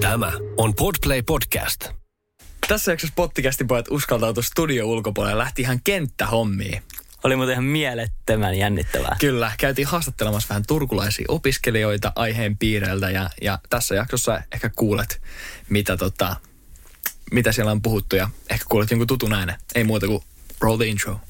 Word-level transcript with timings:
Tämä 0.00 0.32
on 0.56 0.74
Podplay 0.74 1.22
Podcast. 1.22 1.88
Tässä 2.68 2.92
jaksossa 2.92 3.12
pottikästi 3.16 3.64
pojat 3.64 3.86
uskaltautu 3.90 4.42
studio 4.42 4.86
ulkopuolelle 4.86 5.32
ja 5.32 5.38
lähti 5.38 5.62
ihan 5.62 5.80
kenttähommiin. 5.84 6.82
Oli 7.24 7.36
muuten 7.36 7.52
ihan 7.52 7.64
mielettömän 7.64 8.54
jännittävää. 8.54 9.16
Kyllä, 9.20 9.52
käytiin 9.58 9.86
haastattelemassa 9.86 10.48
vähän 10.48 10.62
turkulaisia 10.66 11.24
opiskelijoita 11.28 12.12
aiheen 12.14 12.58
piireiltä 12.58 13.10
ja, 13.10 13.30
ja 13.42 13.58
tässä 13.70 13.94
jaksossa 13.94 14.40
ehkä 14.52 14.70
kuulet, 14.76 15.20
mitä, 15.68 15.96
tota, 15.96 16.36
mitä 17.32 17.52
siellä 17.52 17.72
on 17.72 17.82
puhuttu 17.82 18.16
ja 18.16 18.30
ehkä 18.50 18.66
kuulet 18.68 18.90
jonkun 18.90 19.06
tutun 19.06 19.32
äänen. 19.32 19.56
Ei 19.74 19.84
muuta 19.84 20.06
kuin 20.06 20.22
roll 20.60 20.76
the 20.76 20.86
intro. 20.86 21.20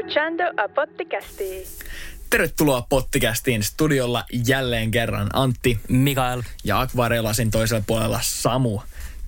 Escuchando 0.00 0.44
a 0.56 0.68
Potticasti. 0.68 1.66
Tervetuloa 2.30 2.86
Pottikästiin 2.88 3.62
studiolla 3.62 4.24
jälleen 4.46 4.90
kerran 4.90 5.30
Antti 5.32 5.80
Mikael, 5.88 6.42
ja 6.64 6.80
akvarelasin 6.80 7.50
toisella 7.50 7.84
puolella 7.86 8.20
Samu. 8.22 8.80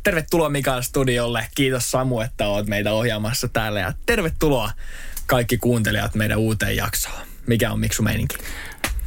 Tervetuloa 0.03 0.49
Mikael 0.49 0.83
studiolle. 0.83 1.47
Kiitos 1.55 1.91
Samu, 1.91 2.21
että 2.21 2.47
oot 2.47 2.67
meitä 2.67 2.93
ohjaamassa 2.93 3.49
täällä 3.49 3.81
ja 3.81 3.93
tervetuloa 4.07 4.71
kaikki 5.27 5.59
kuuntelijat 5.59 6.15
meidän 6.15 6.39
uuteen 6.39 6.77
jaksoon. 6.77 7.21
Mikä 7.47 7.73
on 7.73 7.81
Miksu 7.81 8.03
meininki? 8.03 8.37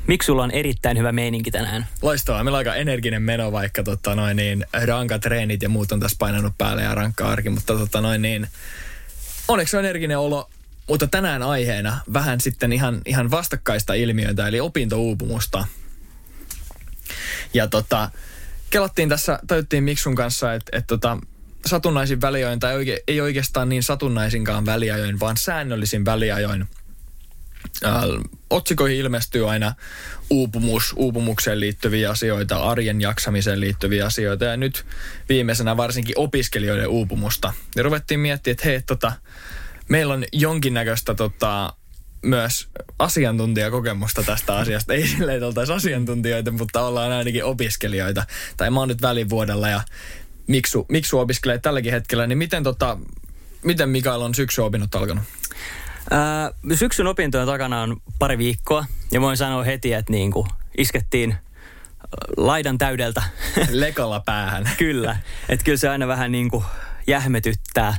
miksi 0.08 0.25
sulla 0.25 0.43
on 0.43 0.52
erittäin 0.52 0.97
hyvä 0.97 1.11
meininki 1.11 1.52
tänään? 1.52 1.86
Loistavaa. 2.02 2.43
Meillä 2.43 2.55
on 2.55 2.59
aika 2.59 2.75
energinen 2.75 3.21
meno, 3.21 3.52
vaikka 3.52 3.83
tota 3.83 4.16
noin 4.16 4.38
niin, 4.38 4.66
rankat 4.86 5.21
treenit 5.21 5.63
ja 5.63 5.69
muut 5.69 5.91
on 5.91 5.99
tässä 5.99 6.16
painanut 6.19 6.53
päälle 6.58 6.83
ja 6.83 6.95
rankka 6.95 7.27
arki, 7.27 7.49
mutta 7.49 7.77
tota 7.77 8.02
noin 8.02 8.21
niin, 8.21 8.47
onneksi 9.47 9.77
on 9.77 9.86
energinen 9.86 10.19
olo, 10.19 10.49
mutta 10.89 11.08
tänään 11.08 11.44
aiheena 11.44 12.00
vähän 12.14 12.41
sitten 12.41 12.73
ihan, 12.73 13.02
ihan 13.05 13.31
vastakkaista 13.31 13.94
ilmiöitä, 13.94 14.47
eli 14.47 14.59
opintouupumusta. 14.59 15.67
Ja 17.53 17.67
tota, 17.67 18.09
kelattiin 18.69 19.09
tässä, 19.09 19.39
tajuttiin 19.47 19.83
Miksun 19.83 20.16
kanssa, 20.16 20.53
että 20.53 20.77
et 20.77 20.88
tota, 20.88 21.17
satunnaisin 21.66 22.22
väliajoin, 22.22 22.59
tai 22.59 22.75
oike, 22.75 23.03
ei 23.08 23.22
oikeastaan 23.22 23.69
niin 23.69 23.83
satunnaisinkaan 23.83 24.66
väliajoin, 24.66 25.19
vaan 25.19 25.38
säännöllisin 25.38 26.05
väliajoin– 26.05 26.67
äh, 27.86 28.03
otsikoihin 28.49 28.97
ilmestyy 28.97 29.52
aina 29.52 29.73
uupumus, 30.30 30.94
uupumukseen 30.97 31.59
liittyviä 31.59 32.09
asioita, 32.09 32.64
arjen 32.64 33.02
jaksamiseen 33.02 33.59
liittyviä 33.59 34.05
asioita 34.05 34.45
ja 34.45 34.58
nyt 34.58 34.86
viimeisenä 35.30 35.77
varsinkin 35.77 36.20
opiskelijoiden 36.20 36.88
uupumusta. 36.88 37.53
Ja 37.75 37.83
ruvettiin 37.83 38.20
miettimään, 38.20 38.53
että 38.53 38.67
hei, 38.67 38.81
tota, 38.81 39.11
meillä 39.90 40.14
on 40.14 40.23
jonkinnäköistä 40.32 41.16
tota, 41.16 41.73
myös 42.22 42.68
asiantuntijakokemusta 43.00 44.23
tästä 44.23 44.56
asiasta. 44.56 44.94
Ei 44.94 45.08
silleen, 45.08 45.36
että 45.36 45.48
oltaisiin 45.48 45.76
asiantuntijoita, 45.76 46.52
mutta 46.52 46.82
ollaan 46.86 47.12
ainakin 47.12 47.46
opiskelijoita. 47.46 48.26
Tai 48.58 48.70
mä 48.70 48.80
oon 48.80 48.88
nyt 48.88 49.02
välivuodella 49.02 49.70
ja 49.70 49.82
Miksu, 50.48 50.86
Miksu 50.90 51.20
opiskelee 51.20 51.58
tälläkin 51.58 51.92
hetkellä, 51.92 52.28
niin 52.28 52.38
miten, 52.38 52.64
tota, 52.64 52.98
miten 53.64 53.90
Mikael 53.90 54.22
on 54.22 54.36
syksyopinnot 54.36 54.96
alkanut? 54.96 55.23
Ää, 56.12 56.52
syksyn 56.73 57.08
opintojen 57.08 57.48
takana 57.48 57.82
on 57.82 58.02
pari 58.20 58.38
viikkoa 58.38 58.86
ja 59.12 59.22
voin 59.22 59.38
sanoa 59.38 59.64
heti, 59.64 59.94
että 59.94 60.12
niin 60.12 60.32
kuin 60.32 60.48
iskettiin 60.78 61.32
ä, 61.32 61.38
laidan 62.38 62.78
täydeltä. 62.78 63.23
Lekalla 63.70 64.20
päähän. 64.20 64.70
kyllä. 64.78 65.17
Että 65.50 65.64
kyllä 65.64 65.78
se 65.78 65.90
aina 65.90 66.08
vähän 66.08 66.32
niin 66.32 66.50
kuin 66.50 66.66
jähmetyttää, 67.08 67.98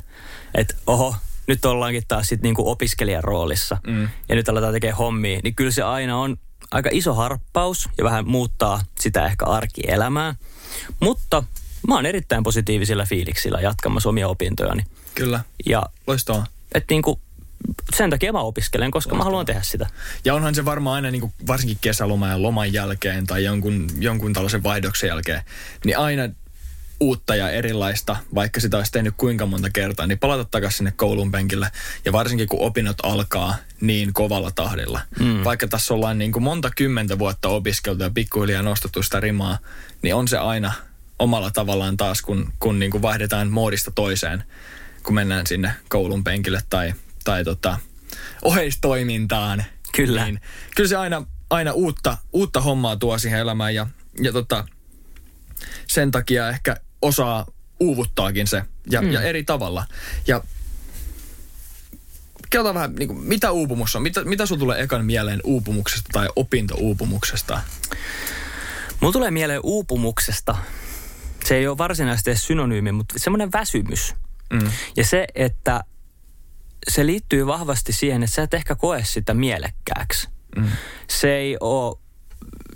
että 0.54 0.74
oho, 0.86 1.16
nyt 1.46 1.64
ollaankin 1.64 2.02
taas 2.08 2.28
sitten 2.28 2.42
niin 2.42 2.54
kuin 2.54 2.68
opiskelijan 2.68 3.24
roolissa 3.24 3.76
mm. 3.86 4.08
ja 4.28 4.34
nyt 4.34 4.48
aletaan 4.48 4.72
tekemään 4.72 4.96
hommia. 4.96 5.40
Niin 5.42 5.54
kyllä 5.54 5.70
se 5.70 5.82
aina 5.82 6.18
on 6.18 6.36
aika 6.70 6.90
iso 6.92 7.14
harppaus 7.14 7.88
ja 7.98 8.04
vähän 8.04 8.28
muuttaa 8.28 8.80
sitä 9.00 9.26
ehkä 9.26 9.46
arkielämää. 9.46 10.34
Mutta 11.00 11.42
mä 11.88 11.94
oon 11.94 12.06
erittäin 12.06 12.42
positiivisilla 12.42 13.04
fiiliksillä 13.04 13.60
jatkamassa 13.60 14.08
omia 14.08 14.28
opintojani. 14.28 14.82
Kyllä. 15.14 15.40
Ja 15.66 15.86
Loistavaa. 16.06 16.46
että 16.74 16.94
niin 16.94 17.02
kuin 17.02 17.20
sen 17.96 18.10
takia 18.10 18.32
mä 18.32 18.40
opiskelen, 18.40 18.90
koska 18.90 19.14
mä 19.14 19.24
haluan 19.24 19.46
tehdä 19.46 19.62
sitä. 19.62 19.86
Ja 20.24 20.34
onhan 20.34 20.54
se 20.54 20.64
varmaan 20.64 20.94
aina 20.94 21.10
niin 21.10 21.20
kuin, 21.20 21.32
varsinkin 21.46 21.78
kesäloman 21.80 22.30
ja 22.30 22.42
loman 22.42 22.72
jälkeen 22.72 23.26
tai 23.26 23.44
jonkun, 23.44 23.88
jonkun 23.98 24.32
tällaisen 24.32 24.62
vaihdoksen 24.62 25.08
jälkeen, 25.08 25.42
niin 25.84 25.98
aina 25.98 26.22
uutta 27.00 27.36
ja 27.36 27.50
erilaista, 27.50 28.16
vaikka 28.34 28.60
sitä 28.60 28.76
olisi 28.76 28.92
tehnyt 28.92 29.14
kuinka 29.16 29.46
monta 29.46 29.70
kertaa, 29.70 30.06
niin 30.06 30.18
palata 30.18 30.44
takaisin 30.44 30.76
sinne 30.76 30.92
koulun 30.96 31.30
penkille. 31.30 31.70
Ja 32.04 32.12
varsinkin 32.12 32.48
kun 32.48 32.60
opinnot 32.60 32.96
alkaa 33.02 33.56
niin 33.80 34.12
kovalla 34.12 34.50
tahdilla. 34.50 35.00
Mm. 35.20 35.44
Vaikka 35.44 35.68
tässä 35.68 35.94
ollaan 35.94 36.18
niin 36.18 36.32
kuin 36.32 36.42
monta 36.42 36.70
kymmentä 36.76 37.18
vuotta 37.18 37.48
opiskeltu 37.48 38.02
ja 38.02 38.10
pikkuhiljaa 38.10 38.62
nostettu 38.62 39.02
sitä 39.02 39.20
rimaa, 39.20 39.58
niin 40.02 40.14
on 40.14 40.28
se 40.28 40.38
aina 40.38 40.72
omalla 41.18 41.50
tavallaan 41.50 41.96
taas, 41.96 42.22
kun, 42.22 42.52
kun 42.58 42.78
niin 42.78 42.90
kuin 42.90 43.02
vaihdetaan 43.02 43.50
moodista 43.50 43.90
toiseen, 43.90 44.44
kun 45.02 45.14
mennään 45.14 45.46
sinne 45.46 45.72
koulun 45.88 46.24
penkille 46.24 46.62
tai, 46.70 46.94
tai 47.24 47.44
tota, 47.44 47.78
oheistoimintaan. 48.42 49.64
Kyllä. 49.96 50.24
Niin, 50.24 50.40
kyllä 50.76 50.88
se 50.88 50.96
aina, 50.96 51.26
aina 51.50 51.72
uutta, 51.72 52.16
uutta 52.32 52.60
hommaa 52.60 52.96
tuo 52.96 53.18
siihen 53.18 53.40
elämään 53.40 53.74
ja, 53.74 53.86
ja 54.22 54.32
tota, 54.32 54.64
sen 55.86 56.10
takia 56.10 56.48
ehkä 56.48 56.76
osaa 57.02 57.46
uuvuttaakin 57.80 58.46
se 58.46 58.62
ja, 58.90 59.02
mm. 59.02 59.10
ja 59.10 59.22
eri 59.22 59.44
tavalla. 59.44 59.86
Ja 60.26 60.42
kerrotaan 62.50 62.74
vähän, 62.74 62.94
niin 62.94 63.08
kuin, 63.08 63.20
mitä 63.20 63.50
uupumus 63.50 63.96
on? 63.96 64.02
Mitä, 64.02 64.24
mitä 64.24 64.46
sulla 64.46 64.58
tulee 64.58 64.82
ekan 64.82 65.04
mieleen 65.04 65.40
uupumuksesta 65.44 66.08
tai 66.12 66.28
opintouupumuksesta? 66.36 67.60
Mulla 69.00 69.12
tulee 69.12 69.30
mieleen 69.30 69.60
uupumuksesta. 69.62 70.56
Se 71.44 71.56
ei 71.56 71.68
ole 71.68 71.78
varsinaisesti 71.78 72.30
edes 72.30 72.46
synonyymi, 72.46 72.92
mutta 72.92 73.14
semmoinen 73.18 73.52
väsymys. 73.52 74.14
Mm. 74.52 74.70
Ja 74.96 75.04
se, 75.04 75.26
että 75.34 75.84
se 76.88 77.06
liittyy 77.06 77.46
vahvasti 77.46 77.92
siihen, 77.92 78.22
että 78.22 78.34
sä 78.36 78.42
et 78.42 78.54
ehkä 78.54 78.74
koe 78.74 79.04
sitä 79.04 79.34
mielekkääksi. 79.34 80.28
Mm. 80.56 80.68
Se 81.08 81.36
ei 81.36 81.56
ole 81.60 81.98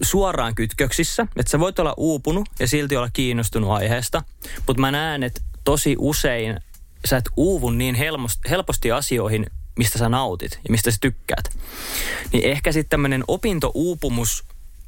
suoraan 0.02 0.54
kytköksissä, 0.54 1.26
että 1.36 1.50
sä 1.50 1.60
voit 1.60 1.78
olla 1.78 1.94
uupunut 1.96 2.48
ja 2.60 2.68
silti 2.68 2.96
olla 2.96 3.10
kiinnostunut 3.12 3.70
aiheesta, 3.70 4.22
mutta 4.66 4.80
mä 4.80 4.90
näen, 4.90 5.22
että 5.22 5.40
tosi 5.64 5.96
usein 5.98 6.60
sä 7.04 7.16
et 7.16 7.28
uuvu 7.36 7.70
niin 7.70 7.94
helposti, 8.50 8.92
asioihin, 8.92 9.46
mistä 9.78 9.98
sä 9.98 10.08
nautit 10.08 10.52
ja 10.52 10.70
mistä 10.70 10.90
sä 10.90 10.96
tykkäät. 11.00 11.56
Niin 12.32 12.44
ehkä 12.44 12.72
sitten 12.72 12.90
tämmöinen 12.90 13.24
opintouupumus 13.28 14.44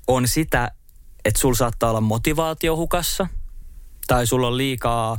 on 0.06 0.28
sitä, 0.28 0.70
että 1.24 1.41
sulla 1.41 1.54
saattaa 1.54 1.91
olla 1.91 2.00
motivaatio 2.00 2.76
hukassa 2.76 3.26
tai 4.06 4.26
sulla 4.26 4.47
on 4.47 4.56
liikaa 4.56 5.18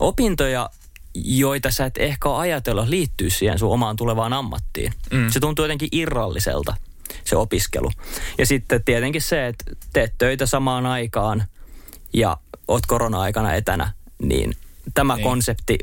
opintoja, 0.00 0.70
joita 1.14 1.70
sä 1.70 1.86
et 1.86 1.98
ehkä 1.98 2.36
ajatella 2.36 2.90
liittyy 2.90 3.30
siihen 3.30 3.58
sun 3.58 3.72
omaan 3.72 3.96
tulevaan 3.96 4.32
ammattiin. 4.32 4.92
Mm. 5.12 5.30
Se 5.30 5.40
tuntuu 5.40 5.64
jotenkin 5.64 5.88
irralliselta, 5.92 6.74
se 7.24 7.36
opiskelu. 7.36 7.90
Ja 8.38 8.46
sitten 8.46 8.84
tietenkin 8.84 9.22
se, 9.22 9.46
että 9.46 9.64
teet 9.92 10.14
töitä 10.18 10.46
samaan 10.46 10.86
aikaan 10.86 11.44
ja 12.12 12.36
oot 12.68 12.86
korona-aikana 12.86 13.54
etänä, 13.54 13.92
niin 14.22 14.56
tämä 14.94 15.14
Niin. 15.16 15.24
konsepti 15.24 15.78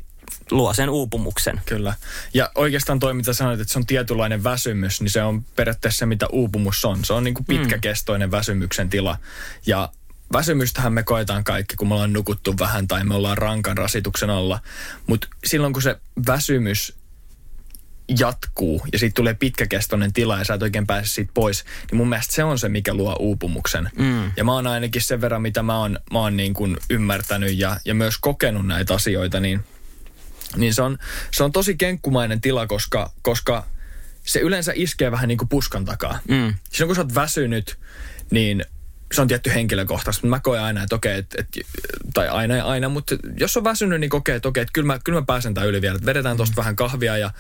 luo 0.51 0.73
sen 0.73 0.89
uupumuksen. 0.89 1.61
Kyllä. 1.65 1.93
Ja 2.33 2.51
oikeastaan 2.55 2.99
toi, 2.99 3.13
mitä 3.13 3.33
sanoit, 3.33 3.59
että 3.59 3.73
se 3.73 3.79
on 3.79 3.85
tietynlainen 3.85 4.43
väsymys, 4.43 5.01
niin 5.01 5.09
se 5.09 5.23
on 5.23 5.43
periaatteessa 5.55 5.99
se, 5.99 6.05
mitä 6.05 6.27
uupumus 6.31 6.85
on. 6.85 7.05
Se 7.05 7.13
on 7.13 7.23
niin 7.23 7.33
kuin 7.33 7.45
pitkäkestoinen 7.45 8.31
väsymyksen 8.31 8.89
tila. 8.89 9.17
Ja 9.65 9.89
väsymystähän 10.33 10.93
me 10.93 11.03
koetaan 11.03 11.43
kaikki, 11.43 11.75
kun 11.75 11.87
me 11.87 11.93
ollaan 11.93 12.13
nukuttu 12.13 12.55
vähän 12.59 12.87
tai 12.87 13.03
me 13.03 13.15
ollaan 13.15 13.37
rankan 13.37 13.77
rasituksen 13.77 14.29
alla. 14.29 14.59
Mutta 15.07 15.27
silloin, 15.45 15.73
kun 15.73 15.81
se 15.81 15.99
väsymys 16.27 16.95
jatkuu 18.19 18.81
ja 18.91 18.99
siitä 18.99 19.13
tulee 19.13 19.33
pitkäkestoinen 19.33 20.13
tila 20.13 20.37
ja 20.37 20.43
sä 20.43 20.53
et 20.53 20.61
oikein 20.61 20.87
pääse 20.87 21.09
siitä 21.09 21.31
pois, 21.33 21.65
niin 21.91 21.97
mun 21.97 22.09
mielestä 22.09 22.33
se 22.33 22.43
on 22.43 22.59
se, 22.59 22.69
mikä 22.69 22.93
luo 22.93 23.15
uupumuksen. 23.19 23.89
Mm. 23.97 24.31
Ja 24.37 24.43
mä 24.43 24.53
oon 24.53 24.67
ainakin 24.67 25.01
sen 25.01 25.21
verran, 25.21 25.41
mitä 25.41 25.63
mä 25.63 25.79
oon, 25.79 25.99
mä 26.11 26.19
oon 26.19 26.37
niin 26.37 26.53
kuin 26.53 26.77
ymmärtänyt 26.89 27.57
ja, 27.57 27.77
ja 27.85 27.93
myös 27.93 28.17
kokenut 28.17 28.67
näitä 28.67 28.93
asioita, 28.93 29.39
niin, 29.39 29.63
niin 30.55 30.73
se, 30.73 30.81
on, 30.81 30.97
se 31.31 31.43
on 31.43 31.51
tosi 31.51 31.75
kenkkumainen 31.75 32.41
tila, 32.41 32.67
koska, 32.67 33.11
koska 33.21 33.65
se 34.23 34.39
yleensä 34.39 34.71
iskee 34.75 35.11
vähän 35.11 35.27
niin 35.27 35.37
kuin 35.37 35.49
puskan 35.49 35.85
takaa. 35.85 36.19
Mm. 36.27 36.53
Silloin 36.71 36.87
kun 36.87 36.95
sä 36.95 37.01
oot 37.01 37.15
väsynyt, 37.15 37.77
niin 38.31 38.65
se 39.13 39.21
on 39.21 39.27
tietty 39.27 39.53
henkilökohtaisesti. 39.53 40.27
Mä 40.27 40.39
koen 40.39 40.61
aina, 40.61 40.83
että 40.83 40.95
okei, 40.95 41.17
että, 41.17 41.41
että, 41.41 41.59
tai 42.13 42.27
aina 42.27 42.55
ja 42.55 42.65
aina, 42.65 42.89
mutta 42.89 43.15
jos 43.39 43.57
on 43.57 43.63
väsynyt, 43.63 43.99
niin 43.99 44.09
kokee, 44.09 44.35
että 44.35 44.47
okei, 44.47 44.61
että 44.61 44.73
kyllä 44.73 44.85
mä, 44.85 44.99
kyllä 45.03 45.19
mä 45.19 45.25
pääsen 45.25 45.53
tämän 45.53 45.69
yli 45.69 45.81
vielä. 45.81 45.95
Että 45.95 46.05
vedetään 46.05 46.37
tuosta 46.37 46.53
mm. 46.53 46.57
vähän 46.57 46.75
kahvia 46.75 47.17
ja, 47.17 47.31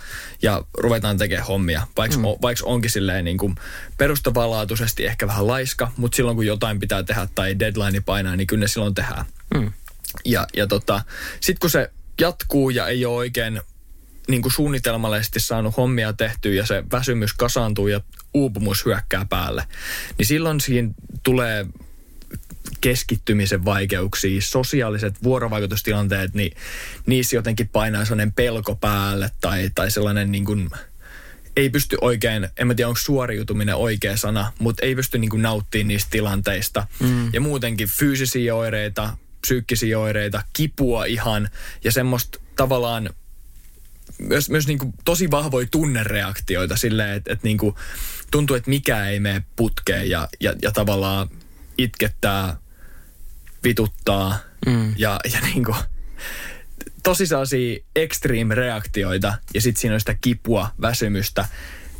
ja 0.41 0.63
ruvetaan 0.77 1.17
tekemään 1.17 1.47
hommia. 1.47 1.87
Vaikka, 1.97 2.17
mm. 2.17 2.23
vaikka 2.23 2.65
onkin 2.65 2.91
silleen 2.91 3.25
niin 3.25 3.37
kuin 3.37 3.55
perustavanlaatuisesti 3.97 5.05
ehkä 5.05 5.27
vähän 5.27 5.47
laiska, 5.47 5.91
mutta 5.97 6.15
silloin 6.15 6.35
kun 6.35 6.45
jotain 6.45 6.79
pitää 6.79 7.03
tehdä 7.03 7.27
tai 7.35 7.59
deadline 7.59 8.01
painaa, 8.01 8.35
niin 8.35 8.47
kyllä 8.47 8.61
ne 8.61 8.67
silloin 8.67 8.95
tehdään. 8.95 9.25
Mm. 9.53 9.71
Ja, 10.25 10.47
ja 10.55 10.67
tota, 10.67 11.01
sitten 11.39 11.59
kun 11.59 11.69
se 11.69 11.91
jatkuu 12.21 12.69
ja 12.69 12.87
ei 12.87 13.05
ole 13.05 13.15
oikein 13.15 13.61
niin 14.27 14.41
kuin 14.41 14.51
suunnitelmallisesti 14.51 15.39
saanut 15.39 15.77
hommia 15.77 16.13
tehtyä 16.13 16.53
ja 16.53 16.65
se 16.65 16.83
väsymys 16.91 17.33
kasaantuu 17.33 17.87
ja 17.87 18.01
uupumus 18.33 18.85
hyökkää 18.85 19.25
päälle, 19.29 19.63
niin 20.17 20.25
silloin 20.25 20.61
siinä 20.61 20.89
tulee 21.23 21.65
keskittymisen 22.81 23.65
vaikeuksia, 23.65 24.41
sosiaaliset 24.41 25.23
vuorovaikutustilanteet, 25.23 26.33
niin 26.33 26.57
niissä 27.05 27.35
jotenkin 27.35 27.67
painaa 27.67 28.05
sellainen 28.05 28.33
pelko 28.33 28.75
päälle 28.75 29.31
tai, 29.41 29.71
tai 29.75 29.91
sellainen 29.91 30.31
niin 30.31 30.45
kuin, 30.45 30.69
ei 31.55 31.69
pysty 31.69 31.97
oikein, 32.01 32.47
en 32.57 32.67
mä 32.67 32.75
tiedä 32.75 32.87
onko 32.87 32.99
suoriutuminen 33.03 33.75
oikea 33.75 34.17
sana, 34.17 34.51
mutta 34.59 34.85
ei 34.85 34.95
pysty 34.95 35.17
niin 35.17 35.29
kuin 35.29 35.41
nauttimaan 35.41 35.87
niistä 35.87 36.09
tilanteista. 36.11 36.87
Mm. 36.99 37.29
Ja 37.33 37.41
muutenkin 37.41 37.87
fyysisiä 37.87 38.55
oireita, 38.55 39.17
psyykkisiä 39.41 39.99
oireita, 39.99 40.43
kipua 40.53 41.05
ihan 41.05 41.49
ja 41.83 41.91
semmoista 41.91 42.39
tavallaan 42.55 43.09
myös, 44.19 44.49
myös 44.49 44.67
niin 44.67 44.79
kuin 44.79 44.93
tosi 45.05 45.31
vahvoja 45.31 45.67
tunnereaktioita 45.71 46.77
silleen, 46.77 47.15
että, 47.15 47.33
että 47.33 47.47
niin 47.47 47.57
kuin 47.57 47.75
tuntuu, 48.33 48.55
että 48.55 48.69
mikä 48.69 49.07
ei 49.07 49.19
mene 49.19 49.43
putkeen 49.55 50.09
ja, 50.09 50.27
ja, 50.39 50.53
ja 50.61 50.71
tavallaan 50.71 51.29
itkettää, 51.77 52.57
vituttaa 53.63 54.37
mm. 54.65 54.93
ja, 54.97 55.19
ja 55.33 55.39
niin 55.53 55.63
kuin, 55.65 55.75
tosi 57.03 57.27
sellaisia 57.27 57.79
extreme-reaktioita 57.95 59.33
ja 59.53 59.61
sitten 59.61 59.81
siinä 59.81 59.93
on 59.93 59.99
sitä 59.99 60.15
kipua, 60.21 60.69
väsymystä, 60.81 61.47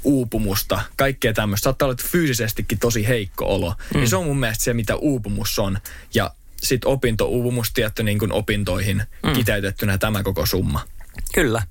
uupumusta, 0.03 0.81
kaikkea 0.95 1.33
tämmöistä. 1.33 1.63
Saattaa 1.63 1.85
olla, 1.85 1.93
että 1.93 2.07
fyysisestikin 2.11 2.79
tosi 2.79 3.07
heikko 3.07 3.55
olo. 3.55 3.75
Mm. 3.93 4.01
Ja 4.01 4.07
se 4.07 4.15
on 4.15 4.25
mun 4.25 4.39
mielestä 4.39 4.63
se, 4.63 4.73
mitä 4.73 4.95
uupumus 4.95 5.59
on. 5.59 5.77
Ja 6.13 6.35
sitten 6.63 6.89
opinto-uupumus 6.89 7.73
tietty 7.73 8.03
niin 8.03 8.19
kuin 8.19 8.31
opintoihin 8.31 9.03
mm. 9.23 9.33
kiteytettynä 9.33 9.97
tämä 9.97 10.23
koko 10.23 10.45
summa. 10.45 10.87
Kyllä. 11.33 11.63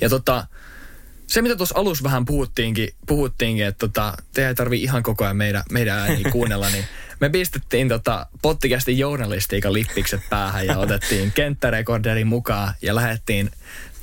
Ja 0.00 0.08
tota, 0.08 0.46
se, 1.30 1.42
mitä 1.42 1.56
tuossa 1.56 1.78
alussa 1.78 2.04
vähän 2.04 2.24
puhuttiinkin, 2.24 2.94
puhuttiinkin 3.06 3.66
että 3.66 3.78
tota, 3.78 4.14
te 4.34 4.48
ei 4.48 4.54
tarvi 4.54 4.82
ihan 4.82 5.02
koko 5.02 5.24
ajan 5.24 5.36
meidän, 5.36 5.62
meidän 5.70 5.98
ääniä 5.98 6.30
kuunnella, 6.32 6.70
niin 6.70 6.84
me 7.20 7.28
pistettiin 7.28 7.88
tota 7.88 8.26
pottikästi 8.42 8.98
journalistiikan 8.98 9.72
lippikset 9.72 10.20
päähän 10.30 10.66
ja 10.66 10.78
otettiin 10.78 11.32
kenttärekorderin 11.32 12.26
mukaan 12.26 12.74
ja 12.82 12.94
lähdettiin 12.94 13.50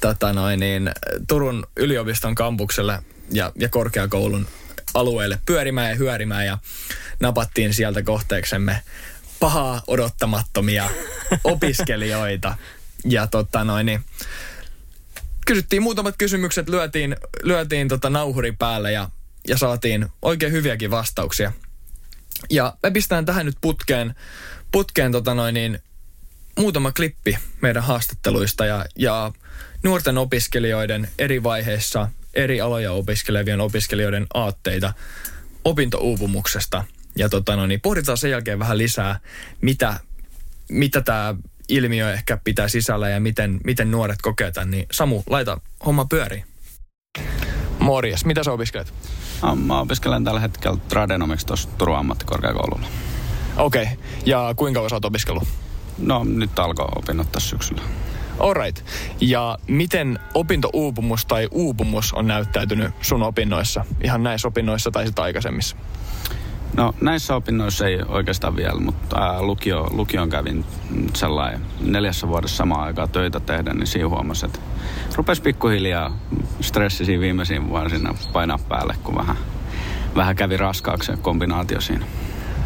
tota 0.02 0.34
noin, 0.34 0.60
niin, 0.60 0.92
Turun 1.28 1.68
yliopiston 1.76 2.36
kampukselle 2.36 3.00
ja, 3.32 3.52
ja 3.56 3.70
korkeakoulun 3.70 4.48
alueelle 4.94 5.40
pyörimään 5.46 5.90
ja 5.90 5.96
hyörimään 5.96 6.46
ja 6.46 6.58
napattiin 7.20 7.74
sieltä 7.74 8.04
kohteeksemme 8.04 8.82
pahaa 9.40 9.82
odottamattomia 9.88 10.90
opiskelijoita. 11.44 12.58
Ja 13.06 13.28
tota 13.28 13.64
noin, 13.64 13.86
niin, 13.86 14.04
kysyttiin 15.48 15.84
muutamat 15.84 16.16
kysymykset, 16.18 16.70
lyötiin, 16.70 17.16
lyötiin 17.44 17.88
tota 17.88 18.10
nauhuri 18.10 18.52
päälle 18.52 18.92
ja, 18.92 19.10
ja 19.48 19.58
saatiin 19.58 20.08
oikein 20.22 20.52
hyviäkin 20.52 20.92
vastauksia. 20.92 21.54
Ja 22.50 22.78
me 22.84 22.92
pistetään 22.92 23.26
tähän 23.26 23.46
nyt 23.46 23.58
putkeen, 23.62 24.16
putkeen 24.72 25.12
tota 25.12 25.34
noin 25.34 25.54
niin, 25.54 25.80
muutama 26.58 26.92
klippi 26.92 27.38
meidän 27.62 27.84
haastatteluista 27.84 28.66
ja, 28.66 28.86
ja 28.96 29.32
nuorten 29.84 30.18
opiskelijoiden 30.18 31.10
eri 31.20 31.44
vaiheissa 31.44 32.10
eri 32.34 32.62
aloja 32.62 32.92
opiskelevien 32.92 33.62
opiskelijoiden 33.62 34.28
aatteita 34.34 34.94
opintouupumuksesta. 35.66 36.84
Ja 37.16 37.30
tota 37.30 37.56
noin, 37.56 37.68
niin 37.68 37.82
pohditaan 37.82 38.18
sen 38.18 38.32
jälkeen 38.32 38.60
vähän 38.60 38.78
lisää, 38.78 39.20
mitä, 39.62 40.00
mitä 40.70 41.02
tämä 41.02 41.36
ilmiö 41.70 42.14
ehkä 42.14 42.38
pitää 42.44 42.68
sisällä 42.68 43.10
ja 43.10 43.20
miten, 43.20 43.60
miten 43.64 43.92
nuoret 43.92 44.22
kokee 44.22 44.52
tämän, 44.52 44.72
niin 44.72 44.86
Samu, 44.92 45.24
laita 45.30 45.62
homma 45.86 46.06
pyöriin. 46.06 46.44
Morjes, 47.80 48.26
mitä 48.26 48.44
sä 48.44 48.52
opiskelet? 48.52 48.94
No, 49.42 49.56
mä 49.56 49.80
opiskelen 49.80 50.24
tällä 50.24 50.40
hetkellä 50.40 50.78
tradenomiksi 50.88 51.46
tuossa 51.46 51.70
Turun 51.78 51.98
ammattikorkeakoululla. 51.98 52.88
Okei, 53.58 53.84
okay. 53.84 53.96
ja 54.26 54.54
kuinka 54.56 54.78
kauan 54.78 54.90
sä 54.90 54.96
oot 54.96 55.06
opiskellut? 55.06 55.44
No 55.98 56.24
nyt 56.24 56.60
alkoi 56.60 56.88
opinnot 56.96 57.32
tässä 57.32 57.50
syksyllä. 57.50 57.82
Alright. 58.40 58.86
Ja 59.22 59.58
miten 59.68 60.20
opintouupumus 60.34 61.26
tai 61.26 61.48
uupumus 61.52 62.14
on 62.14 62.28
näyttäytynyt 62.28 62.92
sun 63.02 63.24
opinnoissa? 63.24 63.86
Ihan 64.04 64.24
näissä 64.24 64.48
opinnoissa 64.48 64.92
tai 64.92 65.06
sitten 65.06 65.24
aikaisemmissa? 65.24 65.76
No 66.76 66.94
näissä 67.02 67.36
opinnoissa 67.36 67.88
ei 67.88 68.00
oikeastaan 68.08 68.56
vielä, 68.56 68.80
mutta 68.80 69.20
ää, 69.20 69.42
lukio, 69.42 69.88
lukion 69.92 70.30
kävin 70.30 70.66
sellainen 71.14 71.62
neljässä 71.82 72.28
vuodessa 72.28 72.58
samaan 72.58 72.82
aikaan 72.82 73.10
töitä 73.10 73.40
tehdä, 73.40 73.74
niin 73.74 73.88
siinä 73.88 74.10
huomasi, 74.10 74.46
että 74.46 74.60
rupesi 75.16 75.42
pikkuhiljaa 75.42 76.18
stressi 76.62 77.06
siinä 77.06 77.22
viimeisiin 77.22 77.70
vuosina 77.70 78.16
painaa 78.34 78.60
päälle, 78.70 78.96
kun 79.04 79.16
vähän, 79.16 79.38
vähän 80.16 80.36
kävi 80.36 80.58
raskaaksi 80.58 81.12
se 81.12 81.18
kombinaatio 81.22 81.82
siinä. 81.82 82.06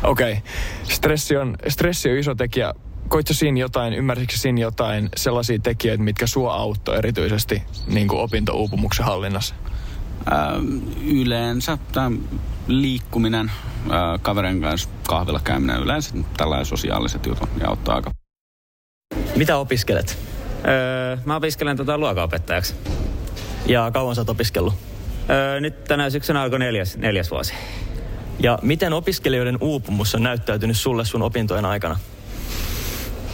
Okei. 0.03 0.31
Okay. 0.31 0.43
Stressi, 0.83 1.37
on, 1.37 1.55
stressi 1.67 2.11
on 2.11 2.17
iso 2.17 2.35
tekijä. 2.35 2.73
Koitko 3.07 3.33
siinä 3.33 3.59
jotain, 3.59 3.93
ymmärsitkö 3.93 4.37
siinä 4.37 4.61
jotain 4.61 5.09
sellaisia 5.15 5.59
tekijöitä, 5.59 6.03
mitkä 6.03 6.27
sua 6.27 6.53
auttoi 6.53 6.97
erityisesti 6.97 7.63
niin 7.87 8.07
kuin 8.07 8.21
opintouupumuksen 8.21 9.05
hallinnassa? 9.05 9.55
yleensä 11.05 11.77
tämä 11.91 12.11
liikkuminen, 12.67 13.51
ää, 13.89 14.17
kaverin 14.17 14.61
kanssa 14.61 14.89
kahvilla 15.07 15.41
käyminen 15.43 15.81
yleensä, 15.83 16.13
tällaiset 16.37 16.67
sosiaaliset 16.67 17.25
jutut 17.25 17.55
niin 17.55 17.69
auttaa 17.69 17.95
aika. 17.95 18.11
Mitä 19.35 19.57
opiskelet? 19.57 20.17
Öö, 20.67 21.17
mä 21.25 21.35
opiskelen 21.35 21.77
tota 21.77 21.97
luokanopettajaksi. 21.97 22.75
Ja 23.65 23.91
kauan 23.93 24.15
sä 24.15 24.21
oot 24.21 24.29
opiskellut? 24.29 24.73
Öö, 25.29 25.59
nyt 25.59 25.83
tänä 25.83 26.09
syksynä 26.09 26.41
alkoi 26.41 26.59
neljäs, 26.59 26.97
neljäs 26.97 27.31
vuosi. 27.31 27.53
Ja 28.39 28.59
miten 28.61 28.93
opiskelijoiden 28.93 29.57
uupumus 29.61 30.15
on 30.15 30.23
näyttäytynyt 30.23 30.77
sulle 30.77 31.05
sun 31.05 31.21
opintojen 31.21 31.65
aikana? 31.65 31.97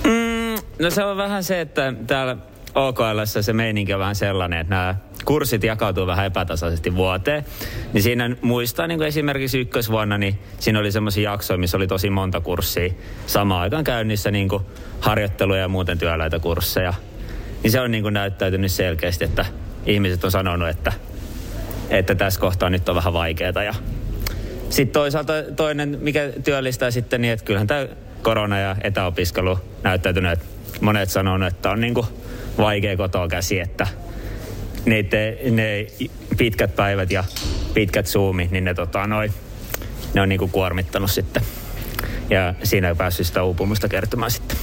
Mm, 0.03 0.55
no 0.79 0.89
se 0.89 1.03
on 1.03 1.17
vähän 1.17 1.43
se, 1.43 1.61
että 1.61 1.93
täällä 2.07 2.37
OKL 2.75 3.19
se 3.41 3.53
meininki 3.53 3.93
on 3.93 3.99
vähän 3.99 4.15
sellainen, 4.15 4.59
että 4.59 4.75
nämä 4.75 4.95
kurssit 5.27 5.63
jakautuu 5.63 6.07
vähän 6.07 6.25
epätasaisesti 6.25 6.95
vuoteen. 6.95 7.45
Niin 7.93 8.03
siinä 8.03 8.35
muistaa 8.41 8.87
niin 8.87 8.97
kuin 8.97 9.07
esimerkiksi 9.07 9.59
ykkösvuonna, 9.59 10.17
niin 10.17 10.39
siinä 10.59 10.79
oli 10.79 10.91
semmoisia 10.91 11.31
jaksoja, 11.31 11.57
missä 11.57 11.77
oli 11.77 11.87
tosi 11.87 12.09
monta 12.09 12.41
kurssia 12.41 12.93
samaan 13.25 13.61
aikaan 13.61 13.83
käynnissä, 13.83 14.31
niin 14.31 14.49
kuin 14.49 14.63
harjoitteluja 14.99 15.61
ja 15.61 15.67
muuten 15.67 15.97
työläitä 15.97 16.39
kursseja. 16.39 16.93
Niin 17.63 17.71
se 17.71 17.81
on 17.81 17.91
niin 17.91 18.03
kuin 18.03 18.13
näyttäytynyt 18.13 18.71
selkeästi, 18.71 19.25
että 19.25 19.45
ihmiset 19.85 20.23
on 20.23 20.31
sanonut, 20.31 20.69
että, 20.69 20.93
että 21.89 22.15
tässä 22.15 22.39
kohtaa 22.39 22.69
nyt 22.69 22.89
on 22.89 22.95
vähän 22.95 23.13
vaikeaa. 23.13 23.63
Ja 23.63 23.73
sitten 24.69 24.93
toisaalta 24.93 25.33
toinen, 25.55 25.97
mikä 26.01 26.29
työllistää 26.43 26.91
sitten, 26.91 27.21
niin 27.21 27.33
että 27.33 27.45
kyllähän 27.45 27.67
tämä 27.67 27.87
korona 28.21 28.59
ja 28.59 28.75
etäopiskelu 28.81 29.59
näyttäytynyt, 29.83 30.31
että 30.31 30.45
monet 30.81 31.09
sanonut, 31.09 31.47
että 31.47 31.71
on 31.71 31.81
niin 31.81 31.93
kuin 31.93 32.07
vaikea 32.57 32.97
kotoa 32.97 33.27
käsi, 33.27 33.59
että 33.59 33.87
niitä, 34.87 35.17
ne 35.51 35.87
pitkät 36.37 36.75
päivät 36.75 37.11
ja 37.11 37.23
pitkät 37.73 38.07
zoomit, 38.07 38.51
niin 38.51 38.65
ne, 38.65 38.73
tota, 38.73 39.07
noi, 39.07 39.31
ne 40.13 40.21
on 40.21 40.29
niinku 40.29 40.47
kuormittanut 40.47 41.11
sitten. 41.11 41.43
Ja 42.29 42.53
siinä 42.63 42.87
ei 42.87 42.95
päässyt 42.95 43.27
sitä 43.27 43.43
uupumusta 43.43 43.87
kertomaan 43.89 44.31
sitten. 44.31 44.57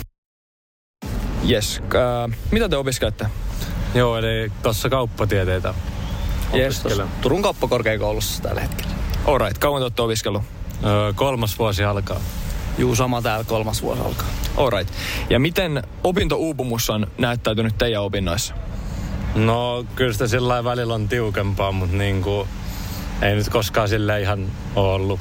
Yes. 1.50 1.82
Äh, 1.94 2.38
mitä 2.50 2.68
te 2.68 2.76
opiskelette? 2.76 3.26
Joo, 3.94 4.18
eli 4.18 4.52
tuossa 4.62 4.88
kauppatieteitä 4.88 5.74
yes, 6.54 6.82
Turun 7.20 7.42
kauppakorkeakoulussa 7.42 8.42
tällä 8.42 8.60
hetkellä. 8.60 8.94
Alright, 9.26 9.58
kauan 9.58 9.80
te 9.80 9.84
olette 9.84 10.02
opiskellut? 10.02 10.42
Öö, 10.84 11.12
kolmas 11.12 11.58
vuosi 11.58 11.84
alkaa. 11.84 12.20
Juu, 12.78 12.96
sama 12.96 13.22
täällä 13.22 13.44
kolmas 13.44 13.82
vuosi 13.82 14.00
alkaa. 14.00 14.26
Alright. 14.56 14.94
Ja 15.30 15.38
miten 15.38 15.82
opintouupumus 16.04 16.90
on 16.90 17.06
näyttäytynyt 17.18 17.78
teidän 17.78 18.02
opinnoissa? 18.02 18.54
No 19.34 19.86
kyllä 19.96 20.12
sitä 20.12 20.26
sillä 20.26 20.64
välillä 20.64 20.94
on 20.94 21.08
tiukempaa, 21.08 21.72
mutta 21.72 21.96
niin 21.96 22.22
kuin, 22.22 22.48
ei 23.22 23.34
nyt 23.34 23.48
koskaan 23.48 23.88
sille 23.88 24.20
ihan 24.20 24.46
ole 24.76 24.94
ollut 24.94 25.20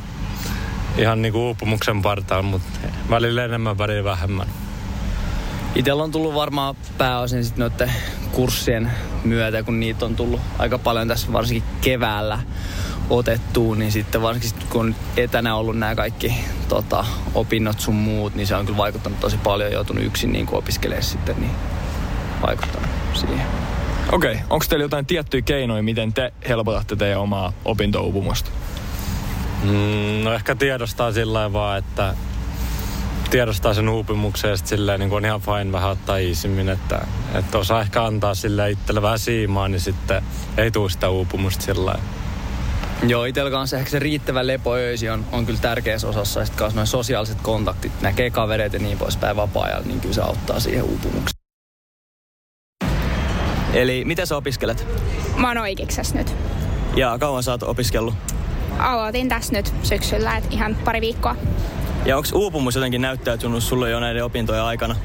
ihan 0.98 1.22
niin 1.22 1.32
kuin 1.32 1.41
uupumuksen 1.41 2.01
partaalla, 2.01 2.43
mutta 2.43 2.79
välillä 3.10 3.46
enemmän, 3.46 3.77
välillä 3.77 4.03
vähemmän. 4.03 4.48
Itellä 5.75 6.03
on 6.03 6.12
tullut 6.12 6.34
varmaan 6.34 6.75
pääosin 6.98 7.46
sitten 7.46 7.60
noiden 7.60 7.93
kurssien 8.32 8.91
myötä, 9.24 9.63
kun 9.63 9.79
niitä 9.79 10.05
on 10.05 10.15
tullut 10.15 10.41
aika 10.60 10.77
paljon 10.77 11.08
tässä 11.08 11.34
varsinkin 11.34 11.63
keväällä 11.82 12.39
otettua, 13.10 13.75
niin 13.75 13.91
sitten 13.91 14.22
varsinkin 14.22 14.50
sit, 14.50 14.63
kun 14.63 14.82
on 14.82 14.96
etänä 15.17 15.55
ollut 15.55 15.77
nämä 15.77 15.96
kaikki 15.96 16.34
tota, 16.70 17.05
opinnot 17.34 17.79
sun 17.79 17.96
muut, 17.96 18.36
niin 18.36 18.48
se 18.48 18.55
on 18.55 18.65
kyllä 18.65 18.77
vaikuttanut 18.77 19.20
tosi 19.20 19.38
paljon, 19.38 19.72
joutunut 19.72 20.03
yksin 20.03 20.34
niin 20.34 20.48
opiskelemaan 20.51 21.03
sitten, 21.03 21.36
niin 21.39 21.51
vaikuttanut 22.48 22.89
siihen. 23.13 23.62
Okei, 24.13 24.32
okay. 24.32 24.43
onko 24.50 24.65
teillä 24.70 24.86
jotain 24.86 25.05
tiettyjä 25.05 25.41
keinoja, 25.41 25.84
miten 25.84 26.13
te 26.13 26.34
helpotatte 26.48 26.96
teidän 26.96 27.20
omaa 27.20 27.53
opintouupumusta? 27.65 28.50
Mm, 29.63 30.24
no 30.24 30.34
ehkä 30.34 30.55
tiedostaa 30.55 31.12
sillä 31.12 31.53
vaan, 31.53 31.77
että 31.77 32.15
tiedostaa 33.29 33.74
sen 33.74 33.89
uupumuksen 33.89 34.50
ja 34.50 34.58
sitten 34.58 34.79
niin 35.00 35.10
kuin 35.10 35.17
on 35.17 35.25
ihan 35.25 35.41
fine 35.41 35.72
vähän 35.72 35.89
ottaa 35.89 36.17
iisimmin, 36.17 36.70
että, 36.70 37.08
että 37.34 37.58
osaa 37.58 37.82
ehkä 37.82 38.03
antaa 38.03 38.36
sille 38.36 38.72
itselle 38.72 39.01
vähän 39.01 39.20
siimaa, 39.20 39.67
niin 39.67 39.82
sitten 39.82 40.24
ei 40.58 40.72
tule 40.72 40.89
sitä 40.89 41.10
uupumusta 41.10 41.63
sillä. 41.63 41.96
Joo, 43.08 43.25
itsellä 43.25 43.51
kanssa 43.51 43.77
ehkä 43.77 43.89
se 43.89 44.00
riittävä 44.00 44.48
lepo 44.48 44.74
öisi 44.74 45.10
on, 45.10 45.25
on 45.32 45.46
kyllä 45.46 45.60
tärkeässä 45.60 46.08
osassa. 46.08 46.39
Ja 46.39 46.46
sitten 46.46 46.60
kanssa 46.60 46.75
noin 46.75 46.88
sosiaaliset 46.88 47.38
kontaktit, 47.41 48.01
näkee 48.01 48.29
kavereita 48.29 48.75
ja 48.75 48.82
niin 48.82 48.98
poispäin 48.98 49.36
vapaa-ajalla, 49.36 49.88
niin 49.88 50.01
kyllä 50.01 50.15
se 50.15 50.22
auttaa 50.22 50.60
siihen 50.60 50.84
uupumukseen. 50.84 51.42
Eli 53.74 54.06
mitä 54.06 54.25
sä 54.25 54.38
opiskelet? 54.38 54.88
Mä 55.38 55.48
oon 55.48 55.58
oikeiksessa 55.58 56.15
nyt. 56.15 56.36
Ja 56.96 57.18
kauan 57.20 57.44
sä 57.44 57.51
oot 57.51 57.63
opiskellut? 57.63 58.13
Aloitin 58.80 59.30
tässä 59.30 59.53
nyt 59.53 59.74
syksyllä, 59.84 60.38
et 60.38 60.48
ihan 60.50 60.75
pari 60.86 61.01
viikkoa. 61.01 61.36
Ja 62.06 62.18
onko 62.18 62.30
uupumus 62.34 62.75
jotenkin 62.75 63.01
näyttäytynyt 63.01 63.63
sulle 63.63 63.89
jo 63.89 64.00
näiden 64.00 64.25
opintojen 64.25 64.63
aikana? 64.63 64.96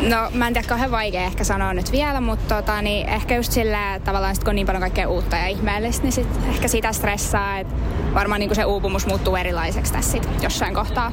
No 0.00 0.30
mä 0.34 0.46
en 0.46 0.52
tiedä, 0.52 0.68
kauhean 0.68 0.90
vaikea 0.90 1.22
ehkä 1.22 1.44
sanoa 1.44 1.74
nyt 1.74 1.92
vielä, 1.92 2.20
mutta 2.20 2.54
tota, 2.54 2.82
niin 2.82 3.08
ehkä 3.08 3.36
just 3.36 3.52
sillä 3.52 4.00
tavallaan 4.04 4.34
sit, 4.34 4.44
kun 4.44 4.50
on 4.50 4.54
niin 4.54 4.66
paljon 4.66 4.80
kaikkea 4.80 5.08
uutta 5.08 5.36
ja 5.36 5.46
ihmeellistä, 5.46 6.02
niin 6.02 6.12
sit 6.12 6.28
ehkä 6.48 6.68
sitä 6.68 6.92
stressaa, 6.92 7.58
että 7.58 7.74
varmaan 8.14 8.40
niin 8.40 8.54
se 8.54 8.64
uupumus 8.64 9.06
muuttuu 9.06 9.36
erilaiseksi 9.36 9.92
tässä 9.92 10.12
sit 10.12 10.28
jossain 10.42 10.74
kohtaa. 10.74 11.12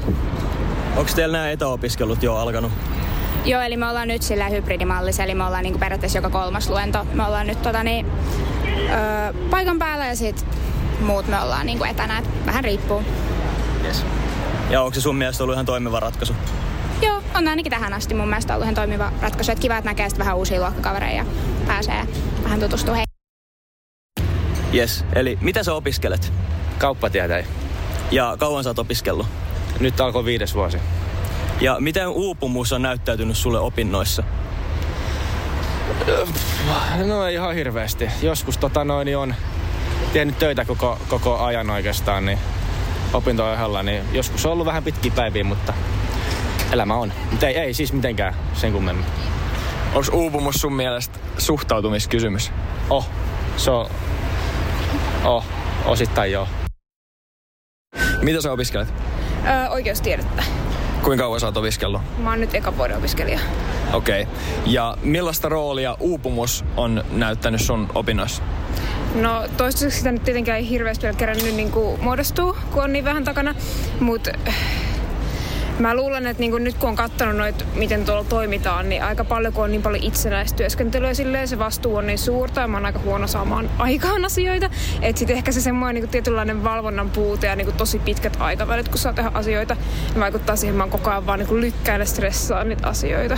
Onko 0.96 1.12
teillä 1.16 1.38
nämä 1.38 1.52
etäopiskelut 1.52 2.24
jo 2.24 2.36
alkanut? 2.36 2.72
Joo, 3.46 3.62
eli 3.62 3.78
me 3.78 3.90
ollaan 3.90 4.08
nyt 4.08 4.22
sillä 4.22 4.50
hybridimallissa, 4.50 5.24
eli 5.24 5.36
me 5.36 5.44
ollaan 5.44 5.64
niin 5.64 5.80
periaatteessa 5.80 6.18
joka 6.18 6.30
kolmas 6.30 6.70
luento. 6.70 7.06
Me 7.14 7.26
ollaan 7.26 7.48
nyt 7.48 7.62
tota, 7.62 7.84
niin, 7.84 8.06
öö, 8.90 9.34
paikan 9.50 9.80
päällä 9.80 10.08
ja 10.08 10.16
sitten 10.16 10.48
muut 11.02 11.28
me 11.28 11.42
ollaan 11.42 11.66
niin 11.66 11.86
etänä, 11.86 12.18
että 12.18 12.30
vähän 12.46 12.64
riippuu. 12.64 13.04
Yes. 13.86 14.06
Ja 14.70 14.82
onko 14.82 14.96
se 14.96 15.02
sun 15.02 15.16
mielestä 15.16 15.44
ollut 15.44 15.54
ihan 15.54 15.66
toimiva 15.66 16.00
ratkaisu? 16.00 16.34
Joo, 17.02 17.22
on 17.36 17.48
ainakin 17.48 17.72
tähän 17.72 17.94
asti 17.94 18.14
mun 18.14 18.28
mielestä 18.28 18.54
ollut 18.54 18.66
ihan 18.66 18.76
toimiva 18.76 19.12
ratkaisu. 19.22 19.52
Että 19.52 19.62
kiva, 19.62 19.78
että 19.78 19.90
näkee 19.90 20.08
vähän 20.18 20.38
uusia 20.38 20.60
luokkakavereja 20.60 21.16
ja 21.16 21.26
pääsee 21.68 22.08
vähän 22.44 22.60
tutustua 22.60 22.94
heihin. 22.96 23.10
Yes, 24.74 25.06
eli 25.14 25.38
mitä 25.42 25.64
sä 25.64 25.74
opiskelet? 25.74 26.34
Kauppatieteen. 26.78 27.46
Ja 28.12 28.36
kauan 28.40 28.64
sä 28.64 28.70
oot 28.70 28.80
opiskellut? 28.80 29.28
Nyt 29.80 30.02
alkoi 30.02 30.26
viides 30.26 30.56
vuosi. 30.56 30.78
Ja 31.62 31.78
miten 31.80 32.08
uupumus 32.08 32.74
on 32.74 32.82
näyttäytynyt 32.82 33.38
sulle 33.38 33.60
opinnoissa? 33.60 34.24
No 37.06 37.26
ei 37.26 37.34
ihan 37.34 37.56
hirveästi. 37.56 38.10
Joskus 38.22 38.58
tota 38.58 38.84
noin, 38.84 39.06
niin 39.06 39.18
on 39.18 39.36
tehnyt 40.14 40.40
töitä 40.40 40.66
koko, 40.66 41.00
koko 41.10 41.40
ajan 41.40 41.70
oikeastaan, 41.70 42.26
niin 42.26 42.40
opintojen 43.14 43.54
ohella, 43.54 43.84
niin 43.84 44.04
joskus 44.12 44.46
on 44.46 44.52
ollut 44.52 44.66
vähän 44.66 44.84
pitkiä 44.84 45.12
päiviä, 45.16 45.44
mutta 45.44 45.74
elämä 46.72 46.96
on. 46.96 47.14
Mutta 47.32 47.48
ei, 47.48 47.58
ei 47.58 47.74
siis 47.74 47.94
mitenkään 47.94 48.36
sen 48.54 48.72
kummemmin. 48.72 49.06
Onko 49.94 50.08
uupumus 50.14 50.56
sun 50.56 50.74
mielestä 50.74 51.20
suhtautumiskysymys? 51.38 52.52
Oh, 52.90 53.10
se 53.58 53.72
on... 53.72 53.90
Oh, 55.24 55.46
osittain 55.86 56.32
joo. 56.32 56.48
Mitä 58.22 58.42
sä 58.42 58.52
opiskelet? 58.52 58.94
Öö, 59.48 59.70
oikeustiedettä. 59.70 60.44
Kuinka 61.04 61.24
kauan 61.24 61.40
sä 61.40 61.48
oot 61.48 61.58
opiskellut? 61.58 62.02
Mä 62.18 62.30
oon 62.30 62.40
nyt 62.40 62.56
eka 62.56 62.78
vuoden 62.78 62.98
opiskelija. 62.98 63.40
Okei. 63.94 64.22
Okay. 64.22 64.34
Ja 64.66 64.98
millaista 65.04 65.50
roolia 65.50 65.98
uupumus 66.00 66.66
on 66.78 67.04
näyttänyt 67.12 67.62
sun 67.62 67.88
opinnoissa? 67.96 68.44
No 69.16 69.48
toistaiseksi 69.58 69.98
sitä 69.98 70.12
nyt 70.12 70.24
tietenkään 70.24 70.58
ei 70.58 70.70
hirveästi 70.70 71.04
vielä 71.04 71.18
kerännyt 71.18 71.56
niin 71.56 71.72
kuin 71.72 72.04
muodostuu, 72.04 72.58
kun 72.72 72.84
on 72.84 72.94
niin 72.94 73.06
vähän 73.06 73.24
takana. 73.24 73.56
Mutta 74.00 74.32
Mä 75.80 75.96
luulen, 75.96 76.28
että 76.28 76.42
niin 76.42 76.64
nyt 76.64 76.78
kun 76.78 76.90
on 76.90 76.96
katsonut 76.96 77.36
noit, 77.36 77.66
miten 77.76 78.06
tuolla 78.06 78.24
toimitaan, 78.24 78.90
niin 78.90 79.04
aika 79.04 79.24
paljon 79.24 79.54
kun 79.54 79.64
on 79.64 79.72
niin 79.72 79.82
paljon 79.82 80.04
itsenäistyöskentelyä 80.04 81.14
silleen, 81.14 81.48
se 81.48 81.60
vastuu 81.60 81.96
on 81.96 82.08
niin 82.08 82.20
suurta 82.20 82.62
ja 82.62 82.68
mä 82.68 82.78
oon 82.78 82.86
aika 82.86 83.00
huono 83.00 83.28
saamaan 83.28 83.70
aikaan 83.78 84.26
asioita. 84.26 84.70
Että 85.02 85.20
sitten 85.20 85.36
ehkä 85.36 85.52
se 85.52 85.62
semmoinen 85.62 86.02
niin 86.02 86.12
tietynlainen 86.12 86.64
valvonnan 86.64 87.10
puute 87.10 87.48
ja 87.48 87.56
niin 87.56 87.74
tosi 87.74 88.00
pitkät 88.00 88.38
aikavälit, 88.40 88.90
kun 88.90 88.98
saa 88.98 89.14
tehdä 89.14 89.32
asioita, 89.34 89.76
niin 90.10 90.20
vaikuttaa 90.20 90.56
siihen, 90.56 90.74
että 90.74 90.78
mä 90.78 90.84
oon 90.84 90.92
koko 90.92 91.10
ajan 91.10 91.26
vaan 91.26 91.40
niin 91.40 91.62
lykkäillä 91.62 92.06
stressaa 92.06 92.64
niitä 92.64 92.88
asioita. 92.88 93.38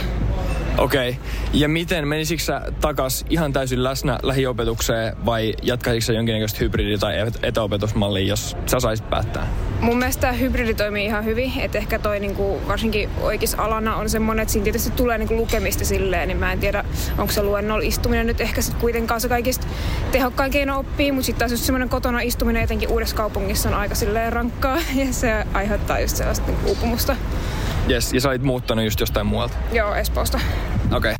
Okei. 0.77 1.09
Okay. 1.09 1.21
Ja 1.53 1.69
miten, 1.69 2.07
menisikö 2.07 2.43
sä 2.43 2.61
takas 2.81 3.25
ihan 3.29 3.53
täysin 3.53 3.83
läsnä 3.83 4.19
lähiopetukseen 4.23 5.15
vai 5.25 5.53
jatkaisitko 5.61 6.05
sä 6.05 6.13
jonkinnäköistä 6.13 6.59
hybridi- 6.59 6.99
tai 6.99 7.13
etäopetusmallia, 7.43 8.27
jos 8.27 8.57
sä 8.65 8.79
saisit 8.79 9.09
päättää? 9.09 9.47
Mun 9.81 9.97
mielestä 9.97 10.31
hybridi 10.31 10.73
toimii 10.73 11.05
ihan 11.05 11.25
hyvin, 11.25 11.51
että 11.59 11.77
ehkä 11.77 11.99
toi 11.99 12.19
niinku, 12.19 12.61
varsinkin 12.67 13.09
oikeis 13.21 13.55
alana 13.55 13.95
on 13.95 14.09
semmoinen, 14.09 14.41
että 14.41 14.51
siinä 14.51 14.63
tietysti 14.63 14.91
tulee 14.91 15.17
niinku 15.17 15.35
lukemista 15.35 15.85
silleen, 15.85 16.27
niin 16.27 16.37
mä 16.37 16.51
en 16.53 16.59
tiedä, 16.59 16.85
onko 17.17 17.33
se 17.33 17.43
luennolla 17.43 17.83
istuminen 17.85 18.27
nyt 18.27 18.41
ehkä 18.41 18.61
sitten 18.61 18.81
kuitenkaan 18.81 19.21
se 19.21 19.29
kaikista 19.29 19.67
tehokkain 20.11 20.51
keino 20.51 20.79
oppii, 20.79 21.11
mutta 21.11 21.25
sitten 21.25 21.39
taas 21.39 21.51
just 21.51 21.63
semmoinen 21.63 21.89
kotona 21.89 22.21
istuminen 22.21 22.63
etenkin 22.63 22.89
uudessa 22.89 23.15
kaupungissa 23.15 23.69
on 23.69 23.75
aika 23.75 23.95
silleen 23.95 24.33
rankkaa 24.33 24.77
ja 25.05 25.13
se 25.13 25.43
aiheuttaa 25.53 25.99
just 25.99 26.15
sellaista 26.15 26.47
niinku 26.47 26.67
uupumusta. 26.67 27.15
Yes, 27.89 28.13
ja 28.13 28.21
sä 28.21 28.29
olit 28.29 28.41
muuttanut 28.41 28.85
just 28.85 28.99
jostain 28.99 29.25
muualta? 29.25 29.55
Joo, 29.71 29.95
Espoosta. 29.95 30.39
Okay. 30.93 31.15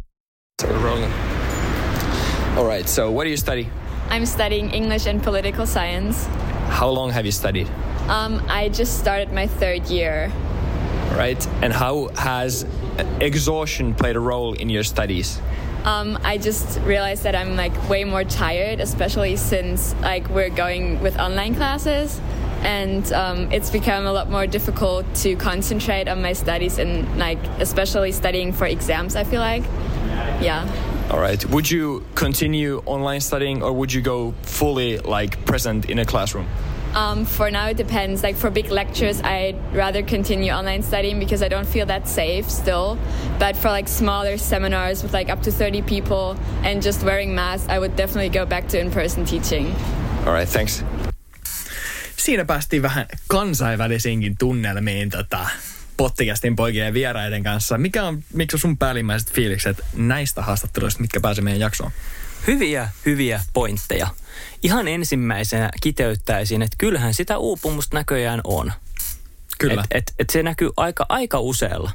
So 0.62 0.68
we're 0.68 0.84
rolling. 0.84 1.14
All 2.58 2.66
right, 2.66 2.88
so 2.88 3.12
what 3.12 3.24
do 3.24 3.30
you 3.30 3.38
study? 3.38 3.68
I'm 4.10 4.26
studying 4.26 4.74
English 4.74 5.10
and 5.10 5.22
political 5.24 5.66
science. 5.66 6.30
How 6.70 6.94
long 6.94 7.12
have 7.12 7.26
you 7.26 7.32
studied? 7.32 7.68
Um, 8.10 8.42
I 8.50 8.70
just 8.70 9.00
started 9.00 9.32
my 9.34 9.48
third 9.48 9.90
year. 9.90 10.32
Right, 11.18 11.48
and 11.62 11.74
how 11.74 12.10
has 12.16 12.66
exhaustion 13.20 13.94
played 13.94 14.16
a 14.16 14.20
role 14.20 14.54
in 14.54 14.70
your 14.70 14.84
studies? 14.84 15.42
Um, 15.86 16.18
I 16.24 16.38
just 16.38 16.80
realized 16.86 17.24
that 17.24 17.36
I'm 17.36 17.56
like 17.56 17.90
way 17.90 18.04
more 18.04 18.24
tired, 18.24 18.80
especially 18.80 19.36
since 19.36 19.96
like 20.02 20.30
we're 20.30 20.56
going 20.56 21.02
with 21.02 21.20
online 21.20 21.56
classes 21.56 22.22
and 22.62 23.12
um, 23.14 23.52
it's 23.52 23.70
become 23.70 24.06
a 24.06 24.12
lot 24.12 24.30
more 24.30 24.48
difficult 24.48 25.06
to 25.16 25.36
concentrate 25.36 26.08
on 26.08 26.22
my 26.22 26.34
studies 26.34 26.78
and 26.78 27.18
like 27.18 27.40
especially 27.60 28.12
studying 28.12 28.54
for 28.54 28.66
exams 28.66 29.16
i 29.16 29.24
feel 29.24 29.40
like. 29.40 29.64
Yeah. 30.42 30.68
All 31.10 31.20
right. 31.20 31.44
Would 31.46 31.70
you 31.70 32.06
continue 32.16 32.82
online 32.86 33.22
studying 33.22 33.62
or 33.62 33.74
would 33.74 33.92
you 33.92 34.02
go 34.02 34.34
fully 34.44 34.98
like 34.98 35.46
present 35.46 35.90
in 35.90 36.00
a 36.00 36.06
classroom? 36.06 36.48
Um, 36.96 37.26
for 37.26 37.50
now 37.52 37.68
it 37.68 37.78
depends. 37.78 38.24
Like 38.24 38.36
for 38.36 38.50
big 38.50 38.70
lectures 38.70 39.22
i'd 39.22 39.56
rather 39.74 40.04
continue 40.04 40.52
online 40.52 40.84
studying 40.84 41.20
because 41.20 41.42
i 41.42 41.48
don't 41.48 41.68
feel 41.68 41.86
that 41.88 42.08
safe 42.08 42.50
still. 42.50 42.98
But 43.40 43.56
for 43.56 43.70
like 43.70 43.88
smaller 43.88 44.38
seminars 44.38 45.04
with 45.04 45.14
like 45.14 45.30
up 45.30 45.42
to 45.44 45.52
30 45.52 45.82
people 45.84 46.38
and 46.64 46.82
just 46.82 47.04
wearing 47.04 47.34
masks 47.36 47.70
i 47.70 47.78
would 47.78 47.96
definitely 47.96 48.30
go 48.30 48.46
back 48.46 48.68
to 48.70 48.80
in-person 48.80 49.26
teaching. 49.26 49.74
All 50.26 50.34
right. 50.34 50.48
Thanks 50.48 50.84
siinä 52.22 52.46
päästiin 52.46 52.82
vähän 52.82 53.06
kansainvälisinkin 53.28 54.36
tunnelmiin 54.40 55.10
tota, 55.10 55.48
pottikästin 55.98 56.56
poikien 56.56 56.86
ja 56.86 56.94
vieraiden 56.94 57.44
kanssa. 57.44 57.78
Mikä 57.78 58.04
on, 58.04 58.24
miksi 58.34 58.56
on 58.56 58.60
sun 58.60 58.78
päällimmäiset 58.78 59.32
fiilikset 59.32 59.82
näistä 59.94 60.42
haastatteluista, 60.42 61.02
mitkä 61.02 61.20
pääsee 61.20 61.44
meidän 61.44 61.60
jaksoon? 61.60 61.92
Hyviä, 62.48 62.90
hyviä 63.06 63.42
pointteja. 63.54 64.08
Ihan 64.64 64.88
ensimmäisenä 64.88 65.70
kiteyttäisin, 65.82 66.62
että 66.62 66.76
kyllähän 66.78 67.14
sitä 67.14 67.38
uupumusta 67.38 67.98
näköjään 67.98 68.42
on. 68.44 68.74
Kyllä. 69.60 69.84
Et, 69.92 69.98
et, 70.10 70.14
et 70.20 70.30
se 70.30 70.44
näkyy 70.44 70.70
aika, 70.78 71.06
aika 71.10 71.40
useilla. 71.40 71.92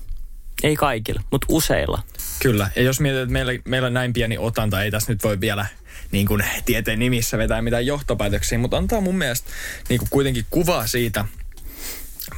Ei 0.63 0.77
kaikilla, 0.77 1.23
mutta 1.31 1.47
useilla. 1.51 2.03
Kyllä. 2.43 2.71
Ja 2.77 2.83
jos 2.83 3.01
mietit, 3.01 3.21
että 3.21 3.33
meillä, 3.33 3.53
meillä 3.65 3.87
on 3.87 3.95
näin 3.95 4.13
pieni 4.13 4.39
otanta, 4.39 4.83
ei 4.83 4.91
tässä 4.91 5.13
nyt 5.13 5.25
voi 5.25 5.41
vielä 5.41 5.67
niin 6.13 6.27
kuin 6.27 6.45
tieteen 6.65 6.99
nimissä 6.99 7.39
vetää 7.39 7.63
mitään 7.63 7.87
johtopäätöksiä, 7.87 8.59
mutta 8.59 8.77
antaa 8.77 9.01
mun 9.01 9.19
mielestä 9.19 9.51
niin 9.89 9.99
kuin 9.99 10.11
kuitenkin 10.11 10.47
kuvaa 10.51 10.87
siitä, 10.87 11.25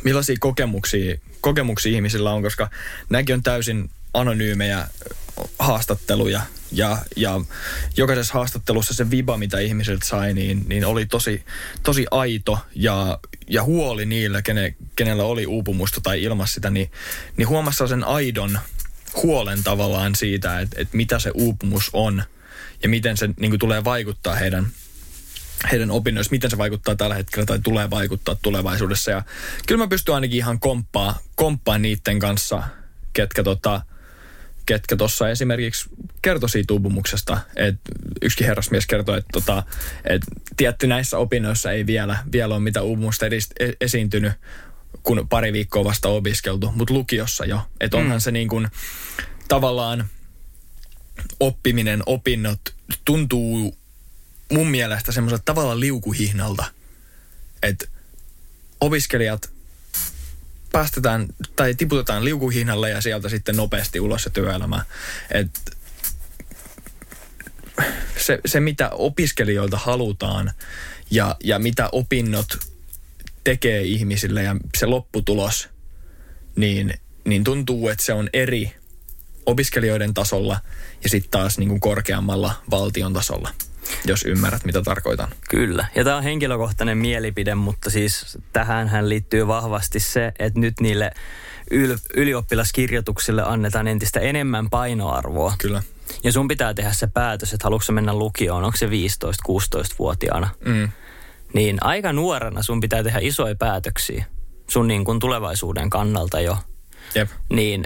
millaisia 0.04 0.36
kokemuksia, 0.40 1.18
kokemuksia 1.40 1.92
ihmisillä 1.92 2.32
on, 2.32 2.42
koska 2.42 2.70
nämäkin 3.10 3.34
on 3.34 3.42
täysin 3.42 3.90
anonyymejä 4.14 4.88
haastatteluja 5.58 6.42
ja, 6.72 6.98
ja 7.16 7.40
jokaisessa 7.96 8.34
haastattelussa 8.34 8.94
se 8.94 9.10
viba, 9.10 9.36
mitä 9.36 9.58
ihmisiltä 9.58 10.06
sai, 10.06 10.34
niin, 10.34 10.64
niin 10.68 10.86
oli 10.86 11.06
tosi, 11.06 11.44
tosi 11.82 12.06
aito 12.10 12.58
ja, 12.74 13.18
ja 13.50 13.64
huoli 13.64 14.06
niillä, 14.06 14.42
kene, 14.42 14.74
kenellä 14.96 15.24
oli 15.24 15.46
uupumusta 15.46 16.00
tai 16.00 16.22
ilmas 16.22 16.54
sitä, 16.54 16.70
niin, 16.70 16.90
niin 17.36 17.48
huomassa 17.48 17.86
sen 17.86 18.04
aidon 18.04 18.58
huolen 19.22 19.64
tavallaan 19.64 20.14
siitä, 20.14 20.60
että, 20.60 20.80
että 20.80 20.96
mitä 20.96 21.18
se 21.18 21.30
uupumus 21.34 21.90
on 21.92 22.22
ja 22.82 22.88
miten 22.88 23.16
se 23.16 23.28
niin 23.40 23.50
kuin, 23.50 23.58
tulee 23.58 23.84
vaikuttaa 23.84 24.34
heidän, 24.34 24.66
heidän 25.72 25.90
opinnoissa, 25.90 26.30
miten 26.30 26.50
se 26.50 26.58
vaikuttaa 26.58 26.96
tällä 26.96 27.14
hetkellä 27.14 27.46
tai 27.46 27.58
tulee 27.58 27.90
vaikuttaa 27.90 28.36
tulevaisuudessa. 28.42 29.10
Ja 29.10 29.22
kyllä 29.66 29.84
mä 29.84 29.88
pystyn 29.88 30.14
ainakin 30.14 30.38
ihan 30.38 30.60
komppaa, 30.60 31.18
komppaa 31.34 31.78
niiden 31.78 32.18
kanssa, 32.18 32.62
ketkä 33.12 33.42
tota, 33.42 33.82
ketkä 34.68 34.96
tuossa 34.96 35.30
esimerkiksi 35.30 35.90
kertoi 36.22 36.48
siitä 36.48 36.72
uupumuksesta. 36.72 37.40
että 37.56 37.90
yksikin 38.22 38.46
herrasmies 38.46 38.86
kertoi, 38.86 39.18
että 39.18 39.30
tota, 39.32 39.62
et 40.04 40.22
tietty 40.56 40.86
näissä 40.86 41.18
opinnoissa 41.18 41.72
ei 41.72 41.86
vielä, 41.86 42.18
vielä 42.32 42.54
ole 42.54 42.62
mitään 42.62 42.86
uupumusta 42.86 43.26
edes 43.26 43.48
e- 43.60 43.72
esiintynyt, 43.80 44.32
kun 45.02 45.26
pari 45.28 45.52
viikkoa 45.52 45.84
vasta 45.84 46.08
opiskeltu, 46.08 46.72
mutta 46.74 46.94
lukiossa 46.94 47.44
jo. 47.44 47.60
Että 47.80 47.96
onhan 47.96 48.16
mm. 48.16 48.20
se 48.20 48.30
niin 48.30 48.48
kuin, 48.48 48.68
tavallaan 49.48 50.08
oppiminen, 51.40 52.02
opinnot 52.06 52.60
tuntuu 53.04 53.78
mun 54.52 54.70
mielestä 54.70 55.12
semmoiselta 55.12 55.42
tavalla 55.44 55.80
liukuhihnalta, 55.80 56.64
että 57.62 57.86
opiskelijat 58.80 59.50
päästetään 60.72 61.26
tai 61.56 61.74
tiputetaan 61.74 62.24
liukuhihnalle 62.24 62.90
ja 62.90 63.00
sieltä 63.00 63.28
sitten 63.28 63.56
nopeasti 63.56 64.00
ulos 64.00 64.22
se 64.22 64.30
työelämä. 64.30 64.84
Et 65.30 65.78
se, 68.16 68.38
se, 68.46 68.60
mitä 68.60 68.90
opiskelijoilta 68.90 69.76
halutaan 69.76 70.52
ja, 71.10 71.36
ja 71.44 71.58
mitä 71.58 71.88
opinnot 71.92 72.58
tekee 73.44 73.82
ihmisille 73.82 74.42
ja 74.42 74.56
se 74.78 74.86
lopputulos, 74.86 75.68
niin, 76.56 76.94
niin 77.24 77.44
tuntuu, 77.44 77.88
että 77.88 78.04
se 78.04 78.12
on 78.12 78.28
eri 78.32 78.74
opiskelijoiden 79.46 80.14
tasolla 80.14 80.60
ja 81.02 81.08
sitten 81.08 81.30
taas 81.30 81.58
niin 81.58 81.68
kuin 81.68 81.80
korkeammalla 81.80 82.54
valtion 82.70 83.12
tasolla 83.12 83.50
jos 84.04 84.24
ymmärrät, 84.24 84.64
mitä 84.64 84.82
tarkoitan. 84.82 85.28
Kyllä. 85.50 85.86
Ja 85.94 86.04
tämä 86.04 86.16
on 86.16 86.22
henkilökohtainen 86.22 86.98
mielipide, 86.98 87.54
mutta 87.54 87.90
siis 87.90 88.38
tähän 88.52 89.08
liittyy 89.08 89.46
vahvasti 89.46 90.00
se, 90.00 90.32
että 90.38 90.60
nyt 90.60 90.80
niille 90.80 91.10
yl- 91.74 91.98
ylioppilaskirjoituksille 92.14 93.42
annetaan 93.42 93.88
entistä 93.88 94.20
enemmän 94.20 94.70
painoarvoa. 94.70 95.54
Kyllä. 95.58 95.82
Ja 96.24 96.32
sun 96.32 96.48
pitää 96.48 96.74
tehdä 96.74 96.92
se 96.92 97.06
päätös, 97.06 97.52
että 97.52 97.64
haluatko 97.64 97.92
mennä 97.92 98.14
lukioon, 98.14 98.64
onko 98.64 98.76
se 98.76 98.86
15-16-vuotiaana. 98.86 100.50
Mm. 100.64 100.88
Niin 101.54 101.78
aika 101.80 102.12
nuorena 102.12 102.62
sun 102.62 102.80
pitää 102.80 103.02
tehdä 103.02 103.18
isoja 103.22 103.54
päätöksiä 103.54 104.24
sun 104.70 104.88
niin 104.88 105.04
kuin 105.04 105.18
tulevaisuuden 105.18 105.90
kannalta 105.90 106.40
jo. 106.40 106.56
Jep. 107.14 107.30
Niin 107.50 107.84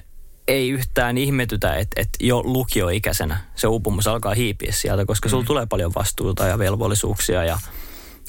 ei 0.48 0.70
yhtään 0.70 1.18
ihmetytä, 1.18 1.74
että, 1.74 2.00
että 2.00 2.18
jo 2.20 2.42
lukioikäisenä 2.44 3.40
se 3.56 3.66
uupumus 3.66 4.06
alkaa 4.06 4.34
hiipiä 4.34 4.72
sieltä, 4.72 5.04
koska 5.04 5.28
sulla 5.28 5.42
mm. 5.42 5.46
tulee 5.46 5.66
paljon 5.66 5.94
vastuuta 5.94 6.46
ja 6.46 6.58
velvollisuuksia 6.58 7.44
ja 7.44 7.60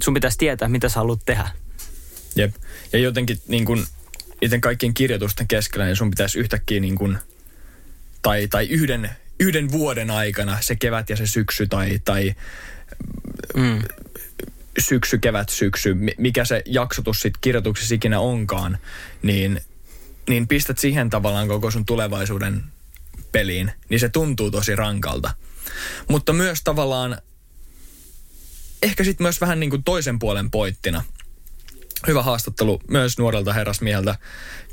sun 0.01 0.13
pitäisi 0.13 0.37
tietää, 0.37 0.67
mitä 0.67 0.89
sä 0.89 0.95
haluat 0.95 1.19
tehdä. 1.25 1.49
Jep. 2.35 2.55
Ja 2.93 2.99
jotenkin 2.99 3.37
niin 3.47 3.65
kun, 3.65 3.85
iten 4.41 4.61
kaikkien 4.61 4.93
kirjoitusten 4.93 5.47
keskellä, 5.47 5.85
niin 5.85 5.95
sun 5.95 6.09
pitäisi 6.09 6.39
yhtäkkiä 6.39 6.79
niin 6.79 6.95
kun, 6.95 7.17
tai, 8.21 8.47
tai 8.47 8.65
yhden, 8.67 9.09
yhden 9.39 9.71
vuoden 9.71 10.11
aikana 10.11 10.57
se 10.61 10.75
kevät 10.75 11.09
ja 11.09 11.15
se 11.15 11.27
syksy 11.27 11.67
tai, 11.67 11.99
tai 12.05 12.33
mm. 13.55 13.81
syksy, 14.79 15.17
kevät, 15.17 15.49
syksy, 15.49 15.97
mikä 16.17 16.45
se 16.45 16.63
jaksotus 16.65 17.19
sitten 17.19 17.41
kirjoituksessa 17.41 17.95
ikinä 17.95 18.19
onkaan, 18.19 18.77
niin– 19.21 19.61
niin 20.29 20.47
pistät 20.47 20.77
siihen 20.77 21.09
tavallaan 21.09 21.47
koko 21.47 21.71
sun 21.71 21.85
tulevaisuuden 21.85 22.63
peliin, 23.31 23.71
niin 23.89 23.99
se 23.99 24.09
tuntuu 24.09 24.51
tosi 24.51 24.75
rankalta. 24.75 25.33
Mutta 26.09 26.33
myös 26.33 26.61
tavallaan, 26.63 27.17
ehkä 28.83 29.03
sitten 29.03 29.25
myös 29.25 29.41
vähän 29.41 29.59
niin 29.59 29.69
kuin 29.69 29.83
toisen 29.83 30.19
puolen 30.19 30.51
poittina. 30.51 31.03
Hyvä 32.07 32.23
haastattelu 32.23 32.81
myös 32.89 33.17
nuorelta 33.17 33.53
herrasmieheltä. 33.53 34.15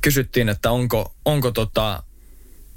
Kysyttiin, 0.00 0.48
että 0.48 0.70
onko, 0.70 1.14
onko 1.24 1.50
tota, 1.50 2.02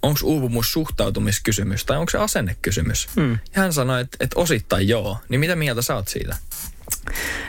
onko 0.01 0.19
uupumus 0.23 0.71
suhtautumiskysymys 0.71 1.85
tai 1.85 1.97
onko 1.97 2.09
se 2.09 2.17
asennekysymys. 2.17 3.07
Hmm. 3.15 3.31
Ja 3.31 3.61
hän 3.61 3.73
sanoi, 3.73 4.01
että, 4.01 4.17
että 4.19 4.39
osittain 4.39 4.87
joo. 4.87 5.17
Niin 5.29 5.39
mitä 5.39 5.55
mieltä 5.55 5.81
sä 5.81 5.95
oot 5.95 6.07
siitä? 6.07 6.37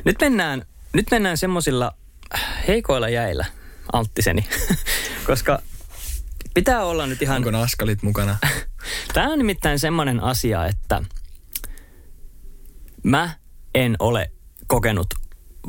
Nyt 0.04 0.16
mennään, 0.20 0.66
nyt 0.92 1.06
mennään 1.10 1.38
semmoisilla 1.38 1.96
heikoilla 2.68 3.08
jäillä, 3.08 3.44
Anttiseni. 3.92 4.47
Koska 5.27 5.62
pitää 6.55 6.85
olla 6.85 7.07
nyt 7.07 7.23
ihan... 7.23 7.37
Onko 7.37 7.51
naskalit 7.51 8.03
mukana? 8.03 8.38
Tämä 9.14 9.33
on 9.33 9.38
nimittäin 9.38 9.79
semmoinen 9.79 10.20
asia, 10.20 10.66
että 10.66 11.03
mä 13.03 13.31
en 13.75 13.97
ole 13.99 14.31
kokenut 14.66 15.07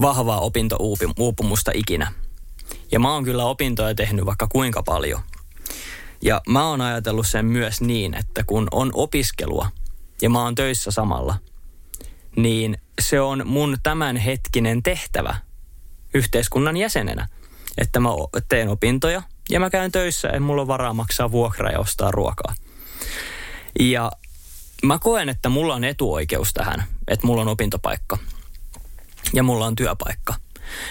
vahvaa 0.02 0.40
opintouupumusta 0.40 1.72
ikinä. 1.74 2.12
Ja 2.92 3.00
mä 3.00 3.14
oon 3.14 3.24
kyllä 3.24 3.46
opintoja 3.46 3.96
tehnyt 3.96 4.26
vaikka 4.26 4.48
kuinka 4.48 4.84
paljon. 4.84 5.22
Ja 6.22 6.42
mä 6.50 6.70
oon 6.70 6.82
ajatellut 6.82 7.28
sen 7.28 7.46
myös 7.46 7.82
niin, 7.82 8.14
että 8.14 8.44
kun 8.44 8.68
on 8.72 8.90
opiskelua 8.94 9.72
ja 10.22 10.30
mä 10.30 10.44
oon 10.44 10.56
töissä 10.56 10.92
samalla, 10.92 11.36
niin 12.36 12.78
se 13.02 13.22
on 13.22 13.42
mun 13.46 13.78
tämänhetkinen 13.84 14.84
tehtävä 14.84 15.36
yhteiskunnan 16.14 16.78
jäsenenä. 16.78 17.28
Että 17.78 18.00
mä 18.00 18.10
teen 18.50 18.70
opintoja– 18.70 19.22
ja 19.50 19.60
mä 19.60 19.70
käyn 19.70 19.92
töissä, 19.92 20.30
en 20.30 20.42
mulla 20.42 20.62
ole 20.62 20.68
varaa 20.68 20.94
maksaa 20.94 21.32
vuokraa 21.32 21.72
ja 21.72 21.80
ostaa 21.80 22.12
ruokaa. 22.12 22.56
Ja 23.80 24.12
mä 24.84 25.00
koen, 25.00 25.30
että 25.30 25.50
mulla 25.50 25.76
on 25.76 25.84
etuoikeus 25.84 26.54
tähän, 26.54 26.84
että 27.08 27.28
mulla 27.28 27.42
on 27.42 27.48
opintopaikka 27.48 28.18
ja 29.34 29.44
mulla 29.44 29.66
on 29.66 29.76
työpaikka. 29.76 30.36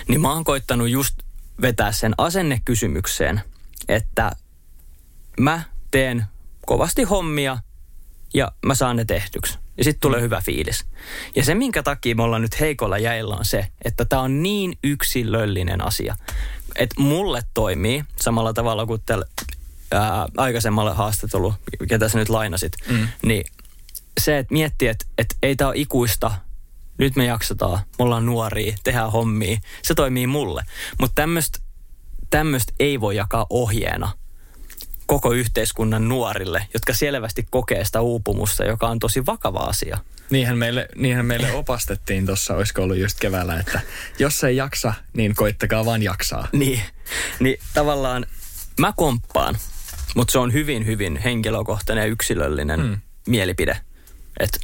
Niin 0.09 0.21
mä 0.21 0.33
oon 0.33 0.45
koittanut 0.45 0.89
just 0.89 1.15
vetää 1.63 1.93
sen 1.93 2.15
asennekysymykseen, 2.19 3.41
että 3.89 4.33
mä 5.41 5.63
teen 5.91 6.25
kovasti 6.67 7.03
hommia 7.03 7.59
ja 8.35 8.53
mä 8.67 8.75
saan 8.75 8.97
ne 8.97 9.05
tehtyksi. 9.05 9.59
Ja 9.79 9.85
sitten 9.85 10.01
tulee 10.01 10.21
hyvä 10.21 10.41
fiilis. 10.41 10.85
Ja 11.37 11.45
se, 11.45 11.55
minkä 11.55 11.83
takia 11.83 12.15
me 12.15 12.23
ollaan 12.23 12.43
nyt 12.43 12.61
heikolla 12.61 12.99
jäillä, 12.99 13.35
on 13.35 13.45
se, 13.45 13.69
että 13.85 14.05
tämä 14.05 14.23
on 14.23 14.43
niin 14.43 14.79
yksilöllinen 14.85 15.81
asia 15.81 16.17
että 16.77 17.01
mulle 17.01 17.43
toimii 17.55 18.05
samalla 18.21 18.53
tavalla 18.53 18.87
kuin 18.87 19.03
tällä 19.07 19.25
ää, 19.91 20.29
aikaisemmalla 20.37 20.95
haastattelulla, 20.95 21.55
ketä 21.89 22.09
sä 22.09 22.19
nyt 22.19 22.29
lainasit, 22.29 22.73
mm. 22.89 23.09
niin 23.23 23.45
se, 24.21 24.39
että 24.39 24.53
miettii, 24.53 24.89
että, 24.89 25.05
että 25.19 25.35
ei 25.43 25.57
tämä 25.57 25.69
ole 25.69 25.79
ikuista, 25.79 26.31
nyt 26.99 27.17
me 27.17 27.25
jaksetaan, 27.25 27.79
me 27.79 28.05
ollaan 28.05 28.27
nuoria, 28.27 28.77
tehdään 28.85 29.13
hommia, 29.13 29.59
se 29.83 29.95
toimii 29.95 30.27
mulle. 30.27 30.63
Mutta 31.01 31.23
tämmöistä 32.31 32.73
ei 32.81 33.01
voi 33.01 33.17
jakaa 33.17 33.47
ohjeena 33.51 34.13
koko 35.07 35.33
yhteiskunnan 35.33 36.09
nuorille, 36.09 36.67
jotka 36.75 36.95
selvästi 36.95 37.47
kokee 37.51 37.85
sitä 37.85 38.01
uupumusta, 38.01 38.65
joka 38.65 38.89
on 38.89 38.99
tosi 38.99 39.27
vakava 39.27 39.59
asia. 39.59 39.99
Niinhän 40.35 40.59
meille, 40.59 40.89
niinhän 40.97 41.27
meille 41.27 41.53
opastettiin 41.63 42.27
tuossa, 42.27 42.55
olisiko 42.55 42.83
ollut 42.83 42.97
just 42.97 43.21
keväällä, 43.21 43.59
että 43.59 43.81
jos 44.19 44.45
ei 44.45 44.57
jaksa, 44.57 44.95
niin 45.13 45.35
koittakaa 45.35 45.85
vaan 45.85 46.03
jaksaa. 46.03 46.49
Niin, 46.53 46.81
niin 47.41 47.57
tavallaan 47.75 48.27
mä 48.81 48.93
komppaan, 48.97 49.59
mutta 50.15 50.33
se 50.33 50.39
on 50.39 50.53
hyvin, 50.53 50.87
hyvin 50.87 51.17
henkilökohtainen 51.17 52.03
ja 52.03 52.07
yksilöllinen 52.07 52.81
hmm. 52.81 52.99
mielipide. 53.27 53.81
Että 54.41 54.59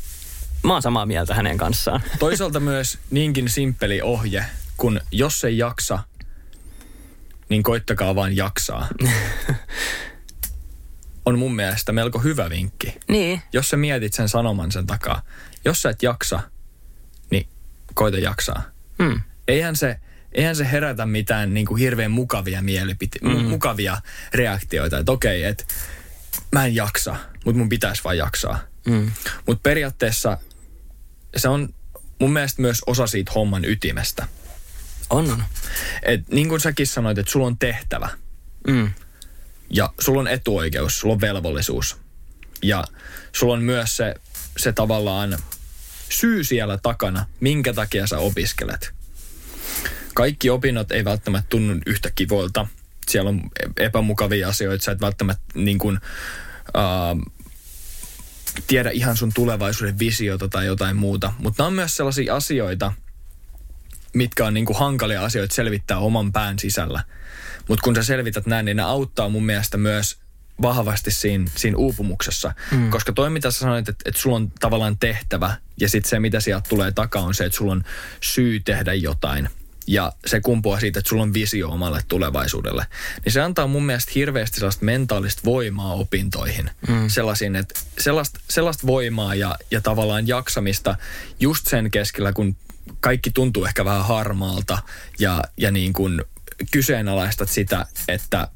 mä 0.63 0.73
oon 0.73 0.83
samaa 0.83 1.07
mieltä 1.07 1.35
hänen 1.35 1.59
kanssaan. 1.59 2.03
Toisaalta 2.19 2.61
myös 2.61 2.99
niinkin 3.11 3.49
simppeli 3.49 4.03
ohje, 4.03 4.45
kun 4.77 5.01
jos 5.13 5.45
ei 5.45 5.59
jaksa, 5.59 5.99
niin 7.49 7.63
koittakaa 7.63 8.15
vaan 8.15 8.37
jaksaa. 8.37 8.89
on 11.27 11.39
mun 11.39 11.55
mielestä 11.55 11.93
melko 11.93 12.19
hyvä 12.19 12.51
vinkki. 12.51 12.95
Niin. 13.09 13.43
Jos 13.53 13.71
sä 13.71 13.77
mietit 13.77 14.13
sen 14.13 14.29
sanoman 14.29 14.73
sen 14.73 14.87
takaa, 14.87 15.23
jos 15.65 15.83
sä 15.83 15.91
et 15.91 16.03
jaksa, 16.03 16.41
niin 17.31 17.49
koita 17.95 18.19
jaksaa. 18.19 18.63
Hmm. 19.03 19.21
Eihän 19.49 19.77
se, 19.77 20.01
eihän 20.33 20.57
se 20.57 20.71
herätä 20.73 21.07
mitään 21.07 21.55
niin 21.55 21.67
kuin 21.67 21.79
hirveän 21.79 22.11
mukavia 22.11 22.61
mielipite- 22.61 23.29
mm. 23.29 23.49
mukavia 23.49 24.03
reaktioita. 24.35 24.99
Että 24.99 25.13
okei, 25.13 25.45
että 25.45 25.65
mä 26.53 26.67
en 26.67 26.75
jaksa, 26.75 27.17
mutta 27.45 27.59
mun 27.59 27.69
pitäisi 27.69 28.05
vaan 28.05 28.17
jaksaa. 28.17 28.61
Mm. 28.87 29.11
Mutta 29.47 29.63
periaatteessa 29.63 30.39
se 31.37 31.49
on 31.49 31.75
mun 32.19 32.33
mielestä 32.33 32.63
myös 32.63 32.83
osa 32.87 33.07
siitä 33.07 33.33
homman 33.35 33.65
ytimestä. 33.65 34.29
On, 35.11 35.31
on. 35.31 35.45
Et 36.03 36.29
niin 36.29 36.49
kuin 36.49 36.61
säkin 36.61 36.87
sanoit, 36.87 37.19
että 37.19 37.33
sulla 37.33 37.47
on 37.47 37.59
tehtävä. 37.59 38.09
Mm. 38.67 38.91
Ja 39.71 39.93
sulla 40.01 40.21
on 40.21 40.29
etuoikeus, 40.29 41.01
sulla 41.01 41.15
on 41.15 41.21
velvollisuus. 41.21 41.97
Ja 42.63 42.85
sulla 43.33 43.53
on 43.55 43.63
myös 43.63 43.97
se, 43.97 44.15
se 44.57 44.73
tavallaan 44.73 45.39
syy 46.11 46.45
siellä 46.45 46.79
takana, 46.83 47.27
minkä 47.41 47.73
takia 47.73 48.07
sä 48.07 48.19
opiskelet. 48.19 48.95
Kaikki 50.15 50.51
opinnot 50.51 50.93
ei 50.93 51.05
välttämättä 51.05 51.49
tunnu 51.49 51.81
yhtä 51.87 52.11
kivoilta. 52.15 52.67
Siellä 53.09 53.29
on 53.29 53.43
epämukavia 53.77 54.49
asioita, 54.49 54.85
sä 54.85 54.93
et 54.93 55.01
välttämättä 55.01 55.43
niin 55.55 55.79
kuin, 55.79 55.99
uh, 56.77 57.33
tiedä 58.67 58.91
ihan 58.91 59.17
sun 59.17 59.33
tulevaisuuden 59.35 59.99
visiota 59.99 60.49
tai 60.49 60.67
jotain 60.67 60.97
muuta. 60.97 61.33
Mutta 61.39 61.63
nämä 61.63 61.67
on 61.67 61.75
myös 61.75 61.97
sellaisia 61.97 62.37
asioita, 62.37 62.93
mitkä 64.15 64.47
on 64.47 64.55
niin 64.55 64.67
kuin 64.67 64.79
hankalia 64.79 65.25
asioita 65.25 65.55
selvittää 65.55 65.99
oman 65.99 66.33
pään 66.33 66.59
sisällä. 66.59 67.05
Mutta 67.69 67.83
kun 67.85 67.97
sä 67.97 68.03
selvität 68.03 68.47
näin, 68.47 68.65
niin 68.65 68.77
ne 68.77 68.83
auttaa 68.83 69.29
mun 69.29 69.47
mielestä 69.47 69.79
myös 69.79 70.19
vahvasti 70.63 71.11
siinä, 71.11 71.51
siinä 71.57 71.77
uupumuksessa. 71.77 72.55
Mm. 72.71 72.91
Koska 72.91 73.13
toi, 73.13 73.31
mitä 73.31 73.51
sä 73.51 73.59
sanoit, 73.59 73.89
että, 73.89 74.03
että 74.09 74.21
sulla 74.21 74.37
on 74.37 74.53
tavallaan 74.61 74.99
tehtävä 74.99 75.57
ja 75.81 75.89
sitten 75.89 76.11
se, 76.11 76.21
mitä 76.21 76.41
sieltä 76.41 76.69
tulee 76.69 76.93
takaa, 76.93 77.23
on 77.23 77.35
se, 77.35 77.45
että 77.45 77.59
sulla 77.59 77.73
on 77.73 77.85
syy 78.21 78.61
tehdä 78.61 78.95
jotain. 78.95 79.49
Ja 79.87 80.13
se 80.27 80.41
kumpuaa 80.41 80.81
siitä, 80.81 80.99
että 80.99 81.09
sulla 81.09 81.23
on 81.23 81.35
visio 81.35 81.69
omalle 81.69 82.01
tulevaisuudelle. 82.09 82.87
Niin 83.25 83.33
se 83.33 83.41
antaa 83.41 83.67
mun 83.67 83.87
mielestä 83.87 84.13
hirveästi 84.15 84.57
sellaista 84.57 84.85
mentaalista 84.85 85.43
voimaa 85.45 85.95
opintoihin. 85.95 86.71
Mm. 86.89 87.09
Sellaisin, 87.09 87.57
että 87.57 87.81
sellaista, 87.99 88.41
sellaista 88.49 88.87
voimaa 88.87 89.35
ja, 89.35 89.57
ja 89.71 89.81
tavallaan 89.81 90.29
jaksamista 90.29 90.97
just 91.41 91.67
sen 91.67 91.91
keskellä, 91.91 92.33
kun 92.33 92.57
kaikki 93.01 93.31
tuntuu 93.31 93.65
ehkä 93.65 93.85
vähän 93.85 94.05
harmaalta 94.05 94.79
ja, 95.19 95.45
ja 95.57 95.71
niin 95.71 95.93
kuin 95.93 96.23
kyseenalaistat 96.71 97.49
sitä, 97.49 97.87
että 98.09 98.49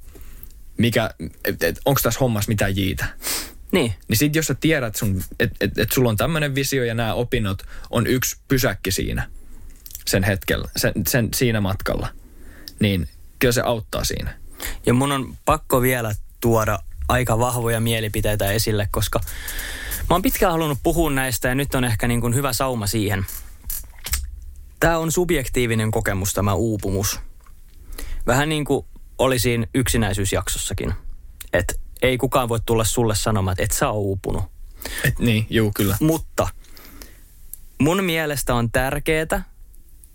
mikä, 0.78 1.10
et, 1.44 1.62
et, 1.62 1.80
onko 1.84 2.00
tässä 2.02 2.20
hommassa 2.20 2.48
mitään 2.48 2.76
jiitä. 2.76 3.06
Niin. 3.72 3.94
Niin 4.08 4.16
sit 4.16 4.36
jos 4.36 4.46
sä 4.46 4.54
tiedät, 4.54 4.96
että 4.96 5.06
et, 5.40 5.50
et, 5.60 5.78
et 5.78 5.92
sulla 5.92 6.08
on 6.08 6.16
tämmöinen 6.16 6.54
visio 6.54 6.84
ja 6.84 6.94
nämä 6.94 7.14
opinnot 7.14 7.62
on 7.90 8.06
yksi 8.06 8.36
pysäkki 8.48 8.90
siinä 8.90 9.30
sen 10.06 10.22
hetkellä, 10.22 10.68
sen, 10.76 10.92
sen 11.08 11.28
siinä 11.34 11.60
matkalla, 11.60 12.08
niin 12.80 13.08
kyllä 13.38 13.52
se 13.52 13.60
auttaa 13.60 14.04
siinä. 14.04 14.34
Ja 14.86 14.94
mun 14.94 15.12
on 15.12 15.36
pakko 15.44 15.82
vielä 15.82 16.14
tuoda 16.40 16.78
aika 17.08 17.38
vahvoja 17.38 17.80
mielipiteitä 17.80 18.50
esille, 18.50 18.88
koska 18.90 19.20
mä 20.10 20.14
oon 20.14 20.22
pitkään 20.22 20.52
halunnut 20.52 20.78
puhua 20.82 21.10
näistä 21.10 21.48
ja 21.48 21.54
nyt 21.54 21.74
on 21.74 21.84
ehkä 21.84 22.08
niin 22.08 22.20
kuin 22.20 22.34
hyvä 22.34 22.52
sauma 22.52 22.86
siihen. 22.86 23.26
Tämä 24.80 24.98
on 24.98 25.12
subjektiivinen 25.12 25.90
kokemus, 25.90 26.32
tämä 26.32 26.54
uupumus. 26.54 27.20
Vähän 28.26 28.48
niin 28.48 28.64
kuin 28.64 28.86
oli 29.18 29.38
siinä 29.38 29.66
yksinäisyysjaksossakin. 29.74 30.94
Että 31.52 31.74
ei 32.02 32.18
kukaan 32.18 32.48
voi 32.48 32.58
tulla 32.66 32.84
sulle 32.84 33.14
sanomaan, 33.14 33.52
että 33.52 33.64
et 33.64 33.70
sä 33.70 33.90
ole 33.90 33.98
uupunut. 33.98 34.44
Et 35.04 35.18
niin, 35.18 35.46
juu, 35.50 35.72
kyllä. 35.74 35.96
Mutta 36.00 36.48
mun 37.78 38.04
mielestä 38.04 38.54
on 38.54 38.70
tärkeää 38.70 39.44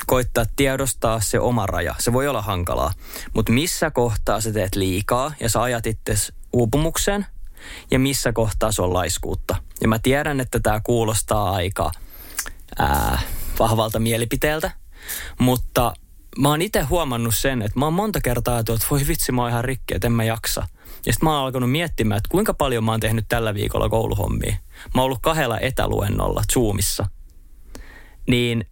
koittaa 0.08 0.46
tiedostaa 0.56 1.20
se 1.20 1.40
oma 1.40 1.66
raja. 1.66 1.96
Se 2.00 2.14
voi 2.14 2.28
olla 2.28 2.42
hankalaa. 2.42 2.94
Mutta 3.34 3.52
missä 3.52 3.92
kohtaa 3.92 4.42
sä 4.42 4.52
teet 4.52 4.76
liikaa 4.76 5.34
ja 5.40 5.50
sä 5.50 5.62
ajat 5.62 5.88
itses 5.88 6.34
uupumukseen 6.54 7.26
ja 7.92 8.00
missä 8.00 8.34
kohtaa 8.34 8.72
se 8.72 8.82
on 8.82 8.94
laiskuutta. 8.94 9.56
Ja 9.82 9.88
mä 9.88 10.00
tiedän, 10.00 10.40
että 10.40 10.60
tämä 10.60 10.82
kuulostaa 10.84 11.52
aika 11.52 11.92
ää, 12.80 13.22
vahvalta 13.60 14.00
mielipiteeltä, 14.00 14.72
mutta 15.40 15.94
mä 16.40 16.50
oon 16.50 16.62
itse 16.62 16.82
huomannut 16.82 17.36
sen, 17.36 17.62
että 17.62 17.80
mä 17.80 17.86
oon 17.86 17.94
monta 17.94 18.22
kertaa 18.22 18.56
ajatellut, 18.56 18.82
että 18.82 18.96
voi 18.96 19.08
vitsi, 19.08 19.32
mä 19.32 19.42
oon 19.42 19.52
ihan 19.52 19.66
rikki, 19.66 19.96
että 19.96 20.08
en 20.08 20.14
mä 20.14 20.24
jaksa. 20.24 20.68
Ja 21.06 21.14
sitten 21.14 21.28
mä 21.28 21.36
oon 21.36 21.46
alkanut 21.46 21.72
miettimään, 21.72 22.18
että 22.18 22.30
kuinka 22.30 22.54
paljon 22.54 22.84
mä 22.84 22.92
oon 22.92 23.00
tehnyt 23.00 23.26
tällä 23.30 23.54
viikolla 23.54 23.90
kouluhommia. 23.90 24.56
Mä 24.96 25.02
oon 25.02 25.06
ollut 25.06 25.20
kahdella 25.22 25.60
etäluennolla 25.60 26.44
Zoomissa. 26.54 27.06
Niin 28.28 28.66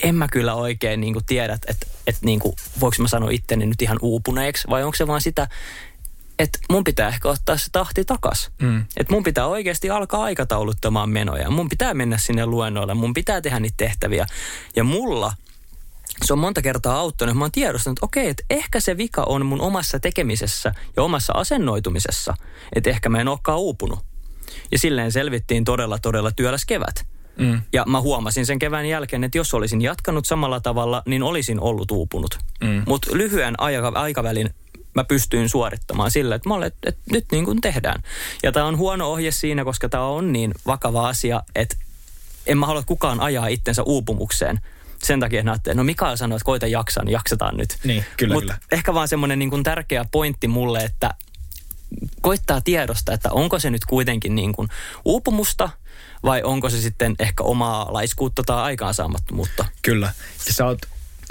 en 0.00 0.14
mä 0.14 0.28
kyllä 0.28 0.54
oikein 0.54 1.00
niin 1.00 1.12
kuin 1.12 1.24
tiedä, 1.24 1.52
että, 1.52 1.86
että, 2.06 2.26
niin 2.26 2.40
kuin, 2.40 2.54
voiko 2.80 2.96
mä 2.98 3.08
sanoa 3.08 3.30
itteni 3.30 3.66
nyt 3.66 3.82
ihan 3.82 3.98
uupuneeksi, 4.02 4.68
vai 4.70 4.84
onko 4.84 4.96
se 4.96 5.06
vaan 5.06 5.20
sitä, 5.20 5.48
että 6.38 6.58
mun 6.70 6.84
pitää 6.84 7.08
ehkä 7.08 7.28
ottaa 7.28 7.56
se 7.56 7.66
tahti 7.72 8.04
takas. 8.04 8.50
Mm. 8.62 8.84
Että 8.96 9.12
mun 9.14 9.22
pitää 9.22 9.46
oikeasti 9.46 9.90
alkaa 9.90 10.22
aikatauluttamaan 10.22 11.10
menoja. 11.10 11.50
Mun 11.50 11.68
pitää 11.68 11.94
mennä 11.94 12.18
sinne 12.18 12.46
luennoille, 12.46 12.94
mun 12.94 13.14
pitää 13.14 13.40
tehdä 13.40 13.60
niitä 13.60 13.74
tehtäviä. 13.76 14.26
Ja 14.76 14.84
mulla 14.84 15.32
se 16.24 16.32
on 16.32 16.38
monta 16.38 16.62
kertaa 16.62 16.96
auttanut. 16.96 17.36
Mä 17.36 17.44
oon 17.44 17.52
tiedostanut, 17.52 17.98
että 17.98 18.06
okei, 18.06 18.28
että 18.28 18.44
ehkä 18.50 18.80
se 18.80 18.96
vika 18.96 19.22
on 19.26 19.46
mun 19.46 19.60
omassa 19.60 20.00
tekemisessä 20.00 20.74
ja 20.96 21.02
omassa 21.02 21.32
asennoitumisessa. 21.36 22.34
Että 22.76 22.90
ehkä 22.90 23.08
mä 23.08 23.20
en 23.20 23.28
olekaan 23.28 23.58
uupunut. 23.58 23.98
Ja 24.72 24.78
silleen 24.78 25.12
selvittiin 25.12 25.64
todella, 25.64 25.98
todella 25.98 26.30
työläs 26.30 26.64
kevät. 26.64 27.06
Mm. 27.38 27.60
Ja 27.72 27.84
mä 27.86 28.00
huomasin 28.00 28.46
sen 28.46 28.58
kevään 28.58 28.86
jälkeen, 28.86 29.24
että 29.24 29.38
jos 29.38 29.54
olisin 29.54 29.82
jatkanut 29.82 30.26
samalla 30.26 30.60
tavalla, 30.60 31.02
niin 31.06 31.22
olisin 31.22 31.60
ollut 31.60 31.90
uupunut. 31.90 32.38
Mm. 32.60 32.82
Mutta 32.86 33.10
lyhyen 33.12 33.54
aikavälin 33.94 34.50
mä 34.94 35.04
pystyin 35.04 35.48
suorittamaan 35.48 36.10
sillä, 36.10 36.34
että 36.34 36.48
mä 36.48 36.54
olen, 36.54 36.72
että, 36.82 37.00
nyt 37.12 37.24
niin 37.32 37.44
kuin 37.44 37.60
tehdään. 37.60 38.02
Ja 38.42 38.52
tämä 38.52 38.66
on 38.66 38.78
huono 38.78 39.10
ohje 39.10 39.30
siinä, 39.30 39.64
koska 39.64 39.88
tämä 39.88 40.06
on 40.06 40.32
niin 40.32 40.54
vakava 40.66 41.08
asia, 41.08 41.42
että 41.54 41.76
en 42.46 42.58
mä 42.58 42.66
halua 42.66 42.82
kukaan 42.82 43.20
ajaa 43.20 43.46
itsensä 43.46 43.82
uupumukseen. 43.82 44.60
Sen 45.04 45.20
takia 45.20 45.40
että 45.40 45.52
ajattelin, 45.52 45.76
no 45.76 45.84
Mikael 45.84 46.16
sanoi, 46.16 46.36
että 46.36 46.44
koita 46.44 46.66
jaksaa, 46.66 47.04
niin 47.04 47.12
jaksetaan 47.12 47.56
nyt. 47.56 47.78
Niin, 47.84 48.04
kyllä, 48.16 48.34
Mut 48.34 48.42
kyllä. 48.42 48.58
ehkä 48.72 48.94
vaan 48.94 49.08
semmoinen 49.08 49.38
niin 49.38 49.50
kuin 49.50 49.62
tärkeä 49.62 50.04
pointti 50.10 50.48
mulle, 50.48 50.78
että 50.78 51.14
koittaa 52.20 52.60
tiedosta, 52.60 53.12
että 53.12 53.32
onko 53.32 53.58
se 53.58 53.70
nyt 53.70 53.84
kuitenkin 53.84 54.34
niin 54.34 54.52
kuin 54.52 54.68
uupumusta 55.04 55.70
vai 56.22 56.42
onko 56.42 56.70
se 56.70 56.80
sitten 56.80 57.14
ehkä 57.18 57.44
omaa 57.44 57.92
laiskuutta 57.92 58.42
tai 58.42 58.62
aikaansaamattomuutta. 58.62 59.66
Kyllä. 59.82 60.12
Ja 60.46 60.52
sä 60.52 60.66
oot, 60.66 60.78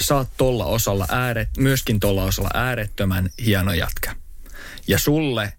sä 0.01 0.15
oot 0.15 0.29
tolla 0.38 0.65
osalla 0.65 1.05
ääret, 1.09 1.49
myöskin 1.57 1.99
tolla 1.99 2.23
osalla 2.23 2.49
äärettömän 2.53 3.29
hieno 3.45 3.73
jätkä. 3.73 4.15
Ja 4.88 4.99
sulle 4.99 5.53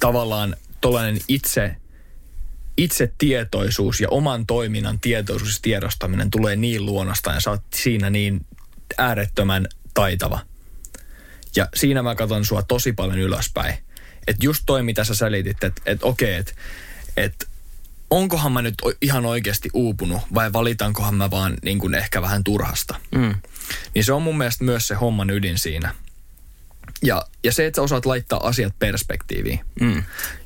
tavallaan 0.00 0.56
tollainen 0.80 1.20
itse, 1.28 1.76
itse 2.76 3.12
tietoisuus 3.18 4.00
ja 4.00 4.08
oman 4.08 4.46
toiminnan 4.46 5.00
tietoisuus 5.00 5.54
ja 5.54 5.58
tiedostaminen 5.62 6.30
tulee 6.30 6.56
niin 6.56 6.86
luonnosta 6.86 7.32
ja 7.32 7.40
sä 7.40 7.50
oot 7.50 7.62
siinä 7.74 8.10
niin 8.10 8.46
äärettömän 8.98 9.66
taitava. 9.94 10.40
Ja 11.56 11.68
siinä 11.74 12.02
mä 12.02 12.14
katson 12.14 12.44
sua 12.44 12.62
tosi 12.62 12.92
paljon 12.92 13.18
ylöspäin. 13.18 13.74
Että 14.26 14.46
just 14.46 14.62
toi, 14.66 14.82
mitä 14.82 15.04
sä 15.04 15.14
selitit, 15.14 15.64
että 15.64 15.82
et 15.86 16.02
okei, 16.02 16.34
että 16.34 16.52
et 17.16 17.48
onkohan 18.10 18.52
mä 18.52 18.62
nyt 18.62 18.74
ihan 19.00 19.26
oikeasti 19.26 19.68
uupunut 19.72 20.20
vai 20.34 20.52
valitankohan 20.52 21.14
mä 21.14 21.30
vaan 21.30 21.54
niin 21.62 21.78
kuin 21.78 21.94
ehkä 21.94 22.22
vähän 22.22 22.44
turhasta. 22.44 22.94
Mm. 23.14 23.34
Niin 23.94 24.04
se 24.04 24.12
on 24.12 24.22
mun 24.22 24.38
mielestä 24.38 24.64
myös 24.64 24.88
se 24.88 24.94
homman 24.94 25.30
ydin 25.30 25.58
siinä. 25.58 25.94
Ja, 27.02 27.26
ja 27.44 27.52
se, 27.52 27.66
että 27.66 27.76
sä 27.76 27.82
osaat 27.82 28.06
laittaa 28.06 28.48
asiat 28.48 28.78
perspektiiviin. 28.78 29.60
Mm. 29.80 30.02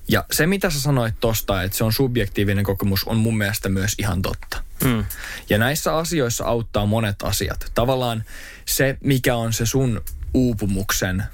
Ja 0.08 0.24
se, 0.30 0.46
mitä 0.46 0.70
sä 0.70 0.80
sanoit 0.80 1.14
tosta, 1.20 1.62
että 1.62 1.78
se 1.78 1.84
on 1.84 1.92
subjektiivinen 1.92 2.64
kokemus, 2.64 3.04
on 3.04 3.16
mun 3.16 3.38
mielestä 3.38 3.68
myös 3.68 3.94
ihan 3.98 4.22
totta. 4.22 4.62
Mm. 4.84 5.04
Ja 5.50 5.58
näissä 5.58 5.96
asioissa 5.96 6.44
auttaa 6.44 6.86
monet 6.86 7.16
asiat. 7.22 7.70
Tavallaan 7.74 8.24
se, 8.64 8.98
mikä 9.00 9.36
on 9.36 9.52
se 9.52 9.66
sun 9.66 10.02
uupumuksen 10.34 11.24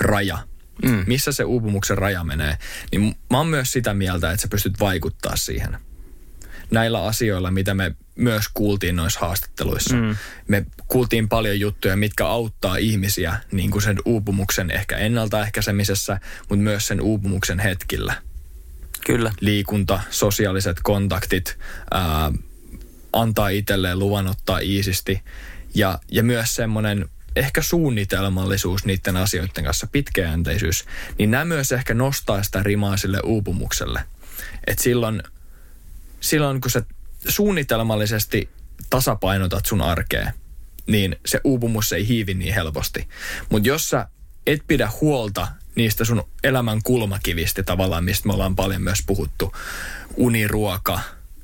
raja, 0.00 0.38
mm. 0.82 1.04
missä 1.06 1.32
se 1.32 1.44
uupumuksen 1.44 1.98
raja 1.98 2.24
menee, 2.24 2.58
niin 2.92 3.16
mä 3.30 3.38
oon 3.38 3.46
myös 3.46 3.72
sitä 3.72 3.94
mieltä, 3.94 4.30
että 4.30 4.42
sä 4.42 4.48
pystyt 4.48 4.80
vaikuttaa 4.80 5.36
siihen. 5.36 5.78
Näillä 6.72 7.04
asioilla, 7.04 7.50
mitä 7.50 7.74
me 7.74 7.94
myös 8.14 8.44
kuultiin 8.54 8.96
noissa 8.96 9.20
haastatteluissa. 9.20 9.96
Mm. 9.96 10.16
Me 10.48 10.66
kuultiin 10.88 11.28
paljon 11.28 11.60
juttuja, 11.60 11.96
mitkä 11.96 12.26
auttaa 12.26 12.76
ihmisiä 12.76 13.40
niin 13.52 13.70
kuin 13.70 13.82
sen 13.82 13.96
uupumuksen 14.04 14.70
ehkä 14.70 14.96
ennaltaehkäisemisessä, 14.96 16.20
mutta 16.48 16.62
myös 16.62 16.86
sen 16.86 17.00
uupumuksen 17.00 17.58
hetkillä. 17.58 18.14
Kyllä. 19.06 19.32
Liikunta, 19.40 20.00
sosiaaliset 20.10 20.76
kontaktit, 20.82 21.58
ää, 21.90 22.32
antaa 23.12 23.48
itselleen 23.48 23.98
luvan 23.98 24.26
ottaa 24.26 24.58
iisisti 24.58 25.22
ja, 25.74 25.98
ja 26.10 26.22
myös 26.22 26.54
semmoinen 26.54 27.08
ehkä 27.36 27.62
suunnitelmallisuus 27.62 28.84
niiden 28.84 29.16
asioiden 29.16 29.64
kanssa, 29.64 29.86
pitkäjänteisyys, 29.92 30.84
niin 31.18 31.30
nämä 31.30 31.44
myös 31.44 31.72
ehkä 31.72 31.94
nostaa 31.94 32.42
sitä 32.42 32.62
rimaa 32.62 32.96
sille 32.96 33.20
uupumukselle. 33.24 34.04
Et 34.66 34.78
silloin, 34.78 35.22
silloin, 36.22 36.60
kun 36.60 36.70
sä 36.70 36.82
suunnitelmallisesti 37.28 38.48
tasapainotat 38.90 39.66
sun 39.66 39.82
arkea, 39.82 40.32
niin 40.86 41.16
se 41.26 41.40
uupumus 41.44 41.92
ei 41.92 42.08
hiivi 42.08 42.34
niin 42.34 42.54
helposti. 42.54 43.08
Mutta 43.50 43.68
jos 43.68 43.90
sä 43.90 44.08
et 44.46 44.62
pidä 44.66 44.90
huolta 45.00 45.48
niistä 45.74 46.04
sun 46.04 46.22
elämän 46.44 46.82
kulmakivistä 46.82 47.62
tavallaan, 47.62 48.04
mistä 48.04 48.28
me 48.28 48.34
ollaan 48.34 48.56
paljon 48.56 48.82
myös 48.82 48.98
puhuttu, 49.06 49.52
uniruoka, 50.16 51.00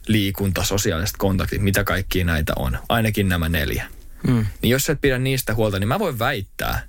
liikunta, 0.07 0.64
sosiaaliset 0.64 1.17
kontaktit, 1.17 1.62
mitä 1.62 1.85
kaikki 1.85 2.25
näitä 2.25 2.53
on, 2.57 2.79
ainakin 2.88 3.29
nämä 3.29 3.49
neljä– 3.49 3.87
Mm. 4.27 4.47
Niin 4.62 4.71
jos 4.71 4.83
sä 4.83 4.93
et 4.93 5.01
pidä 5.01 5.19
niistä 5.19 5.55
huolta, 5.55 5.79
niin 5.79 5.88
mä 5.88 5.99
voin 5.99 6.19
väittää, 6.19 6.88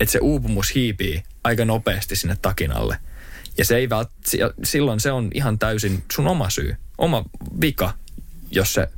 että 0.00 0.12
se 0.12 0.18
uupumus 0.18 0.74
hiipii 0.74 1.22
aika 1.44 1.64
nopeasti 1.64 2.16
sinne 2.16 2.36
takinalle. 2.42 2.98
Ja 3.58 3.64
se 3.64 3.76
ei 3.76 3.90
vält, 3.90 4.10
silloin 4.64 5.00
se 5.00 5.12
on 5.12 5.30
ihan 5.34 5.58
täysin 5.58 6.04
sun 6.12 6.26
oma 6.26 6.50
syy, 6.50 6.76
oma 6.98 7.24
vika, 7.60 7.94
jos 8.50 8.72
se 8.74 8.88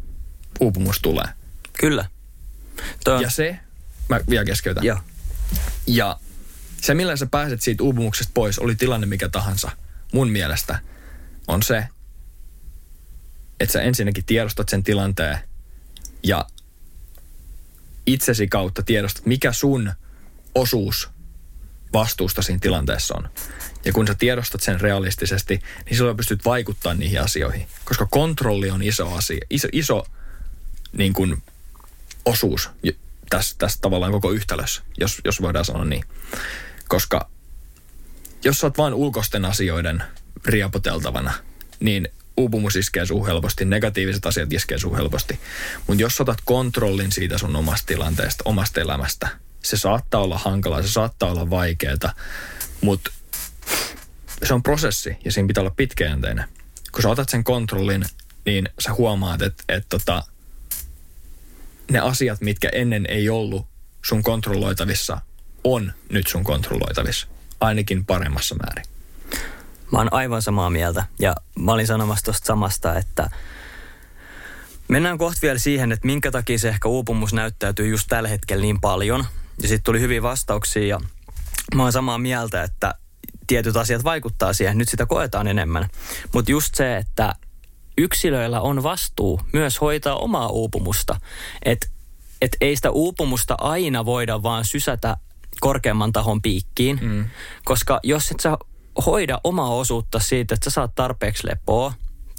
uupumus 0.61 1.01
tulee. 1.03 1.27
Kyllä. 1.81 2.05
Toi... 3.05 3.23
Ja 3.23 3.31
se, 3.31 3.59
mä 4.09 4.21
vielä 4.31 4.45
keskeytän. 4.45 4.85
Joo. 4.85 4.99
Ja 5.87 6.21
se, 6.81 6.95
millä 6.95 7.17
sä 7.17 7.27
pääset 7.27 7.63
siitä 7.63 7.83
uupumuksesta 7.83 8.31
pois, 8.35 8.59
oli 8.59 8.75
tilanne 8.75 9.07
mikä 9.07 9.29
tahansa, 9.29 9.71
mun 10.13 10.31
mielestä, 10.31 10.79
on 11.49 11.63
se, 11.63 11.85
että 13.61 13.73
sä 13.73 13.83
ensinnäkin 13.83 14.25
tiedostat 14.25 14.69
sen 14.69 14.83
tilanteen 14.83 15.39
ja 16.23 16.47
itsesi 18.07 18.49
kautta 18.49 18.83
tiedostat, 18.83 19.27
mikä 19.27 19.53
sun 19.53 19.93
osuus 20.55 21.11
vastuusta 21.93 22.43
siinä 22.43 22.59
tilanteessa 22.61 23.15
on. 23.17 23.31
Ja 23.85 23.93
kun 23.93 24.07
sä 24.07 24.15
tiedostat 24.15 24.61
sen 24.61 24.81
realistisesti, 24.81 25.61
niin 25.85 25.97
silloin 25.97 26.17
pystyt 26.17 26.45
vaikuttamaan 26.45 26.99
niihin 26.99 27.21
asioihin. 27.21 27.67
Koska 27.85 28.07
kontrolli 28.07 28.71
on 28.71 28.83
iso 28.83 29.15
asia, 29.15 29.47
iso, 29.51 29.69
iso 29.73 30.07
niin 30.93 31.13
kuin 31.13 31.43
osuus 32.25 32.71
tässä, 33.31 33.55
tässä 33.59 33.79
tavallaan 33.81 34.13
koko 34.13 34.31
yhtälössä, 34.31 34.83
jos, 34.99 35.21
jos 35.25 35.43
voidaan 35.43 35.65
sanoa 35.65 35.85
niin. 35.85 36.05
Koska 36.89 37.31
jos 38.45 38.59
sä 38.59 38.67
oot 38.67 38.79
vain 38.79 38.95
ulkoisten 38.95 39.45
asioiden 39.45 40.03
riapoteltavana, 40.47 41.33
niin 41.81 42.09
uupumus 42.37 42.77
iskee 42.77 43.07
suun 43.07 43.27
helposti, 43.27 43.65
negatiiviset 43.65 44.27
asiat 44.27 44.53
iskee 44.53 44.79
suun 44.79 44.97
helposti. 44.97 45.41
Mutta 45.87 46.03
jos 46.03 46.21
otat 46.21 46.39
kontrollin 46.45 47.13
siitä 47.13 47.39
sun 47.39 47.57
omasta 47.57 47.87
tilanteesta, 47.87 48.43
omasta 48.45 48.81
elämästä, 48.81 49.29
se 49.63 49.77
saattaa 49.77 50.21
olla 50.21 50.39
hankalaa, 50.39 50.83
se 50.83 50.89
saattaa 50.89 51.31
olla 51.31 51.51
vaikeaa, 51.51 52.15
mutta 52.81 53.11
se 54.45 54.55
on 54.55 54.63
prosessi 54.63 55.17
ja 55.25 55.33
siinä 55.33 55.47
pitää 55.47 55.63
olla 55.63 55.75
pitkäjänteinen. 55.77 56.45
Kun 56.93 57.03
sä 57.03 57.09
otat 57.09 57.29
sen 57.29 57.45
kontrollin, 57.45 58.05
niin 58.47 58.69
sä 58.79 58.93
huomaat, 58.93 59.43
että 59.43 59.65
et 59.69 59.87
tota, 59.89 60.23
ne 61.91 61.99
asiat, 61.99 62.41
mitkä 62.41 62.69
ennen 62.73 63.07
ei 63.09 63.29
ollut 63.29 63.67
sun 64.05 64.23
kontrolloitavissa, 64.23 65.21
on 65.65 65.93
nyt 66.09 66.27
sun 66.27 66.45
kontrolloitavissa. 66.45 67.27
Ainakin 67.61 68.07
paremmassa 68.07 68.55
määrin. 68.55 68.85
Mä 69.93 69.99
oon 69.99 70.13
aivan 70.13 70.43
samaa 70.43 70.71
mieltä. 70.71 71.05
Ja 71.19 71.35
mä 71.59 71.73
olin 71.73 71.87
sanomassa 71.87 72.25
tuosta 72.25 72.47
samasta, 72.47 72.99
että 72.99 73.31
mennään 74.89 75.19
kohta 75.19 75.39
vielä 75.43 75.59
siihen, 75.59 75.93
että 75.93 76.07
minkä 76.07 76.31
takia 76.31 76.59
se 76.59 76.69
ehkä 76.69 76.89
uupumus 76.89 77.33
näyttäytyy 77.33 77.89
just 77.89 78.07
tällä 78.09 78.29
hetkellä 78.29 78.63
niin 78.63 78.81
paljon. 78.81 79.27
Ja 79.63 79.69
sitten 79.69 79.85
tuli 79.85 80.01
hyviä 80.01 80.23
vastauksia 80.23 80.87
ja 80.87 81.01
mä 81.75 81.83
oon 81.83 81.93
samaa 81.93 82.19
mieltä, 82.19 82.63
että 82.63 82.95
tietyt 83.47 83.77
asiat 83.77 84.05
vaikuttaa 84.05 84.53
siihen. 84.53 84.79
Nyt 84.79 84.89
sitä 84.89 85.07
koetaan 85.07 85.47
enemmän. 85.47 85.89
Mutta 86.35 86.51
just 86.51 86.75
se, 86.75 86.97
että 86.97 87.35
yksilöillä 87.99 88.61
on 88.61 88.83
vastuu 88.83 89.41
myös 89.53 89.81
hoitaa 89.81 90.17
omaa 90.17 90.49
uupumusta. 90.49 91.21
Että 91.65 91.87
et 92.41 92.57
ei 92.61 92.77
sitä 92.77 92.91
uupumusta 92.91 93.55
aina 93.59 94.05
voida 94.05 94.43
vaan 94.43 94.65
sysätä 94.65 95.17
korkeamman 95.61 96.13
tahon 96.13 96.43
piikkiin, 96.43 96.99
mm. 97.03 97.25
koska 97.65 98.01
jos 98.03 98.31
et 98.31 98.41
sä 98.41 98.59
hoida 99.07 99.41
omaa 99.45 99.75
osuutta 99.75 100.19
siitä, 100.19 100.55
että 100.55 100.71
sä 100.71 100.75
saat 100.75 100.95
tarpeeksi 100.95 101.47
lepoa, 101.47 101.93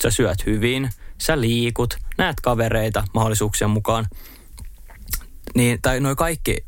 sä 0.04 0.12
syöt 0.12 0.46
hyvin, 0.46 0.90
sä 1.18 1.42
liikut, 1.42 1.98
näet 2.18 2.42
kavereita 2.42 3.04
mahdollisuuksien 3.14 3.70
mukaan, 3.70 4.08
niin, 5.56 5.82
tai 5.82 6.00
noin 6.00 6.16
kaikki 6.16 6.66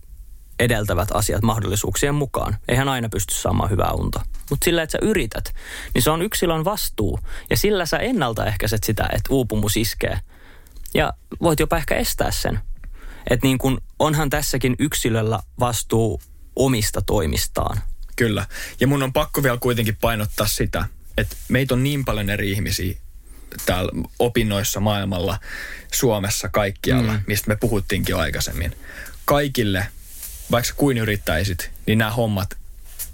edeltävät 0.63 1.10
asiat 1.13 1.41
mahdollisuuksien 1.41 2.15
mukaan. 2.15 2.58
Eihän 2.67 2.89
aina 2.89 3.10
pysty 3.10 3.36
saamaan 3.36 3.69
hyvää 3.69 3.91
unta. 3.91 4.26
Mutta 4.49 4.65
sillä, 4.65 4.84
että 4.84 4.91
sä 4.91 4.97
yrität, 5.02 5.54
niin 5.93 6.02
se 6.02 6.10
on 6.10 6.21
yksilön 6.21 6.65
vastuu. 6.65 7.19
Ja 7.49 7.58
sillä 7.58 7.86
sä 7.86 7.97
ennaltaehkäiset 7.97 8.84
sitä, 8.84 9.04
että 9.04 9.34
uupumus 9.34 9.78
iskee. 9.78 10.19
Ja 10.93 11.13
voit 11.41 11.60
jopa 11.60 11.78
ehkä 11.78 11.95
estää 11.95 12.32
sen. 12.32 12.60
Että 13.30 13.47
niin 13.47 13.58
kun 13.58 13.82
onhan 13.99 14.30
tässäkin 14.30 14.76
yksilöllä 14.80 15.39
vastuu 15.60 16.21
omista 16.56 17.02
toimistaan. 17.02 17.78
Kyllä. 18.15 18.45
Ja 18.80 18.88
mun 18.88 19.04
on 19.04 19.13
pakko 19.13 19.43
vielä 19.43 19.58
kuitenkin 19.58 19.97
painottaa 20.02 20.47
sitä, 20.47 20.86
että 21.17 21.36
meitä 21.49 21.73
on 21.73 21.84
niin 21.84 22.06
paljon 22.06 22.30
eri 22.30 22.52
ihmisiä 22.52 22.97
täällä 23.65 23.91
opinnoissa 24.19 24.80
maailmalla, 24.80 25.39
Suomessa, 25.93 26.49
kaikkialla, 26.49 27.13
mm. 27.13 27.21
mistä 27.28 27.47
me 27.47 27.56
puhuttiinkin 27.56 28.13
jo 28.13 28.17
aikaisemmin. 28.17 28.78
Kaikille, 29.26 29.88
vaikka 30.51 30.73
kuin 30.77 30.97
yrittäisit, 30.97 31.71
niin 31.88 31.97
nämä 31.97 32.12
hommat 32.12 32.58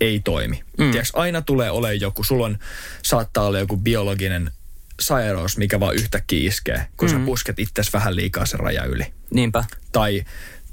ei 0.01 0.19
toimi. 0.19 0.63
Mm. 0.77 0.91
Tiedätkö, 0.91 1.19
aina 1.19 1.41
tulee 1.41 1.71
olemaan 1.71 2.01
joku, 2.01 2.23
sulla 2.23 2.45
on, 2.45 2.59
saattaa 3.03 3.45
olla 3.45 3.59
joku 3.59 3.77
biologinen 3.77 4.51
sairaus, 4.99 5.57
mikä 5.57 5.79
vaan 5.79 5.95
yhtäkkiä 5.95 6.47
iskee, 6.47 6.87
kun 6.97 7.09
mm. 7.09 7.19
sä 7.19 7.25
pusket 7.25 7.59
itsesi 7.59 7.93
vähän 7.93 8.15
liikaa 8.15 8.45
sen 8.45 8.59
raja 8.59 8.83
yli. 8.83 9.13
Niinpä. 9.33 9.63
Tai, 9.91 10.23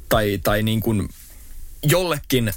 tai, 0.09 0.40
tai 0.45 0.62
niin 0.62 0.81
kuin 0.81 1.09
jollekin 1.83 2.53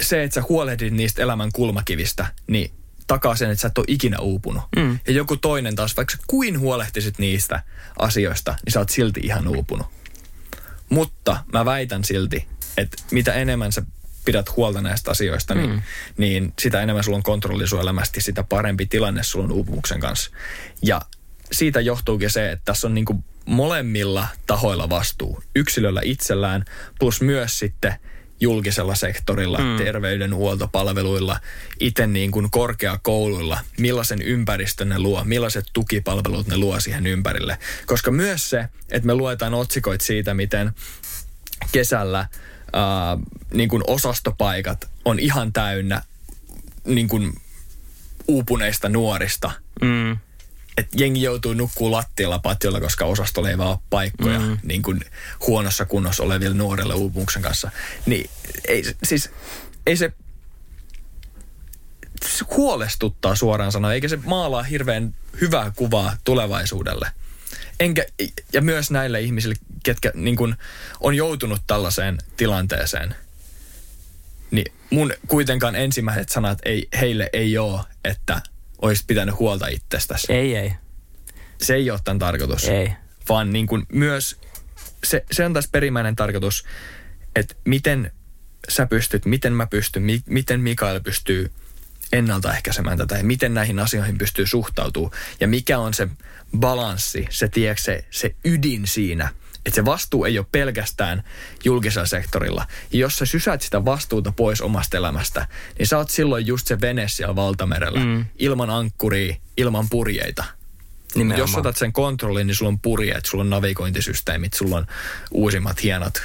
se, 0.00 0.22
että 0.22 0.34
sä 0.34 0.42
huolehdit 0.48 0.92
niistä 0.92 1.22
elämän 1.22 1.50
kulmakivistä, 1.52 2.26
niin 2.46 2.70
takaa 3.06 3.36
sen, 3.36 3.50
että 3.50 3.62
sä 3.62 3.68
et 3.68 3.78
ole 3.78 3.84
ikinä 3.88 4.18
uupunut. 4.18 4.62
Mm. 4.76 4.98
Ja 5.06 5.12
joku 5.12 5.36
toinen 5.36 5.76
taas, 5.76 5.96
vaikka 5.96 6.16
sä 6.16 6.22
kuin 6.26 6.60
huolehtisit 6.60 7.18
niistä 7.18 7.62
asioista, 7.98 8.54
niin 8.64 8.72
sä 8.72 8.78
oot 8.78 8.88
silti 8.88 9.20
ihan 9.22 9.48
uupunut. 9.48 9.86
Mutta 10.88 11.44
mä 11.52 11.64
väitän 11.64 12.04
silti, 12.04 12.48
että 12.78 12.96
mitä 13.10 13.32
enemmän 13.32 13.72
sä 13.72 13.82
pidät 14.24 14.56
huolta 14.56 14.80
näistä 14.80 15.10
asioista, 15.10 15.54
niin, 15.54 15.70
mm. 15.70 15.82
niin 16.16 16.52
sitä 16.58 16.82
enemmän 16.82 17.04
sulla 17.04 17.16
on 17.16 17.22
kontrolli 17.22 17.68
sun 17.68 17.80
elämästä, 17.80 18.20
sitä 18.20 18.42
parempi 18.42 18.86
tilanne 18.86 19.22
sulla 19.22 19.44
on 19.44 19.52
uupumuksen 19.52 20.00
kanssa. 20.00 20.30
Ja 20.82 21.00
siitä 21.52 21.80
johtuukin 21.80 22.30
se, 22.30 22.52
että 22.52 22.64
tässä 22.64 22.86
on 22.86 22.94
niin 22.94 23.04
kuin 23.04 23.24
molemmilla 23.46 24.28
tahoilla 24.46 24.88
vastuu. 24.88 25.42
Yksilöllä 25.56 26.00
itsellään, 26.04 26.64
plus 26.98 27.20
myös 27.20 27.58
sitten 27.58 27.94
julkisella 28.40 28.94
sektorilla, 28.94 29.58
mm. 29.58 29.76
terveydenhuoltopalveluilla, 29.76 31.40
itse 31.80 32.06
niin 32.06 32.30
kuin 32.30 32.50
korkeakouluilla, 32.50 33.60
millaisen 33.78 34.22
ympäristön 34.22 34.88
ne 34.88 34.98
luo, 34.98 35.24
millaiset 35.24 35.64
tukipalvelut 35.72 36.46
ne 36.46 36.56
luo 36.56 36.80
siihen 36.80 37.06
ympärille. 37.06 37.58
Koska 37.86 38.10
myös 38.10 38.50
se, 38.50 38.68
että 38.90 39.06
me 39.06 39.14
luetaan 39.14 39.54
otsikoit 39.54 40.00
siitä, 40.00 40.34
miten 40.34 40.72
kesällä 41.72 42.26
ää, 42.72 43.18
niin 43.54 43.68
kuin 43.68 43.82
osastopaikat 43.86 44.90
on 45.04 45.18
ihan 45.18 45.52
täynnä 45.52 46.02
niin 46.84 47.08
kuin 47.08 47.40
uupuneista 48.28 48.88
nuorista. 48.88 49.52
Mm. 49.82 50.12
Et 50.76 50.88
jengi 50.96 51.22
joutuu 51.22 51.54
nukkuu 51.54 51.92
lattialla 51.92 52.38
patjolla, 52.38 52.80
koska 52.80 53.04
osastolla 53.04 53.50
ei 53.50 53.58
vaan 53.58 53.70
ole 53.70 53.78
paikkoja 53.90 54.38
mm. 54.40 54.58
niin 54.62 54.82
kuin 54.82 55.00
huonossa 55.46 55.84
kunnossa 55.84 56.22
oleville 56.22 56.54
nuorille 56.54 56.94
uupumuksen 56.94 57.42
kanssa. 57.42 57.70
Niin 58.06 58.30
ei, 58.68 58.84
siis, 59.04 59.30
ei 59.86 59.96
se, 59.96 60.12
se 62.24 62.44
huolestuttaa 62.56 63.34
suoraan 63.34 63.72
sanoen, 63.72 63.94
eikä 63.94 64.08
se 64.08 64.18
maalaa 64.24 64.62
hirveän 64.62 65.14
hyvää 65.40 65.72
kuvaa 65.76 66.16
tulevaisuudelle. 66.24 67.10
Enkä, 67.80 68.06
ja 68.52 68.62
myös 68.62 68.90
näille 68.90 69.20
ihmisille, 69.20 69.54
ketkä 69.82 70.12
niin 70.14 70.36
kuin, 70.36 70.54
on 71.00 71.14
joutunut 71.14 71.60
tällaiseen 71.66 72.18
tilanteeseen, 72.36 73.14
niin 74.50 74.72
mun 74.90 75.12
kuitenkaan 75.28 75.76
ensimmäiset 75.76 76.28
sanat 76.28 76.58
ei, 76.64 76.88
heille 77.00 77.30
ei 77.32 77.58
ole, 77.58 77.80
että 78.04 78.42
olisit 78.82 79.06
pitänyt 79.06 79.38
huolta 79.38 79.66
itsestäsi. 79.66 80.32
Ei, 80.32 80.56
ei. 80.56 80.72
Se 81.60 81.74
ei 81.74 81.90
ole 81.90 82.00
tämän 82.04 82.18
tarkoitus. 82.18 82.64
Ei. 82.64 82.92
Vaan 83.28 83.52
niin 83.52 83.66
kuin 83.66 83.86
myös, 83.92 84.36
se, 85.04 85.24
se 85.30 85.44
on 85.44 85.52
tässä 85.52 85.70
perimmäinen 85.72 86.16
tarkoitus, 86.16 86.64
että 87.36 87.54
miten 87.64 88.12
sä 88.68 88.86
pystyt, 88.86 89.24
miten 89.24 89.52
mä 89.52 89.66
pystyn, 89.66 90.02
mi, 90.02 90.22
miten 90.26 90.60
Mikael 90.60 91.00
pystyy 91.00 91.52
ennaltaehkäisemään 92.12 92.98
tätä 92.98 93.16
ja 93.16 93.24
miten 93.24 93.54
näihin 93.54 93.78
asioihin 93.78 94.18
pystyy 94.18 94.46
suhtautumaan 94.46 95.12
ja 95.40 95.48
mikä 95.48 95.78
on 95.78 95.94
se 95.94 96.08
balanssi, 96.56 97.26
se, 97.30 97.48
tiedätkö, 97.48 97.82
se, 97.82 98.04
se 98.10 98.34
ydin 98.44 98.86
siinä, 98.86 99.28
että 99.66 99.74
se 99.74 99.84
vastuu 99.84 100.24
ei 100.24 100.38
ole 100.38 100.46
pelkästään 100.52 101.22
julkisella 101.64 102.06
sektorilla. 102.06 102.66
Ja 102.92 102.98
jos 102.98 103.16
sä 103.16 103.26
sysäät 103.26 103.62
sitä 103.62 103.84
vastuuta 103.84 104.32
pois 104.32 104.60
omasta 104.60 104.96
elämästä, 104.96 105.48
niin 105.78 105.86
sä 105.86 105.98
oot 105.98 106.10
silloin 106.10 106.46
just 106.46 106.66
se 106.66 106.80
vene 106.80 107.08
siellä 107.08 107.36
valtamerellä, 107.36 108.00
mm. 108.00 108.24
ilman 108.38 108.70
ankkuria, 108.70 109.34
ilman 109.56 109.86
purjeita. 109.90 110.44
Nimenomaan. 111.14 111.38
Jos 111.38 111.56
otat 111.56 111.76
sen 111.76 111.92
kontrollin, 111.92 112.46
niin 112.46 112.54
sulla 112.54 112.68
on 112.68 112.80
purjeet, 112.80 113.26
sulla 113.26 113.42
on 113.44 113.50
navigointisysteemit, 113.50 114.52
sulla 114.52 114.76
on 114.76 114.86
uusimmat 115.30 115.82
hienot 115.82 116.22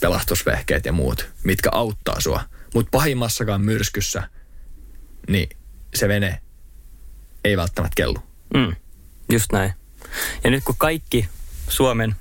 pelastusvehkeet 0.00 0.84
ja 0.84 0.92
muut, 0.92 1.28
mitkä 1.44 1.68
auttaa 1.72 2.20
sua. 2.20 2.44
Mutta 2.74 2.90
pahimmassakaan 2.90 3.60
myrskyssä, 3.60 4.28
niin 5.28 5.48
se 5.94 6.08
vene 6.08 6.40
ei 7.44 7.56
välttämättä 7.56 7.94
kellu. 7.96 8.18
Mm, 8.54 8.76
just 9.30 9.52
näin. 9.52 9.72
Ja 10.44 10.50
nyt 10.50 10.64
kun 10.64 10.74
kaikki 10.78 11.28
Suomen 11.68 12.16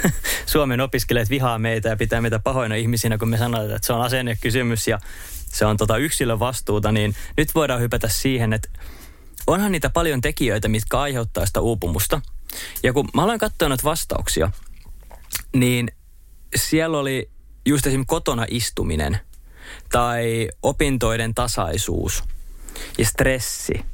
Suomen 0.52 0.80
opiskelijat 0.80 1.30
vihaa 1.30 1.58
meitä 1.58 1.88
ja 1.88 1.96
pitää 1.96 2.20
meitä 2.20 2.38
pahoina 2.38 2.74
ihmisinä, 2.74 3.18
kun 3.18 3.28
me 3.28 3.38
sanotaan, 3.38 3.70
että 3.70 3.86
se 3.86 3.92
on 3.92 4.02
asennekysymys 4.02 4.88
ja 4.88 4.98
se 5.46 5.66
on 5.66 5.76
tota 5.76 5.96
yksilön 5.96 6.38
vastuuta, 6.38 6.92
niin 6.92 7.14
nyt 7.36 7.54
voidaan 7.54 7.80
hypätä 7.80 8.08
siihen, 8.08 8.52
että 8.52 8.68
onhan 9.46 9.72
niitä 9.72 9.90
paljon 9.90 10.20
tekijöitä, 10.20 10.68
mitkä 10.68 11.00
aiheuttaa 11.00 11.46
sitä 11.46 11.60
uupumusta. 11.60 12.20
Ja 12.82 12.92
kun 12.92 13.08
mä 13.14 13.22
aloin 13.22 13.38
katsoa 13.38 13.68
noita 13.68 13.84
vastauksia, 13.84 14.50
niin 15.56 15.88
siellä 16.56 16.98
oli 16.98 17.30
just 17.66 17.86
esimerkiksi 17.86 18.08
kotona 18.08 18.46
istuminen 18.48 19.18
tai 19.92 20.48
opintoiden 20.62 21.34
tasaisuus 21.34 22.24
ja 22.98 23.06
stressi. 23.06 23.84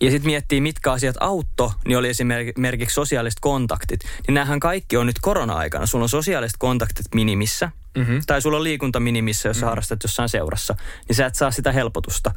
Ja 0.00 0.10
sitten 0.10 0.26
miettii, 0.26 0.60
mitkä 0.60 0.92
asiat 0.92 1.16
autto, 1.20 1.72
niin 1.86 1.98
oli 1.98 2.08
esimerkiksi 2.08 2.94
sosiaaliset 2.94 3.40
kontaktit. 3.40 4.00
Niin 4.26 4.34
näähän 4.34 4.60
kaikki 4.60 4.96
on 4.96 5.06
nyt 5.06 5.18
korona-aikana. 5.22 5.86
Sulla 5.86 6.02
on 6.02 6.08
sosiaaliset 6.08 6.56
kontaktit 6.58 7.06
minimissä, 7.14 7.70
mm-hmm. 7.98 8.20
tai 8.26 8.42
sulla 8.42 8.56
on 8.56 8.64
liikunta 8.64 9.00
minimissä, 9.00 9.48
jos 9.48 9.56
mm-hmm. 9.56 9.68
harrastat 9.68 10.02
jossain 10.02 10.28
seurassa. 10.28 10.74
Niin 11.08 11.16
sä 11.16 11.26
et 11.26 11.34
saa 11.34 11.50
sitä 11.50 11.72
helpotusta. 11.72 12.32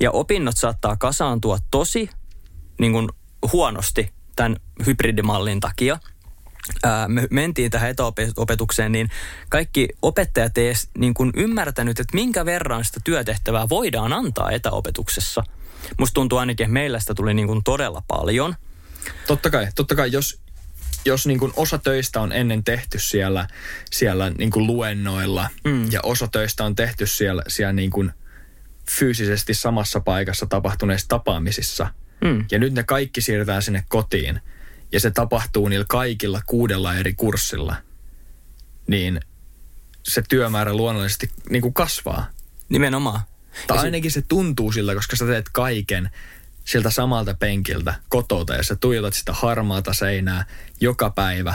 Ja 0.00 0.10
opinnot 0.10 0.56
saattaa 0.56 0.96
kasaantua 0.96 1.58
tosi 1.70 2.10
niin 2.80 2.92
kuin 2.92 3.08
huonosti 3.52 4.10
tämän 4.36 4.56
hybridimallin 4.86 5.60
takia– 5.60 5.98
ää, 6.82 7.08
me 7.08 7.26
mentiin 7.30 7.70
tähän 7.70 7.90
etäopetukseen, 7.90 8.92
niin 8.92 9.10
kaikki 9.48 9.88
opettajat 10.02 10.58
ei 10.58 10.66
edes 10.66 10.88
niin 10.98 11.14
kuin 11.14 11.30
ymmärtänyt, 11.36 12.00
että 12.00 12.14
minkä 12.14 12.44
verran 12.44 12.84
sitä 12.84 13.00
työtehtävää 13.04 13.68
voidaan 13.68 14.12
antaa 14.12 14.50
etäopetuksessa. 14.50 15.42
Musta 15.98 16.14
tuntuu 16.14 16.38
ainakin, 16.38 16.64
että 16.64 16.72
meillä 16.72 17.00
sitä 17.00 17.14
tuli 17.14 17.34
niin 17.34 17.46
kuin 17.46 17.64
todella 17.64 18.02
paljon. 18.08 18.54
Totta 19.26 19.50
kai, 19.50 19.68
totta 19.74 19.94
kai 19.94 20.12
jos, 20.12 20.40
jos 21.04 21.26
niin 21.26 21.38
kuin 21.38 21.52
osa 21.56 21.78
töistä 21.78 22.20
on 22.20 22.32
ennen 22.32 22.64
tehty 22.64 22.98
siellä, 22.98 23.48
siellä 23.90 24.30
niin 24.30 24.50
kuin 24.50 24.66
luennoilla 24.66 25.48
mm. 25.64 25.92
ja 25.92 26.00
osa 26.02 26.28
töistä 26.28 26.64
on 26.64 26.74
tehty 26.74 27.06
siellä, 27.06 27.42
siellä 27.48 27.72
niin 27.72 27.90
kuin 27.90 28.12
fyysisesti 28.90 29.54
samassa 29.54 30.00
paikassa 30.00 30.46
tapahtuneissa 30.46 31.08
tapaamisissa 31.08 31.88
mm. 32.24 32.44
ja 32.50 32.58
nyt 32.58 32.72
ne 32.72 32.82
kaikki 32.82 33.20
siirretään 33.20 33.62
sinne 33.62 33.84
kotiin– 33.88 34.40
ja 34.92 35.00
se 35.00 35.10
tapahtuu 35.10 35.68
niillä 35.68 35.86
kaikilla 35.88 36.42
kuudella 36.46 36.94
eri 36.94 37.14
kurssilla, 37.14 37.76
niin 38.86 39.20
se 40.02 40.22
työmäärä 40.28 40.74
luonnollisesti 40.74 41.30
niin 41.50 41.62
kuin 41.62 41.74
kasvaa. 41.74 42.26
Nimenomaan. 42.68 43.20
Tai 43.66 43.78
ainakin 43.78 44.10
se 44.10 44.22
tuntuu 44.22 44.72
siltä, 44.72 44.94
koska 44.94 45.16
sä 45.16 45.26
teet 45.26 45.48
kaiken 45.52 46.10
siltä 46.64 46.90
samalta 46.90 47.34
penkiltä 47.34 47.94
kotota 48.08 48.54
ja 48.54 48.62
sä 48.62 48.76
tuijotat 48.76 49.14
sitä 49.14 49.32
harmaata 49.32 49.92
seinää 49.92 50.44
joka 50.80 51.10
päivä 51.10 51.54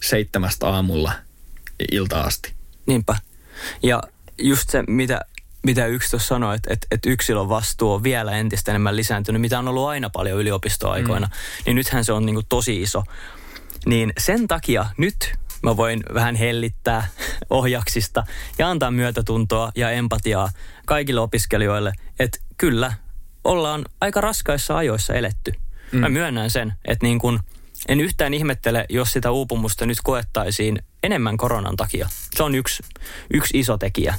seitsemästä 0.00 0.68
aamulla 0.68 1.12
ilta 1.92 2.20
asti. 2.20 2.52
Niinpä. 2.86 3.16
Ja 3.82 4.02
just 4.38 4.70
se, 4.70 4.82
mitä 4.88 5.20
mitä 5.62 5.86
yksi 5.86 6.10
tuossa 6.10 6.28
sanoi, 6.28 6.56
että, 6.56 6.72
että, 6.72 6.86
että 6.90 7.10
yksilön 7.10 7.48
vastuu 7.48 7.92
on 7.92 8.02
vielä 8.02 8.32
entistä 8.32 8.72
enemmän 8.72 8.96
lisääntynyt, 8.96 9.40
mitä 9.40 9.58
on 9.58 9.68
ollut 9.68 9.88
aina 9.88 10.10
paljon 10.10 10.38
yliopistoaikoina, 10.38 11.26
mm. 11.26 11.32
niin 11.66 11.76
nythän 11.76 12.04
se 12.04 12.12
on 12.12 12.26
niin 12.26 12.34
kuin 12.34 12.46
tosi 12.48 12.82
iso. 12.82 13.04
Niin 13.86 14.12
sen 14.18 14.48
takia 14.48 14.86
nyt 14.96 15.34
mä 15.62 15.76
voin 15.76 16.02
vähän 16.14 16.34
hellittää 16.34 17.06
ohjaksista 17.50 18.24
ja 18.58 18.70
antaa 18.70 18.90
myötätuntoa 18.90 19.72
ja 19.74 19.90
empatiaa 19.90 20.48
kaikille 20.86 21.20
opiskelijoille, 21.20 21.92
että 22.18 22.38
kyllä, 22.56 22.92
ollaan 23.44 23.84
aika 24.00 24.20
raskaissa 24.20 24.76
ajoissa 24.76 25.14
eletty. 25.14 25.52
Mm. 25.92 25.98
Mä 25.98 26.08
myönnän 26.08 26.50
sen, 26.50 26.72
että 26.84 27.06
niin 27.06 27.18
kun, 27.18 27.40
en 27.88 28.00
yhtään 28.00 28.34
ihmettele, 28.34 28.86
jos 28.88 29.12
sitä 29.12 29.30
uupumusta 29.30 29.86
nyt 29.86 29.98
koettaisiin 30.04 30.78
enemmän 31.02 31.36
koronan 31.36 31.76
takia. 31.76 32.08
Se 32.36 32.42
on 32.42 32.54
yksi, 32.54 32.82
yksi 33.34 33.58
iso 33.58 33.78
tekijä. 33.78 34.14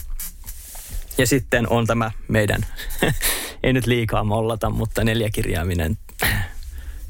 Ja 1.18 1.28
sitten 1.28 1.70
on 1.70 1.88
tämä 1.88 2.12
meidän, 2.28 2.66
ei 3.64 3.74
nyt 3.74 3.88
liikaa 3.88 4.24
mollata, 4.24 4.70
mutta 4.70 5.04
neljäkirjaaminen 5.04 5.98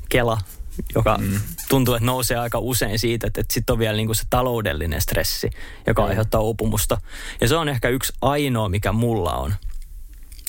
Kela, 0.10 0.38
joka 0.96 1.18
mm. 1.18 1.40
tuntuu, 1.70 1.94
että 1.94 2.06
nousee 2.06 2.38
aika 2.38 2.60
usein 2.60 3.00
siitä, 3.00 3.28
että, 3.28 3.42
että 3.42 3.54
sitten 3.54 3.74
on 3.74 3.80
vielä 3.80 3.98
niinku 3.98 4.14
se 4.14 4.24
taloudellinen 4.30 5.02
stressi, 5.02 5.50
joka 5.88 6.02
mm. 6.02 6.08
aiheuttaa 6.08 6.42
uupumusta. 6.42 6.98
Ja 7.42 7.48
se 7.48 7.56
on 7.56 7.70
ehkä 7.70 7.90
yksi 7.90 8.14
ainoa, 8.22 8.70
mikä 8.70 8.92
mulla 8.92 9.34
on. 9.34 9.56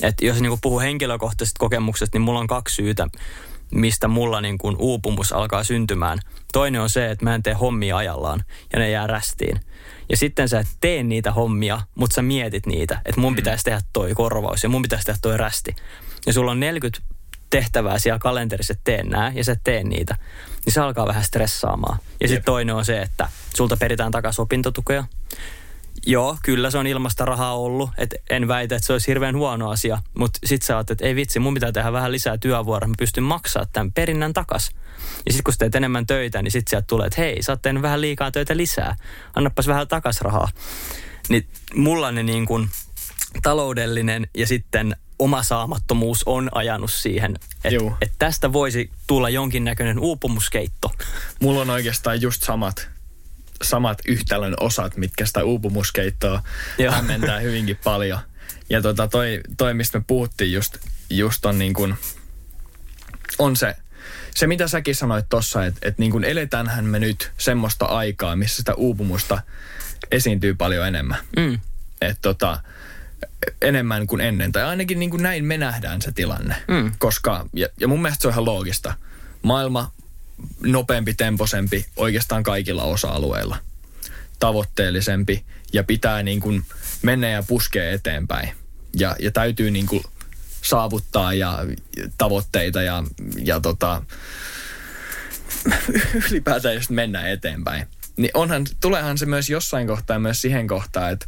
että 0.01 0.25
jos 0.25 0.41
niinku 0.41 0.59
puhuu 0.61 0.79
henkilökohtaisesta 0.79 1.59
kokemuksesta, 1.59 2.15
niin 2.15 2.21
mulla 2.21 2.39
on 2.39 2.47
kaksi 2.47 2.75
syytä, 2.75 3.07
mistä 3.71 4.07
mulla 4.07 4.41
niinku 4.41 4.75
uupumus 4.79 5.33
alkaa 5.33 5.63
syntymään. 5.63 6.19
Toinen 6.53 6.81
on 6.81 6.89
se, 6.89 7.11
että 7.11 7.25
mä 7.25 7.35
en 7.35 7.43
tee 7.43 7.53
hommia 7.53 7.97
ajallaan 7.97 8.43
ja 8.73 8.79
ne 8.79 8.89
jää 8.89 9.07
rästiin. 9.07 9.59
Ja 10.09 10.17
sitten 10.17 10.49
sä 10.49 10.59
et 10.59 10.67
tee 10.81 11.03
niitä 11.03 11.31
hommia, 11.31 11.81
mutta 11.95 12.13
sä 12.13 12.21
mietit 12.21 12.65
niitä, 12.65 13.01
että 13.05 13.21
mun 13.21 13.33
mm. 13.33 13.35
pitäisi 13.35 13.63
tehdä 13.63 13.81
toi 13.93 14.13
korvaus 14.13 14.63
ja 14.63 14.69
mun 14.69 14.81
pitäisi 14.81 15.05
tehdä 15.05 15.19
toi 15.21 15.37
rästi. 15.37 15.75
Ja 16.25 16.33
sulla 16.33 16.51
on 16.51 16.59
40 16.59 17.14
tehtävää 17.49 17.99
siellä 17.99 18.19
kalenterissa, 18.19 18.73
että 18.73 18.83
tee 18.83 19.03
nää 19.03 19.31
ja 19.35 19.43
sä 19.43 19.55
tee 19.63 19.83
niitä. 19.83 20.15
Niin 20.65 20.73
se 20.73 20.81
alkaa 20.81 21.07
vähän 21.07 21.23
stressaamaan. 21.23 21.99
Ja 22.21 22.27
sitten 22.27 22.45
toinen 22.45 22.75
on 22.75 22.85
se, 22.85 23.01
että 23.01 23.29
sulta 23.55 23.77
peritään 23.77 24.11
takaisin 24.11 24.41
opintotukea. 24.41 25.03
Joo, 26.05 26.37
kyllä 26.43 26.71
se 26.71 26.77
on 26.77 26.87
ilmasta 26.87 27.25
rahaa 27.25 27.57
ollut. 27.57 27.89
Et 27.97 28.15
en 28.29 28.47
väitä, 28.47 28.75
että 28.75 28.85
se 28.85 28.93
olisi 28.93 29.07
hirveän 29.07 29.35
huono 29.35 29.69
asia. 29.69 30.01
Mutta 30.13 30.39
sitten 30.45 30.67
sä 30.67 30.77
oot, 30.77 30.91
että 30.91 31.05
ei 31.05 31.15
vitsi, 31.15 31.39
mun 31.39 31.53
pitää 31.53 31.71
tehdä 31.71 31.91
vähän 31.91 32.11
lisää 32.11 32.37
työvuoroa. 32.37 32.87
Mä 32.87 32.93
pystyn 32.97 33.23
maksaa 33.23 33.65
tämän 33.65 33.91
perinnän 33.91 34.33
takas. 34.33 34.71
Ja 35.25 35.31
sitten 35.31 35.43
kun 35.43 35.53
sä 35.53 35.59
teet 35.59 35.75
enemmän 35.75 36.07
töitä, 36.07 36.41
niin 36.41 36.51
sitten 36.51 36.69
sieltä 36.69 36.85
tulee, 36.87 37.07
että 37.07 37.21
hei, 37.21 37.43
sä 37.43 37.51
oot 37.51 37.61
tehnyt 37.61 37.81
vähän 37.81 38.01
liikaa 38.01 38.31
töitä 38.31 38.57
lisää. 38.57 38.95
Annapas 39.35 39.67
vähän 39.67 39.87
takas 39.87 40.21
rahaa. 40.21 40.49
Niin 41.29 41.47
mulla 41.75 42.11
ne 42.11 42.23
niin 42.23 42.45
kuin 42.45 42.69
taloudellinen 43.43 44.27
ja 44.37 44.47
sitten 44.47 44.95
oma 45.19 45.43
saamattomuus 45.43 46.23
on 46.25 46.49
ajanut 46.51 46.91
siihen, 46.91 47.35
että 47.63 47.79
et 48.01 48.11
tästä 48.19 48.53
voisi 48.53 48.91
tulla 49.07 49.29
jonkinnäköinen 49.29 49.99
uupumuskeitto. 49.99 50.91
Mulla 51.41 51.61
on 51.61 51.69
oikeastaan 51.69 52.21
just 52.21 52.43
samat 52.43 52.95
samat 53.63 53.97
yhtälön 54.07 54.53
osat, 54.59 54.97
mitkä 54.97 55.25
sitä 55.25 55.43
uupumuskeittoa 55.43 56.43
Joo. 56.77 56.93
hämmentää 56.93 57.39
hyvinkin 57.39 57.79
paljon. 57.83 58.19
Ja 58.69 58.81
tota, 58.81 59.07
toi, 59.07 59.41
toi, 59.57 59.73
mistä 59.73 59.97
me 59.99 60.03
puhuttiin 60.07 60.53
just, 60.53 60.77
just 61.09 61.45
on 61.45 61.59
niin 61.59 61.73
kuin, 61.73 61.95
on 63.39 63.55
se, 63.55 63.75
se 64.35 64.47
mitä 64.47 64.67
säkin 64.67 64.95
sanoit 64.95 65.25
tossa, 65.29 65.65
että 65.65 65.87
et 65.87 65.97
niin 65.97 66.11
kuin 66.11 66.23
eletäänhän 66.23 66.85
me 66.85 66.99
nyt 66.99 67.31
semmoista 67.37 67.85
aikaa, 67.85 68.35
missä 68.35 68.57
sitä 68.57 68.73
uupumusta 68.73 69.41
esiintyy 70.11 70.53
paljon 70.53 70.87
enemmän. 70.87 71.17
Mm. 71.37 71.59
Että 72.01 72.21
tota, 72.21 72.59
enemmän 73.61 74.07
kuin 74.07 74.21
ennen. 74.21 74.51
Tai 74.51 74.63
ainakin 74.63 74.99
niin 74.99 75.09
kuin 75.09 75.23
näin 75.23 75.45
me 75.45 75.57
nähdään 75.57 76.01
se 76.01 76.11
tilanne. 76.11 76.55
Mm. 76.67 76.91
Koska, 76.97 77.45
ja, 77.53 77.67
ja 77.79 77.87
mun 77.87 78.01
mielestä 78.01 78.21
se 78.21 78.27
on 78.27 78.31
ihan 78.31 78.45
loogista. 78.45 78.93
Maailma 79.41 79.91
nopeampi, 80.63 81.13
temposempi 81.13 81.85
oikeastaan 81.95 82.43
kaikilla 82.43 82.83
osa-alueilla. 82.83 83.57
Tavoitteellisempi 84.39 85.45
ja 85.73 85.83
pitää 85.83 86.23
niin 86.23 86.39
kuin 86.39 86.65
mennä 87.01 87.29
ja 87.29 87.43
puskea 87.43 87.91
eteenpäin. 87.91 88.49
Ja, 88.93 89.15
ja 89.19 89.31
täytyy 89.31 89.71
niin 89.71 89.85
kuin 89.85 90.03
saavuttaa 90.61 91.33
ja 91.33 91.59
tavoitteita 92.17 92.81
ja, 92.81 93.03
ja 93.43 93.59
tota, 93.59 94.01
ylipäätään 96.29 96.75
just 96.75 96.89
mennä 96.89 97.27
eteenpäin. 97.27 97.87
Niin 98.17 98.31
onhan, 98.33 98.65
tuleehan 98.81 99.17
se 99.17 99.25
myös 99.25 99.49
jossain 99.49 99.87
kohtaa 99.87 100.19
myös 100.19 100.41
siihen 100.41 100.67
kohtaan, 100.67 101.11
että 101.11 101.25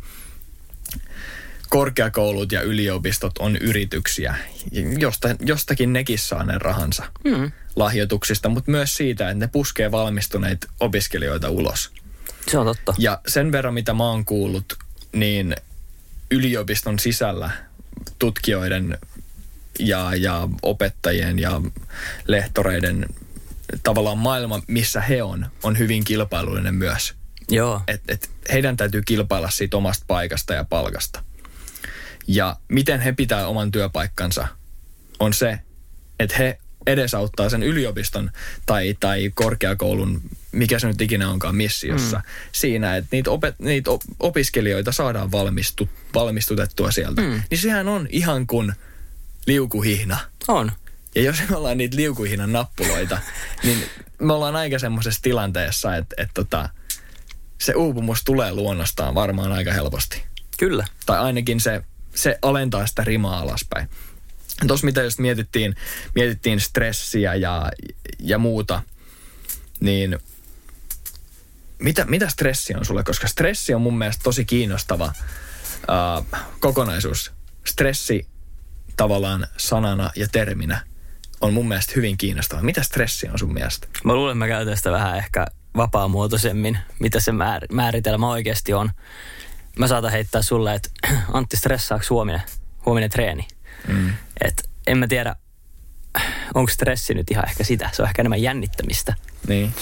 korkeakoulut 1.69 2.51
ja 2.51 2.61
yliopistot 2.61 3.37
on 3.37 3.57
yrityksiä. 3.57 4.35
Josta, 4.97 5.27
jostakin 5.39 5.93
nekin 5.93 6.19
saa 6.19 6.43
ne 6.43 6.57
rahansa 6.57 7.03
mm. 7.23 7.51
lahjoituksista, 7.75 8.49
mutta 8.49 8.71
myös 8.71 8.95
siitä, 8.95 9.29
että 9.29 9.45
ne 9.45 9.47
puskee 9.47 9.91
valmistuneita 9.91 10.67
opiskelijoita 10.79 11.49
ulos. 11.49 11.91
Se 12.51 12.57
on 12.57 12.65
totta. 12.65 12.93
Ja 12.97 13.21
sen 13.27 13.51
verran, 13.51 13.73
mitä 13.73 13.93
mä 13.93 14.09
oon 14.09 14.25
kuullut, 14.25 14.77
niin 15.13 15.55
yliopiston 16.31 16.99
sisällä 16.99 17.51
tutkijoiden 18.19 18.97
ja, 19.79 20.11
ja 20.15 20.49
opettajien 20.61 21.39
ja 21.39 21.61
lehtoreiden 22.27 23.05
tavallaan 23.83 24.17
maailma, 24.17 24.61
missä 24.67 25.01
he 25.01 25.23
on, 25.23 25.45
on 25.63 25.77
hyvin 25.77 26.03
kilpailullinen 26.03 26.75
myös. 26.75 27.13
Joo. 27.49 27.81
Et, 27.87 28.01
et 28.07 28.29
heidän 28.51 28.77
täytyy 28.77 29.01
kilpailla 29.01 29.49
siitä 29.49 29.77
omasta 29.77 30.05
paikasta 30.07 30.53
ja 30.53 30.65
palkasta. 30.65 31.23
Ja 32.27 32.55
miten 32.67 33.01
he 33.01 33.11
pitää 33.11 33.47
oman 33.47 33.71
työpaikkansa 33.71 34.47
on 35.19 35.33
se, 35.33 35.59
että 36.19 36.35
he 36.37 36.59
edesauttaa 36.87 37.49
sen 37.49 37.63
yliopiston 37.63 38.31
tai, 38.65 38.97
tai 38.99 39.31
korkeakoulun, 39.35 40.21
mikä 40.51 40.79
se 40.79 40.87
nyt 40.87 41.01
ikinä 41.01 41.29
onkaan 41.29 41.55
missiossa, 41.55 42.17
mm. 42.17 42.23
siinä, 42.51 42.95
että 42.95 43.09
niitä, 43.11 43.31
opet, 43.31 43.59
niitä 43.59 43.91
opiskelijoita 44.19 44.91
saadaan 44.91 45.31
valmistu, 45.31 45.89
valmistutettua 46.13 46.91
sieltä. 46.91 47.21
Mm. 47.21 47.41
Niin 47.49 47.57
sehän 47.57 47.87
on 47.87 48.07
ihan 48.09 48.47
kuin 48.47 48.73
liukuhihna. 49.45 50.17
On. 50.47 50.71
Ja 51.15 51.21
jos 51.21 51.35
me 51.49 51.55
ollaan 51.55 51.77
niitä 51.77 51.97
liukuhinan 51.97 52.51
nappuloita, 52.51 53.19
niin 53.63 53.83
me 54.21 54.33
ollaan 54.33 54.55
aika 54.55 54.79
semmoisessa 54.79 55.21
tilanteessa, 55.21 55.95
että, 55.95 56.15
että 56.17 56.33
tota, 56.33 56.69
se 57.57 57.73
uupumus 57.73 58.23
tulee 58.23 58.53
luonnostaan 58.53 59.15
varmaan 59.15 59.51
aika 59.51 59.73
helposti. 59.73 60.23
Kyllä. 60.57 60.85
Tai 61.05 61.19
ainakin 61.19 61.59
se, 61.59 61.83
se 62.17 62.39
alentaa 62.41 62.87
sitä 62.87 63.03
rimaa 63.03 63.39
alaspäin. 63.39 63.89
Tuossa 64.67 64.85
mitä 64.85 65.01
jos 65.01 65.19
mietittiin, 65.19 65.75
mietittiin 66.15 66.59
stressiä 66.59 67.35
ja, 67.35 67.71
ja 68.19 68.37
muuta, 68.37 68.81
niin 69.79 70.19
mitä, 71.79 72.05
mitä 72.05 72.29
stressi 72.29 72.75
on 72.75 72.85
sulle? 72.85 73.03
Koska 73.03 73.27
stressi 73.27 73.73
on 73.73 73.81
mun 73.81 73.97
mielestä 73.97 74.23
tosi 74.23 74.45
kiinnostava 74.45 75.05
uh, 75.05 76.25
kokonaisuus. 76.59 77.31
Stressi 77.65 78.27
tavallaan 78.97 79.47
sanana 79.57 80.11
ja 80.15 80.27
terminä 80.27 80.81
on 81.41 81.53
mun 81.53 81.67
mielestä 81.67 81.93
hyvin 81.95 82.17
kiinnostava. 82.17 82.61
Mitä 82.61 82.83
stressi 82.83 83.29
on 83.29 83.39
sun 83.39 83.53
mielestä? 83.53 83.87
Mä 84.03 84.13
luulen, 84.13 84.31
että 84.31 84.45
mä 84.45 84.47
käytän 84.47 84.77
sitä 84.77 84.91
vähän 84.91 85.17
ehkä 85.17 85.47
vapaamuotoisemmin, 85.77 86.77
mitä 86.99 87.19
se 87.19 87.31
määr- 87.31 87.73
määritelmä 87.75 88.29
oikeasti 88.29 88.73
on. 88.73 88.91
Mä 89.77 89.87
saatan 89.87 90.11
heittää 90.11 90.41
sulle, 90.41 90.75
että 90.75 90.89
Antti, 91.33 91.57
stressaako 91.57 92.05
huominen, 92.09 92.41
huominen 92.85 93.09
treeni? 93.09 93.47
Mm. 93.87 94.13
Et 94.41 94.69
en 94.87 94.97
mä 94.97 95.07
tiedä, 95.07 95.35
onko 96.53 96.71
stressi 96.71 97.13
nyt 97.13 97.31
ihan 97.31 97.49
ehkä 97.49 97.63
sitä. 97.63 97.89
Se 97.93 98.01
on 98.01 98.07
ehkä 98.07 98.21
enemmän 98.21 98.41
jännittämistä. 98.41 99.13
Niin. 99.47 99.73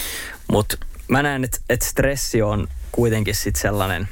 Mutta 0.47 0.77
mä 1.07 1.23
näen, 1.23 1.43
että 1.43 1.57
et 1.69 1.81
stressi 1.81 2.41
on 2.41 2.67
kuitenkin 2.91 3.35
sit 3.35 3.55
sellainen 3.55 4.09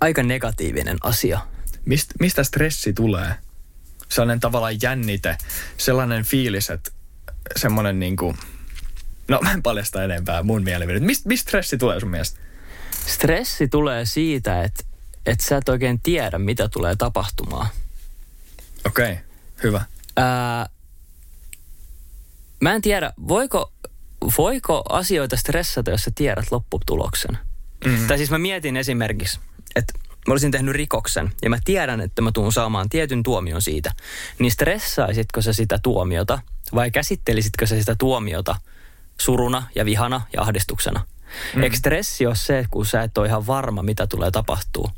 aika 0.00 0.22
negatiivinen 0.22 0.96
asia. 1.00 1.40
Mist, 1.84 2.10
mistä 2.20 2.44
stressi 2.44 2.92
tulee? 2.92 3.34
Sellainen 4.08 4.40
tavallaan 4.40 4.82
jännite, 4.82 5.38
sellainen 5.76 6.24
fiilis, 6.24 6.70
että 6.70 6.90
semmoinen 7.56 8.00
niin 8.00 8.16
kuin, 8.16 8.38
no 9.28 9.40
mä 9.42 9.52
en 9.52 9.62
paljasta 9.62 10.04
enempää 10.04 10.42
mun 10.42 10.62
mielipide. 10.62 11.00
Mistä 11.00 11.28
mist 11.28 11.42
stressi 11.42 11.78
tulee 11.78 12.00
sun 12.00 12.10
mielestä? 12.10 12.45
Stressi 13.06 13.68
tulee 13.68 14.06
siitä, 14.06 14.62
että 14.62 14.84
et 15.26 15.40
sä 15.40 15.56
et 15.56 15.68
oikein 15.68 16.00
tiedä, 16.00 16.38
mitä 16.38 16.68
tulee 16.68 16.96
tapahtumaan. 16.96 17.66
Okei, 18.86 19.12
okay, 19.12 19.24
hyvä. 19.62 19.84
Ää, 20.16 20.68
mä 22.60 22.74
en 22.74 22.82
tiedä, 22.82 23.12
voiko, 23.28 23.72
voiko 24.38 24.82
asioita 24.88 25.36
stressata, 25.36 25.90
jos 25.90 26.02
sä 26.02 26.10
tiedät 26.14 26.44
lopputuloksen? 26.50 27.38
Mm. 27.84 28.06
Tai 28.06 28.16
siis 28.16 28.30
mä 28.30 28.38
mietin 28.38 28.76
esimerkiksi, 28.76 29.40
että 29.76 29.92
mä 30.26 30.32
olisin 30.32 30.50
tehnyt 30.50 30.74
rikoksen 30.74 31.32
ja 31.42 31.50
mä 31.50 31.58
tiedän, 31.64 32.00
että 32.00 32.22
mä 32.22 32.32
tuun 32.32 32.52
saamaan 32.52 32.88
tietyn 32.88 33.22
tuomion 33.22 33.62
siitä. 33.62 33.92
Niin 34.38 34.52
stressaisitko 34.52 35.42
sä 35.42 35.52
sitä 35.52 35.78
tuomiota 35.82 36.40
vai 36.74 36.90
käsittelisitkö 36.90 37.66
sä 37.66 37.78
sitä 37.78 37.96
tuomiota 37.98 38.56
suruna 39.20 39.66
ja 39.74 39.84
vihana 39.84 40.20
ja 40.32 40.42
ahdistuksena? 40.42 41.06
Mm. 41.54 41.62
Eikö 41.62 41.76
stressi 41.76 42.26
ole 42.26 42.36
se, 42.36 42.64
kun 42.70 42.86
sä 42.86 43.02
et 43.02 43.18
ole 43.18 43.26
ihan 43.26 43.46
varma, 43.46 43.82
mitä 43.82 44.06
tulee 44.06 44.30
tapahtuu? 44.30 44.90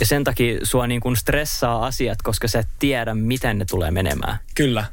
Ja 0.00 0.06
sen 0.06 0.24
takia 0.24 0.60
sua 0.62 0.86
niin 0.86 1.00
kuin 1.00 1.16
stressaa 1.16 1.86
asiat, 1.86 2.22
koska 2.22 2.48
sä 2.48 2.58
et 2.58 2.68
tiedä, 2.78 3.14
miten 3.14 3.58
ne 3.58 3.64
tulee 3.64 3.90
menemään. 3.90 4.38
Kyllä. 4.54 4.84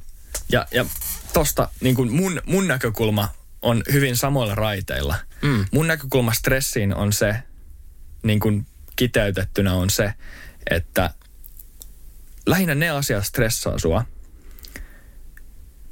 Ja, 0.50 0.68
ja 0.72 0.86
tosta 1.34 1.70
niin 1.82 1.96
kuin 1.96 2.12
mun, 2.12 2.42
mun 2.46 2.68
näkökulma 2.68 3.30
on 3.62 3.84
hyvin 3.92 4.18
samoilla 4.18 4.56
raiteilla. 4.56 5.16
Mm. 5.42 5.66
Mun 5.72 5.88
näkökulma 5.88 6.34
stressiin 6.34 6.96
on 6.96 7.14
se, 7.14 7.36
niin 8.24 8.40
kuin 8.40 8.68
kiteytettynä 8.96 9.74
on 9.74 9.90
se, 9.90 10.14
että 10.70 11.10
lähinnä 12.46 12.76
ne 12.76 12.90
asiat 12.90 13.26
stressaa 13.26 13.80
sua, 13.80 14.06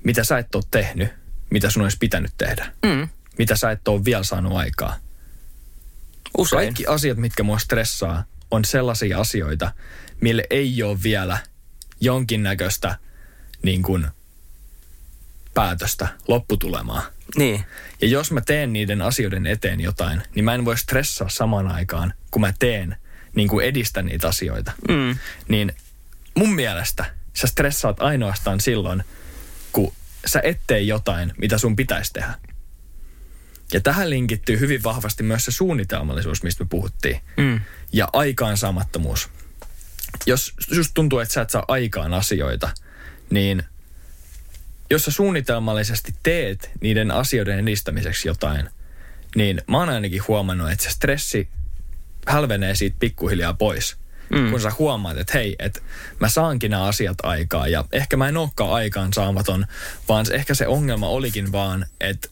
mitä 0.03 0.23
sä 0.23 0.37
et 0.37 0.55
ole 0.55 0.63
tehnyt, 0.71 1.09
mitä 1.49 1.69
sun 1.69 1.83
olisi 1.83 1.97
pitänyt 1.97 2.31
tehdä. 2.37 2.73
Mm. 2.85 3.07
Mitä 3.37 3.55
sä 3.55 3.71
et 3.71 3.87
ole 3.87 4.05
vielä 4.05 4.23
saanut 4.23 4.57
aikaa. 4.57 4.95
Usein. 6.37 6.59
Kaikki 6.59 6.85
asiat, 6.87 7.17
mitkä 7.17 7.43
mua 7.43 7.59
stressaa, 7.59 8.23
on 8.51 8.65
sellaisia 8.65 9.19
asioita, 9.19 9.71
mille 10.21 10.43
ei 10.49 10.83
ole 10.83 11.03
vielä 11.03 11.37
jonkinnäköistä 11.99 12.97
niin 13.63 13.83
kuin, 13.83 14.07
päätöstä, 15.53 16.07
lopputulemaa. 16.27 17.03
Niin. 17.37 17.65
Ja 18.01 18.07
jos 18.07 18.31
mä 18.31 18.41
teen 18.41 18.73
niiden 18.73 19.01
asioiden 19.01 19.47
eteen 19.47 19.79
jotain, 19.79 20.23
niin 20.35 20.45
mä 20.45 20.53
en 20.53 20.65
voi 20.65 20.77
stressaa 20.77 21.29
samaan 21.29 21.67
aikaan, 21.67 22.13
kun 22.31 22.41
mä 22.41 22.53
teen, 22.59 22.97
niin 23.35 23.47
kuin 23.47 23.65
edistän 23.65 24.05
niitä 24.05 24.27
asioita. 24.27 24.71
Mm. 24.89 25.17
Niin 25.47 25.73
mun 26.35 26.55
mielestä 26.55 27.05
sä 27.33 27.47
stressaat 27.47 28.01
ainoastaan 28.01 28.59
silloin, 28.59 29.03
kun 29.71 29.93
sä 30.25 30.41
et 30.43 30.59
tee 30.67 30.81
jotain, 30.81 31.33
mitä 31.37 31.57
sun 31.57 31.75
pitäisi 31.75 32.13
tehdä. 32.13 32.33
Ja 33.73 33.81
tähän 33.81 34.09
linkittyy 34.09 34.59
hyvin 34.59 34.83
vahvasti 34.83 35.23
myös 35.23 35.45
se 35.45 35.51
suunnitelmallisuus, 35.51 36.43
mistä 36.43 36.63
me 36.63 36.67
puhuttiin. 36.69 37.19
Mm. 37.37 37.61
Ja 37.93 38.09
aikaansaamattomuus. 38.13 39.29
Jos 40.25 40.53
just 40.75 40.91
tuntuu, 40.93 41.19
että 41.19 41.33
sä 41.33 41.41
et 41.41 41.49
saa 41.49 41.65
aikaan 41.67 42.13
asioita, 42.13 42.69
niin 43.29 43.63
jos 44.89 45.05
sä 45.05 45.11
suunnitelmallisesti 45.11 46.15
teet 46.23 46.71
niiden 46.81 47.11
asioiden 47.11 47.59
edistämiseksi 47.59 48.27
jotain, 48.27 48.69
niin 49.35 49.61
mä 49.67 49.77
oon 49.77 49.89
ainakin 49.89 50.27
huomannut, 50.27 50.71
että 50.71 50.83
se 50.83 50.89
stressi 50.89 51.47
hälvenee 52.27 52.75
siitä 52.75 52.95
pikkuhiljaa 52.99 53.53
pois. 53.53 53.97
Mm. 54.29 54.51
Kun 54.51 54.61
sä 54.61 54.71
huomaat, 54.79 55.17
että 55.17 55.33
hei, 55.33 55.55
että 55.59 55.81
mä 56.19 56.29
saankin 56.29 56.71
nämä 56.71 56.83
asiat 56.83 57.17
aikaa 57.23 57.67
ja 57.67 57.85
ehkä 57.91 58.17
mä 58.17 58.29
en 58.29 58.37
olekaan 58.37 58.73
aikaan 58.73 59.13
saamaton, 59.13 59.65
vaan 60.09 60.25
ehkä 60.31 60.53
se 60.53 60.67
ongelma 60.67 61.07
olikin 61.07 61.51
vaan, 61.51 61.85
että 62.01 62.27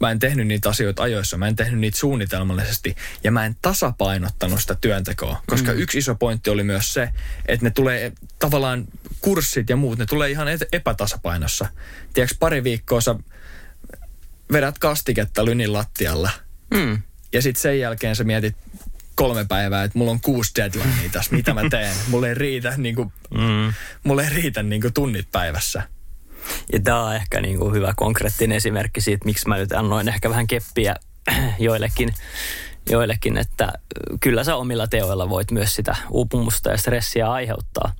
mä 0.00 0.10
en 0.10 0.18
tehnyt 0.18 0.46
niitä 0.46 0.68
asioita 0.68 1.02
ajoissa, 1.02 1.36
mä 1.36 1.48
en 1.48 1.56
tehnyt 1.56 1.80
niitä 1.80 1.98
suunnitelmallisesti 1.98 2.96
ja 3.24 3.32
mä 3.32 3.46
en 3.46 3.56
tasapainottanut 3.62 4.60
sitä 4.60 4.74
työntekoa. 4.74 5.42
Koska 5.46 5.72
mm. 5.72 5.78
yksi 5.78 5.98
iso 5.98 6.14
pointti 6.14 6.50
oli 6.50 6.64
myös 6.64 6.94
se, 6.94 7.10
että 7.46 7.66
ne 7.66 7.70
tulee 7.70 8.12
tavallaan 8.38 8.84
kurssit 9.20 9.70
ja 9.70 9.76
muut, 9.76 9.98
ne 9.98 10.06
tulee 10.06 10.30
ihan 10.30 10.48
epätasapainossa. 10.72 11.68
Tiedätkö, 12.12 12.36
pari 12.40 12.64
viikkoa 12.64 13.00
sä 13.00 13.14
vedät 14.52 14.78
kastiketta 14.78 15.44
lynin 15.44 15.72
lattialla 15.72 16.30
mm. 16.74 17.02
ja 17.32 17.42
sitten 17.42 17.62
sen 17.62 17.80
jälkeen 17.80 18.16
sä 18.16 18.24
mietit 18.24 18.56
kolme 19.14 19.44
päivää, 19.44 19.84
että 19.84 19.98
mulla 19.98 20.10
on 20.10 20.20
kuusi 20.20 20.52
deadlinea 20.56 21.10
tässä, 21.12 21.36
mitä 21.36 21.54
mä 21.54 21.62
teen. 21.70 21.96
Mulla 22.08 22.28
ei 22.28 22.34
riitä, 22.34 22.74
niin 22.76 22.94
kuin, 22.94 23.12
mm. 23.30 23.72
mulla 24.04 24.22
ei 24.22 24.30
riitä 24.30 24.62
niin 24.62 24.80
kuin 24.80 24.92
tunnit 24.92 25.28
päivässä. 25.32 25.82
Ja 26.72 26.80
tämä 26.80 27.04
on 27.04 27.14
ehkä 27.14 27.40
niin 27.40 27.58
kuin 27.58 27.74
hyvä 27.74 27.94
konkreettinen 27.96 28.56
esimerkki 28.56 29.00
siitä, 29.00 29.24
miksi 29.24 29.48
mä 29.48 29.56
nyt 29.56 29.72
annoin 29.72 30.08
ehkä 30.08 30.30
vähän 30.30 30.46
keppiä 30.46 30.96
joillekin, 31.58 32.14
joillekin, 32.90 33.38
että 33.38 33.72
kyllä 34.20 34.44
sä 34.44 34.56
omilla 34.56 34.86
teoilla 34.86 35.28
voit 35.28 35.50
myös 35.50 35.74
sitä 35.74 35.96
uupumusta 36.10 36.70
ja 36.70 36.76
stressiä 36.76 37.30
aiheuttaa. 37.30 37.92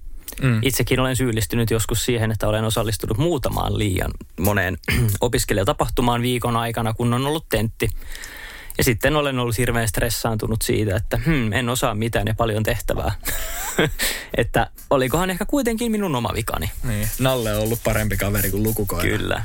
Mm. 0.43 0.59
Itsekin 0.63 1.01
olen 1.01 1.17
syyllistynyt 1.17 1.71
joskus 1.71 2.05
siihen, 2.05 2.33
että 2.33 2.49
olen 2.49 2.65
osallistunut 2.65 3.19
muutamaan 3.19 3.79
liian 3.79 4.11
moneen 4.41 4.77
opiskelijatapahtumaan 5.21 6.23
viikon 6.23 6.57
aikana, 6.57 6.95
kun 6.95 7.15
on 7.15 7.27
ollut 7.27 7.47
tentti. 7.49 7.91
Ja 8.79 8.85
sitten 8.85 9.17
olen 9.17 9.39
ollut 9.39 9.59
hirveän 9.59 9.89
stressaantunut 9.89 10.63
siitä, 10.63 10.97
että 10.97 11.21
hmm, 11.27 11.53
en 11.53 11.69
osaa 11.69 11.95
mitään 11.95 12.27
ja 12.27 12.35
paljon 12.35 12.63
tehtävää. 12.63 13.13
että 14.37 14.71
olikohan 14.91 15.31
ehkä 15.31 15.45
kuitenkin 15.45 15.93
minun 15.93 16.15
oma 16.15 16.31
vikani. 16.35 16.71
Niin. 16.85 17.09
Nalle 17.19 17.57
on 17.57 17.63
ollut 17.63 17.81
parempi 17.85 18.17
kaveri 18.17 18.51
kuin 18.51 18.63
lukukoira. 18.63 19.19
Kyllä. 19.19 19.45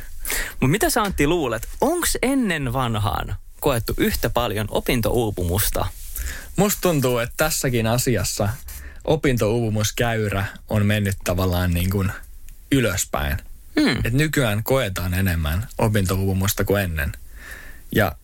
Mutta 0.51 0.67
mitä 0.67 0.89
sä 0.89 1.01
Antti 1.01 1.27
luulet, 1.27 1.67
onko 1.81 2.07
ennen 2.21 2.73
vanhaan 2.73 3.35
koettu 3.59 3.93
yhtä 3.97 4.29
paljon 4.29 4.67
opintouupumusta? 4.69 5.85
Musta 6.55 6.81
tuntuu, 6.81 7.17
että 7.17 7.33
tässäkin 7.37 7.87
asiassa 7.87 8.49
opintouupumuskäyrä 9.03 10.45
on 10.69 10.85
mennyt 10.85 11.15
tavallaan 11.23 11.71
niin 11.71 11.89
kuin 11.89 12.11
ylöspäin. 12.71 13.37
Hmm. 13.79 13.97
Et 14.03 14.13
nykyään 14.13 14.63
koetaan 14.63 15.13
enemmän 15.13 15.67
opintouupumusta 15.77 16.65
kuin 16.65 16.81
ennen. 16.81 17.11
Ja 17.95 18.15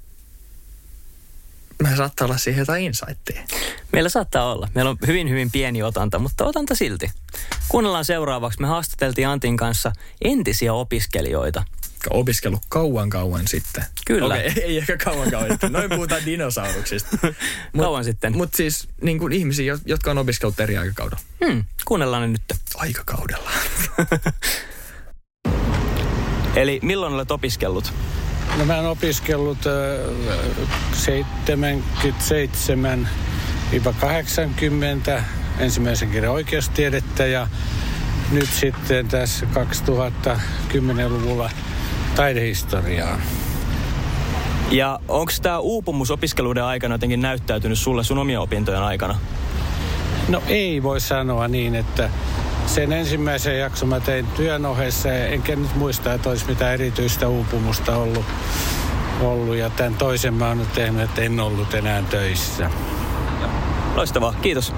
me 1.84 1.96
saattaa 1.96 2.26
olla 2.26 2.38
siihen 2.38 2.60
jotain 2.60 2.84
insightia. 2.84 3.42
Meillä 3.92 4.10
saattaa 4.10 4.52
olla. 4.52 4.70
Meillä 4.76 4.90
on 4.90 4.98
hyvin, 5.08 5.30
hyvin 5.30 5.52
pieni 5.52 5.84
otanta, 5.84 6.20
mutta 6.20 6.46
otanta 6.46 6.76
silti. 6.76 7.12
Kuunnellaan 7.68 8.06
seuraavaksi. 8.06 8.62
Me 8.62 8.68
haastateltiin 8.68 9.28
Antin 9.28 9.58
kanssa 9.58 9.92
entisiä 10.22 10.74
opiskelijoita. 10.74 11.64
Opiskellut 12.10 12.62
kauan 12.70 13.10
kauan 13.10 13.48
sitten. 13.48 13.84
Kyllä. 14.06 14.36
Okei, 14.36 14.48
okay, 14.48 14.64
ei 14.64 14.78
ehkä 14.78 14.98
kauan 14.98 15.32
kauan 15.32 15.50
sitten. 15.52 15.72
Noin 15.72 15.90
puhutaan 15.90 16.26
dinosauruksista. 16.26 17.18
Mut, 17.74 17.86
kauan 17.86 18.04
sitten. 18.04 18.38
Mutta 18.38 18.58
siis 18.58 18.88
niin 19.02 19.20
kuin 19.20 19.34
ihmisiä, 19.34 19.78
jotka 19.86 20.12
on 20.12 20.18
opiskellut 20.18 20.60
eri 20.60 20.78
aikakaudella. 20.78 21.24
Hmm, 21.46 21.64
kuunnellaan 21.86 22.22
ne 22.22 22.28
nyt. 22.28 22.42
Aikakaudella. 22.76 23.52
Eli 26.56 26.80
milloin 26.82 27.14
olet 27.14 27.32
opiskellut? 27.32 27.94
No 28.56 28.66
mä 28.66 28.76
oon 28.76 28.86
opiskellut 28.86 29.58
äh, 29.68 29.74
77-80 35.18 35.22
ensimmäisen 35.60 36.10
kerran 36.10 36.34
oikeustiedettä 36.34 37.26
ja 37.26 37.48
nyt 38.32 38.50
sitten 38.50 39.08
tässä 39.08 39.46
2010-luvulla 39.54 41.50
taidehistoriaa. 42.16 43.20
Ja 44.72 45.00
onko 45.08 45.32
tämä 45.42 45.60
uupumus 45.60 46.12
opiskeluiden 46.12 46.64
aikana 46.64 46.96
jotenkin 46.96 47.22
näyttäytynyt 47.22 47.80
sulle 47.80 48.04
sun 48.04 48.18
omien 48.18 48.40
opintojen 48.40 48.82
aikana? 48.82 49.16
No 50.28 50.44
ei 50.48 50.84
voi 50.84 51.02
sanoa 51.02 51.48
niin, 51.48 51.76
että 51.76 52.10
sen 52.68 52.94
ensimmäisen 52.94 53.60
jakson 53.60 53.90
mä 53.90 54.00
tein 54.00 54.28
työn 54.28 54.66
ohessa, 54.66 55.14
enkä 55.14 55.56
nyt 55.56 55.76
muista, 55.76 56.14
että 56.14 56.30
olisi 56.30 56.46
mitään 56.48 56.74
erityistä 56.74 57.28
uupumusta 57.28 57.98
ollut. 57.98 58.26
ollut. 59.22 59.56
Ja 59.56 59.70
tämän 59.70 59.96
toisen 59.96 60.34
mä 60.34 60.48
oon 60.48 60.58
nyt 60.58 60.74
tehnyt, 60.74 61.02
että 61.02 61.22
en 61.22 61.40
ollut 61.40 61.74
enää 61.74 62.02
töissä. 62.02 62.70
Loistavaa, 63.96 64.34
kiitos. 64.42 64.74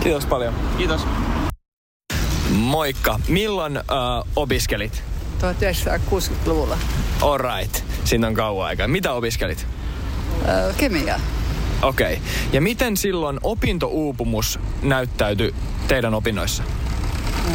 Kiitos 0.00 0.26
paljon. 0.26 0.54
Kiitos. 0.78 1.06
Moikka. 2.50 3.20
Milloin 3.28 3.76
äh, 3.76 3.82
opiskelit? 4.36 5.02
1960-luvulla. 5.38 6.78
All 7.20 7.38
right. 7.38 7.84
Siinä 8.04 8.26
on 8.26 8.34
kauan 8.34 8.66
aikaa. 8.66 8.88
Mitä 8.88 9.12
opiskelit? 9.12 9.66
Öö, 10.48 10.72
kemia. 10.76 11.20
Okei. 11.82 12.12
Okay. 12.12 12.26
Ja 12.52 12.60
miten 12.60 12.96
silloin 12.96 13.40
opintouupumus 13.42 14.58
näyttäytyi 14.82 15.54
teidän 15.88 16.14
opinnoissa? 16.14 16.62
Öö, 17.48 17.52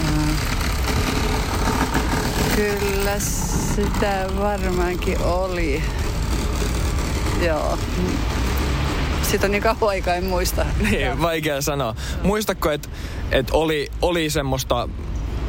kyllä 2.58 3.20
sitä 3.20 4.26
varmaankin 4.40 5.22
oli. 5.22 5.84
Joo. 7.42 7.78
Siitä 9.22 9.48
on 9.48 9.52
niin 9.52 9.64
kauan 9.64 9.90
aikaa, 9.90 10.16
en 10.16 10.24
muista. 10.24 10.66
Niin, 10.92 11.22
vaikea 11.22 11.62
sanoa. 11.62 11.96
Muistatko, 12.24 12.72
että 12.72 12.90
et 13.32 13.52
oli, 13.52 13.88
oli 14.02 14.30
semmoista 14.30 14.90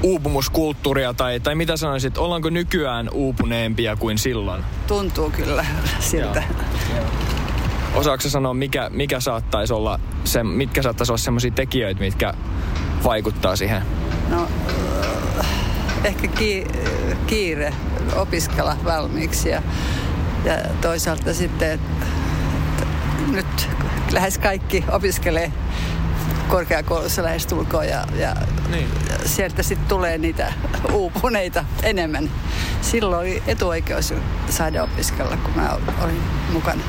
uupumuskulttuuria 0.03 1.15
tai, 1.15 1.41
tai 1.41 1.55
mitä 1.55 1.77
sanoisit, 1.77 2.19
ollaanko 2.19 2.51
nykyään 2.51 3.09
uupuneempia 3.13 3.97
kuin 3.97 4.19
silloin? 4.19 4.65
Tuntuu 4.87 5.31
kyllä 5.31 5.67
siltä. 6.01 6.43
Osaatko 7.95 8.29
sanoa, 8.29 8.55
mikä, 8.55 8.91
mikä 8.93 9.21
saattaisi 9.21 9.73
olla, 9.73 10.01
se, 10.25 10.43
mitkä 10.43 10.83
saattaisi 10.83 11.13
olla 11.13 11.19
semmoisia 11.19 11.51
tekijöitä, 11.51 12.01
mitkä 12.01 12.35
vaikuttaa 13.05 13.57
siihen? 13.57 13.83
No, 14.31 14.49
ehkä 16.05 16.29
ki, 16.29 16.67
kiire 17.27 17.75
opiskella 18.17 18.77
valmiiksi 18.85 19.49
ja, 19.49 19.63
ja 20.45 20.55
toisaalta 20.81 21.35
sitten, 21.35 21.71
että 21.71 22.07
nyt 23.33 23.69
lähes 24.13 24.39
kaikki 24.39 24.85
opiskelee 24.89 25.53
korkeakoulussa 26.49 27.23
lähestulkoon 27.23 27.89
ja, 27.89 28.05
ja, 28.15 28.37
niin. 28.71 28.89
sieltä 29.25 29.63
sitten 29.63 29.89
tulee 29.89 30.19
niitä 30.19 30.53
uupuneita 30.93 31.65
enemmän. 31.83 32.31
Silloin 32.83 33.21
oli 33.21 33.43
etuoikeus 33.47 34.15
saada 34.51 34.83
opiskella, 34.83 35.37
kun 35.37 35.53
mä 35.57 35.79
olin 36.01 36.23
mukana. 36.53 36.83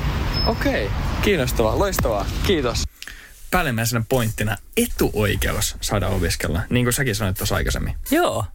Okei, 0.46 0.86
okay. 0.86 0.98
kiinnostavaa, 1.22 1.80
loistavaa, 1.80 2.26
kiitos. 2.44 2.84
Päällimmäisenä 3.52 4.04
pointtina 4.10 4.58
etuoikeus 4.78 5.76
saada 5.82 6.08
opiskella, 6.08 6.62
niin 6.70 6.86
kuin 6.86 6.94
säkin 6.94 7.16
sanoit 7.16 7.38
tuossa 7.38 7.56
aikaisemmin. 7.56 7.96
Joo. 8.12 8.46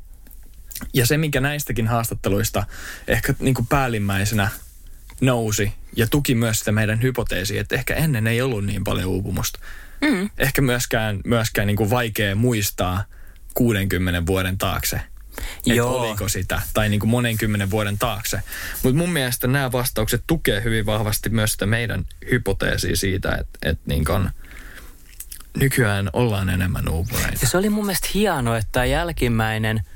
Ja 0.93 1.07
se, 1.07 1.17
mikä 1.17 1.41
näistäkin 1.41 1.87
haastatteluista 1.87 2.65
ehkä 3.09 3.35
niin 3.39 3.55
kuin 3.55 3.67
päällimmäisenä 3.67 4.49
nousi 5.21 5.73
ja 5.97 6.07
tuki 6.07 6.35
myös 6.35 6.59
sitä 6.59 6.73
meidän 6.73 7.03
hypoteesiä, 7.03 7.61
että 7.61 7.75
ehkä 7.75 7.95
ennen 7.95 8.27
ei 8.27 8.43
ollut 8.43 8.65
niin 8.65 8.85
paljon 8.85 9.09
uupumusta. 9.09 9.59
Mm. 10.01 10.31
Ehkä 10.39 10.63
myöskään, 10.63 11.21
myöskään 11.25 11.67
niin 11.67 11.77
kuin 11.77 11.91
vaikea 11.91 12.35
muistaa 12.35 13.05
60 13.55 14.27
vuoden 14.27 14.59
taakse. 14.59 15.01
Että 15.67 15.85
oliko 15.85 16.29
sitä, 16.29 16.63
tai 16.75 16.89
niin 16.89 17.01
kuin 17.01 17.11
monen 17.11 17.39
kymmenen 17.39 17.71
vuoden 17.71 17.99
taakse. 17.99 18.41
Mutta 18.83 18.99
mun 18.99 19.13
mielestä 19.13 19.47
nämä 19.47 19.73
vastaukset 19.73 20.25
tukee 20.27 20.65
hyvin 20.65 20.87
vahvasti 20.87 21.31
myös 21.31 21.53
sitä 21.53 21.67
meidän 21.67 22.05
hypoteesia 22.31 22.97
siitä, 22.97 23.35
että, 23.35 23.59
että 23.63 23.83
niin 23.87 24.05
kuin 24.05 24.29
nykyään 25.57 26.11
ollaan 26.13 26.49
enemmän 26.49 26.89
uupuneita. 26.89 27.39
Ja 27.43 27.49
se 27.49 27.59
oli 27.59 27.71
mun 27.71 27.87
mielestä 27.87 28.09
hienoa, 28.15 28.59
että 28.59 28.69
tämä 28.73 28.85
jälkimmäinen– 28.85 29.81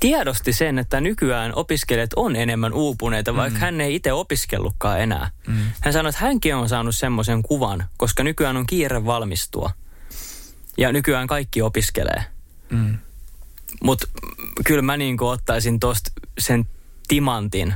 tiedosti 0.00 0.52
sen, 0.52 0.78
että 0.78 1.00
nykyään 1.00 1.52
opiskelijat 1.54 2.10
on 2.16 2.36
enemmän 2.36 2.72
uupuneita, 2.72 3.36
vaikka 3.36 3.58
mm. 3.58 3.60
hän 3.60 3.80
ei 3.80 3.94
itse 3.94 4.12
opiskellutkaan 4.12 5.00
enää. 5.00 5.30
Mm. 5.46 5.54
Hän 5.80 5.92
sanoi, 5.92 6.10
että 6.10 6.20
hänkin 6.22 6.54
on 6.54 6.68
saanut 6.68 6.96
semmoisen 6.96 7.42
kuvan, 7.42 7.84
koska 7.96 8.24
nykyään 8.24 8.56
on 8.56 8.66
kiire 8.66 9.04
valmistua. 9.04 9.70
Ja 10.78 10.92
nykyään 10.92 11.26
kaikki 11.26 11.62
opiskelee. 11.62 12.24
Mm. 12.70 12.98
Mutta 13.82 14.06
kyllä 14.66 14.82
mä 14.82 14.96
niin 14.96 15.22
ottaisin 15.22 15.80
tuosta 15.80 16.10
sen 16.38 16.64
timantin, 17.08 17.74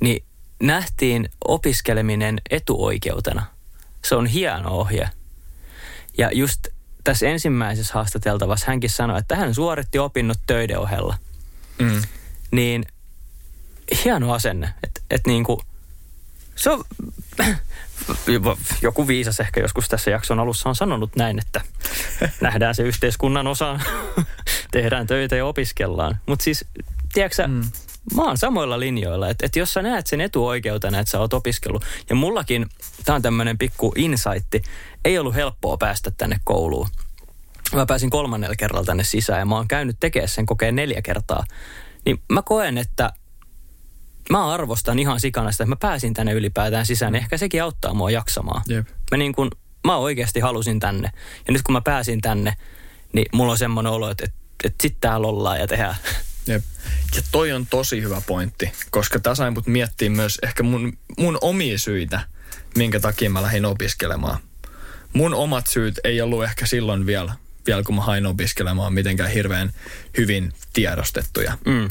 niin 0.00 0.24
nähtiin 0.62 1.28
opiskeleminen 1.44 2.40
etuoikeutena. 2.50 3.46
Se 4.04 4.14
on 4.14 4.26
hieno 4.26 4.70
ohje. 4.70 5.10
Ja 6.18 6.30
just 6.32 6.60
tässä 7.04 7.26
ensimmäisessä 7.26 7.94
haastateltavassa 7.94 8.66
hänkin 8.68 8.90
sanoi, 8.90 9.18
että 9.18 9.36
hän 9.36 9.54
suoritti 9.54 9.98
opinnot 9.98 10.38
töiden 10.46 10.78
ohella. 10.78 11.16
Mm. 11.82 12.02
Niin 12.50 12.84
hieno 14.04 14.32
asenne, 14.32 14.74
että 14.84 15.00
et 15.10 15.26
niinku, 15.26 15.62
se 16.56 16.70
on, 16.70 16.84
joku 18.82 19.08
viisas 19.08 19.40
ehkä 19.40 19.60
joskus 19.60 19.88
tässä 19.88 20.10
jakson 20.10 20.40
alussa 20.40 20.68
on 20.68 20.76
sanonut 20.76 21.16
näin, 21.16 21.38
että 21.38 21.60
nähdään 22.40 22.74
se 22.74 22.82
yhteiskunnan 22.82 23.46
osa, 23.46 23.80
tehdään 24.70 25.06
töitä 25.06 25.36
ja 25.36 25.46
opiskellaan. 25.46 26.18
Mutta 26.26 26.42
siis, 26.42 26.64
tiedätkö 27.12 27.46
mm. 27.46 27.62
mä 28.14 28.22
oon 28.22 28.38
samoilla 28.38 28.80
linjoilla, 28.80 29.28
että, 29.28 29.46
että 29.46 29.58
jos 29.58 29.72
sä 29.72 29.82
näet 29.82 30.06
sen 30.06 30.20
etuoikeutena, 30.20 30.98
että 30.98 31.10
sä 31.10 31.20
oot 31.20 31.34
opiskellut, 31.34 31.84
ja 32.10 32.14
mullakin, 32.14 32.66
tää 33.04 33.14
on 33.14 33.22
tämmöinen 33.22 33.58
pikku 33.58 33.92
insightti, 33.96 34.62
ei 35.04 35.18
ollut 35.18 35.34
helppoa 35.34 35.76
päästä 35.76 36.10
tänne 36.10 36.40
kouluun. 36.44 36.88
Mä 37.74 37.86
pääsin 37.86 38.10
kolmannella 38.10 38.56
kerralla 38.56 38.84
tänne 38.84 39.04
sisään 39.04 39.38
ja 39.38 39.46
mä 39.46 39.56
oon 39.56 39.68
käynyt 39.68 39.96
tekemään 40.00 40.28
sen 40.28 40.46
kokeen 40.46 40.74
neljä 40.74 41.02
kertaa. 41.02 41.44
Niin 42.06 42.22
mä 42.32 42.42
koen, 42.42 42.78
että 42.78 43.12
mä 44.30 44.52
arvostan 44.52 44.98
ihan 44.98 45.20
sikana 45.20 45.52
sitä, 45.52 45.64
että 45.64 45.72
mä 45.72 45.76
pääsin 45.76 46.14
tänne 46.14 46.32
ylipäätään 46.32 46.86
sisään. 46.86 47.14
Ehkä 47.14 47.36
sekin 47.36 47.62
auttaa 47.62 47.94
mua 47.94 48.10
jaksamaan. 48.10 48.62
Jep. 48.68 48.88
Mä 49.10 49.16
niin 49.16 49.32
kun, 49.32 49.50
mä 49.86 49.96
oikeasti 49.96 50.40
halusin 50.40 50.80
tänne. 50.80 51.10
Ja 51.46 51.52
nyt 51.52 51.62
kun 51.62 51.72
mä 51.72 51.80
pääsin 51.80 52.20
tänne, 52.20 52.56
niin 53.12 53.26
mulla 53.32 53.52
on 53.52 53.58
semmoinen 53.58 53.92
olo, 53.92 54.10
että, 54.10 54.24
että, 54.24 54.38
että 54.64 54.82
sit 54.82 54.96
täällä 55.00 55.26
ollaan 55.26 55.60
ja 55.60 55.66
tehdään. 55.66 55.96
Jep. 56.46 56.64
Ja 57.16 57.22
toi 57.32 57.52
on 57.52 57.66
tosi 57.66 58.02
hyvä 58.02 58.22
pointti, 58.26 58.72
koska 58.90 59.20
tässä 59.20 59.50
mut 59.50 59.66
miettii 59.66 60.08
myös 60.08 60.38
ehkä 60.42 60.62
mun, 60.62 60.92
mun 61.18 61.38
omia 61.40 61.78
syitä, 61.78 62.20
minkä 62.76 63.00
takia 63.00 63.30
mä 63.30 63.42
lähdin 63.42 63.64
opiskelemaan. 63.64 64.38
Mun 65.12 65.34
omat 65.34 65.66
syyt 65.66 66.00
ei 66.04 66.20
ollut 66.20 66.44
ehkä 66.44 66.66
silloin 66.66 67.06
vielä, 67.06 67.32
vielä 67.66 67.82
kun 67.82 67.94
mä 67.94 68.02
hain 68.02 68.26
opiskelemaan 68.26 68.92
mitenkään 68.94 69.30
hirveän 69.30 69.72
hyvin 70.18 70.52
tiedostettuja. 70.72 71.58
Mm. 71.66 71.88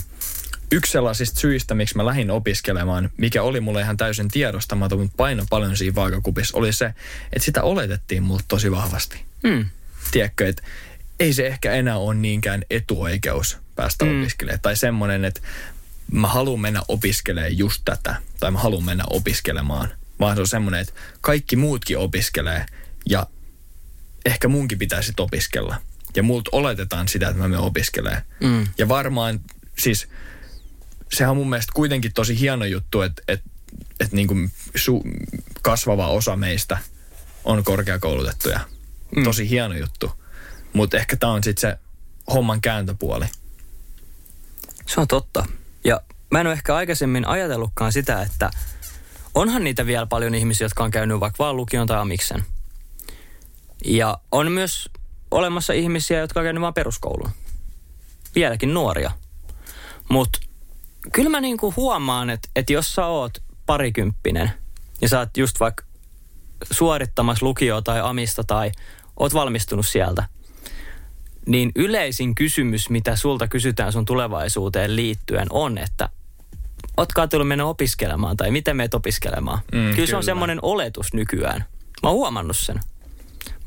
Yksi 0.72 0.91
sellaisista 0.91 1.39
syistä, 1.39 1.76
miksi 1.76 1.97
mä 1.97 2.05
lähdin 2.05 2.32
opiskelemaan, 2.32 3.09
mikä 3.17 3.43
oli 3.43 3.59
mulle 3.59 3.82
ihan 3.82 3.97
täysin 3.97 4.28
tiedostamaton, 4.28 4.99
mutta 4.99 5.13
paino 5.17 5.45
paljon 5.49 5.78
siinä 5.78 5.95
vaakakupissa, 5.95 6.57
oli 6.57 6.74
se, 6.74 6.86
että 7.34 7.45
sitä 7.45 7.63
oletettiin 7.63 8.24
mulle 8.24 8.41
tosi 8.47 8.72
vahvasti. 8.72 9.26
Mm. 9.43 9.65
Tiedätkö, 10.11 10.47
että 10.47 10.63
ei 11.19 11.34
se 11.34 11.47
ehkä 11.47 11.72
enää 11.72 11.97
ole 11.97 12.15
niinkään 12.15 12.63
etuoikeus 12.69 13.57
päästä 13.76 14.05
mm. 14.05 14.22
opiskelemaan. 14.22 14.59
Tai 14.61 14.76
semmoinen, 14.76 15.26
että 15.26 15.41
mä 16.11 16.28
haluan 16.28 16.59
mennä 16.59 16.82
opiskelemaan 16.88 17.57
just 17.57 17.82
tätä, 17.86 18.15
tai 18.39 18.51
mä 18.51 18.59
haluan 18.59 18.84
mennä 18.84 19.03
opiskelemaan. 19.09 19.89
Vaan 20.19 20.36
se 20.36 20.41
on 20.41 20.47
semmoinen, 20.47 20.82
että 20.82 20.93
kaikki 21.22 21.55
muutkin 21.55 21.97
opiskelee, 21.97 22.65
ja 23.09 23.28
ehkä 24.26 24.47
munkin 24.47 24.78
pitäisi 24.78 25.13
opiskella. 25.19 25.76
Ja 26.15 26.24
multa 26.24 26.49
oletetaan 26.53 27.07
sitä, 27.07 27.28
että 27.28 27.41
mä 27.41 27.47
menen 27.47 27.63
opiskelee. 27.63 28.22
Mm. 28.39 28.67
Ja 28.78 28.88
varmaan, 28.88 29.39
siis 29.80 30.07
sehän 31.13 31.32
on 31.32 31.38
mun 31.38 31.49
mielestä 31.49 31.72
kuitenkin 31.76 32.13
tosi 32.13 32.39
hieno 32.39 32.65
juttu, 32.65 33.01
että, 33.01 33.22
että, 33.28 33.49
että 33.99 34.15
niin 34.15 34.28
kuin 34.28 34.51
su, 34.76 35.03
kasvava 35.61 36.07
osa 36.07 36.36
meistä 36.36 36.78
on 37.43 37.63
korkeakoulutettuja. 37.63 38.59
Mm. 39.15 39.24
Tosi 39.24 39.49
hieno 39.49 39.76
juttu. 39.76 40.11
Mutta 40.74 40.97
ehkä 40.97 41.15
tämä 41.15 41.34
on 41.34 41.43
sitten 41.43 41.72
se 41.72 41.78
homman 42.34 42.61
kääntöpuoli. 42.61 43.26
Se 44.88 45.01
on 45.01 45.07
totta. 45.07 45.45
Ja 45.84 46.01
mä 46.32 46.41
en 46.41 46.47
ole 46.47 46.53
ehkä 46.53 46.76
aikaisemmin 46.76 47.28
ajatellutkaan 47.28 47.93
sitä, 47.93 48.22
että 48.22 48.51
onhan 49.36 49.63
niitä 49.63 49.86
vielä 49.86 50.05
paljon 50.05 50.36
ihmisiä, 50.36 50.65
jotka 50.65 50.84
on 50.84 50.91
käynyt 50.91 51.19
vaikka 51.19 51.43
vaan 51.43 51.57
lukion 51.57 51.88
tai 51.88 51.99
amiksen. 51.99 52.45
Ja 53.86 54.17
on 54.32 54.51
myös 54.51 54.89
olemassa 55.32 55.73
ihmisiä, 55.73 56.19
jotka 56.19 56.39
on 56.39 56.43
käynyt 56.43 56.61
vaan 56.61 56.73
peruskoulun. 56.73 57.29
Vieläkin 58.36 58.73
nuoria. 58.73 59.11
Mutta 60.09 60.39
kyllä 61.13 61.29
mä 61.29 61.41
niinku 61.41 61.73
huomaan, 61.77 62.29
että, 62.29 62.49
että 62.55 62.73
jos 62.73 62.95
sä 62.95 63.05
oot 63.05 63.32
parikymppinen 63.65 64.51
ja 65.01 65.09
sä 65.09 65.19
oot 65.19 65.38
just 65.38 65.59
vaikka 65.59 65.84
suorittamassa 66.71 67.45
lukio 67.45 67.82
tai 67.82 67.99
amista 67.99 68.43
tai 68.43 68.71
oot 69.19 69.34
valmistunut 69.34 69.88
sieltä, 69.88 70.23
niin 71.47 71.71
yleisin 71.75 72.36
kysymys, 72.36 72.89
mitä 72.89 73.15
sulta 73.15 73.47
kysytään 73.47 73.91
sun 73.91 74.05
tulevaisuuteen 74.05 74.95
liittyen 74.95 75.47
on, 75.49 75.77
että 75.77 76.09
ootko 76.97 77.21
ajatellut 77.21 77.47
mennä 77.47 77.65
opiskelemaan 77.65 78.38
tai 78.38 78.51
miten 78.51 78.77
meet 78.77 78.93
opiskelemaan? 78.93 79.59
Mm, 79.59 79.71
kyllä, 79.71 79.95
kyllä 79.95 80.07
se 80.07 80.15
on 80.15 80.23
semmoinen 80.23 80.59
oletus 80.61 81.13
nykyään. 81.13 81.65
Mä 82.03 82.09
oon 82.09 82.17
huomannut 82.17 82.57
sen. 82.57 82.79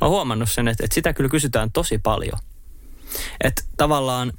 Mä 0.04 0.08
oon 0.08 0.14
huomannut 0.14 0.50
sen, 0.50 0.68
että, 0.68 0.84
että 0.84 0.94
sitä 0.94 1.12
kyllä 1.12 1.30
kysytään 1.30 1.72
tosi 1.72 1.98
paljon. 1.98 2.38
Että 3.44 3.62
tavallaan, 3.76 4.32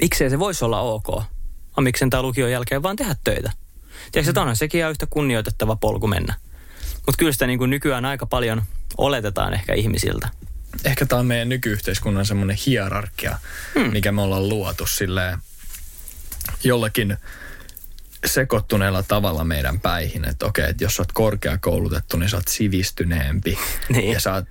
miksei 0.00 0.30
se 0.30 0.38
voisi 0.38 0.64
olla 0.64 0.80
ok? 0.80 1.08
On 1.76 1.84
miksen 1.84 2.10
tämä 2.10 2.22
lukion 2.22 2.50
jälkeen 2.50 2.82
vaan 2.82 2.96
tehdä 2.96 3.16
töitä. 3.24 3.52
Tiedätkö, 4.12 4.30
että 4.30 4.40
onhan 4.40 4.56
sekin 4.56 4.78
ihan 4.78 4.90
yhtä 4.90 5.06
kunnioitettava 5.10 5.76
polku 5.76 6.06
mennä. 6.06 6.34
Mutta 6.94 7.18
kyllä 7.18 7.32
sitä 7.32 7.46
niin 7.46 7.58
kuin 7.58 7.70
nykyään 7.70 8.04
aika 8.04 8.26
paljon 8.26 8.62
oletetaan 8.98 9.54
ehkä 9.54 9.74
ihmisiltä. 9.74 10.28
Ehkä 10.84 11.06
tämä 11.06 11.20
on 11.20 11.26
meidän 11.26 11.48
nykyyhteiskunnan 11.48 12.26
semmoinen 12.26 12.58
hierarkia, 12.66 13.38
hmm. 13.74 13.92
mikä 13.92 14.12
me 14.12 14.22
ollaan 14.22 14.48
luotu 14.48 14.86
silleen 14.86 15.38
jollakin 16.64 17.16
sekoittuneella 18.24 19.02
tavalla 19.02 19.44
meidän 19.44 19.80
päihin, 19.80 20.28
että 20.28 20.46
okei, 20.46 20.70
että 20.70 20.84
jos 20.84 20.96
sä 20.96 21.02
oot 21.02 21.12
korkeakoulutettu, 21.12 22.16
niin 22.16 22.28
sä 22.30 22.36
oot 22.36 22.48
sivistyneempi. 22.48 23.58
Niin. 23.88 24.12
Ja 24.12 24.20
sä 24.20 24.34
oot, 24.34 24.46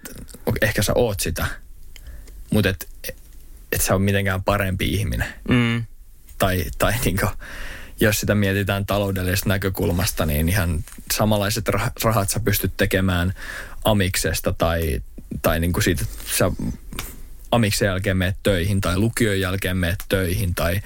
ehkä 0.62 0.84
sä 0.84 0.94
oot 0.96 1.20
sitä, 1.20 1.46
mutta 2.52 2.70
et, 2.70 2.90
et 3.72 3.82
sä 3.82 3.94
oot 3.94 4.04
mitenkään 4.04 4.44
parempi 4.44 4.86
ihminen. 4.94 5.34
Mm. 5.50 5.84
Tai, 6.38 6.64
tai 6.78 6.94
niinku, 7.06 7.28
jos 8.00 8.20
sitä 8.20 8.36
mietitään 8.36 8.86
taloudellisesta 8.86 9.50
näkökulmasta, 9.50 10.26
niin 10.26 10.50
ihan 10.50 10.84
samanlaiset 11.14 11.70
rah- 11.70 11.92
rahat 12.04 12.30
sä 12.30 12.40
pystyt 12.40 12.78
tekemään 12.78 13.34
amiksesta 13.84 14.54
tai, 14.58 15.02
tai 15.42 15.60
niinku 15.60 15.82
siitä, 15.82 16.04
että 16.04 16.38
sä 16.38 16.52
amiksen 17.52 17.86
jälkeen 17.86 18.18
meet 18.18 18.36
töihin 18.44 18.82
tai 18.82 18.98
lukion 18.98 19.40
jälkeen 19.40 19.78
meet 19.78 20.00
töihin 20.10 20.56
tai 20.56 20.82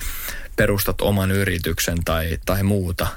perustat 0.58 1.02
oman 1.02 1.32
yrityksen 1.32 1.98
tai, 2.06 2.38
tai 2.46 2.64
muuta. 2.64 3.08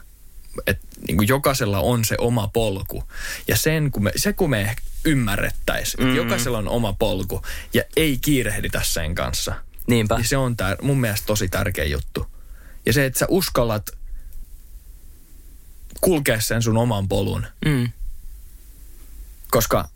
Et 0.66 0.78
niin 1.06 1.16
kuin 1.16 1.28
jokaisella 1.28 1.80
on 1.80 2.04
se 2.04 2.14
oma 2.18 2.48
polku. 2.48 3.04
Ja 3.48 3.56
sen, 3.56 3.90
kun 3.90 4.02
me, 4.04 4.12
se 4.16 4.32
kun 4.32 4.50
me 4.50 4.76
ymmärrettäisiin, 5.04 6.00
Mm. 6.04 6.08
että 6.08 6.22
jokaisella 6.22 6.58
on 6.58 6.68
oma 6.68 6.92
polku 6.92 7.42
ja 7.74 7.82
ei 7.96 8.18
kiirehditä 8.20 8.80
sen 8.84 9.14
kanssa. 9.14 9.54
Niinpä. 9.86 10.16
Niin 10.16 10.28
se 10.28 10.36
on 10.36 10.56
tär, 10.56 10.76
mun 10.82 11.00
mielestä 11.00 11.26
tosi 11.26 11.48
tärkeä 11.48 11.84
juttu. 11.84 12.26
Ja 12.86 12.92
se, 12.92 13.04
että 13.04 13.18
sä 13.18 13.26
uskallat 13.28 13.90
kulkea 16.00 16.40
sen 16.40 16.62
sun 16.62 16.76
oman 16.76 17.08
polun. 17.08 17.46
Mm. 17.64 17.92
Koska 19.50 19.88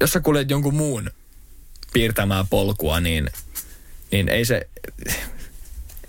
jos 0.00 0.12
sä 0.12 0.20
kuljet 0.20 0.50
jonkun 0.50 0.74
muun 0.74 1.10
piirtämää 1.92 2.44
polkua, 2.50 3.00
niin, 3.00 3.30
niin 4.12 4.28
ei 4.28 4.44
se, 4.44 4.68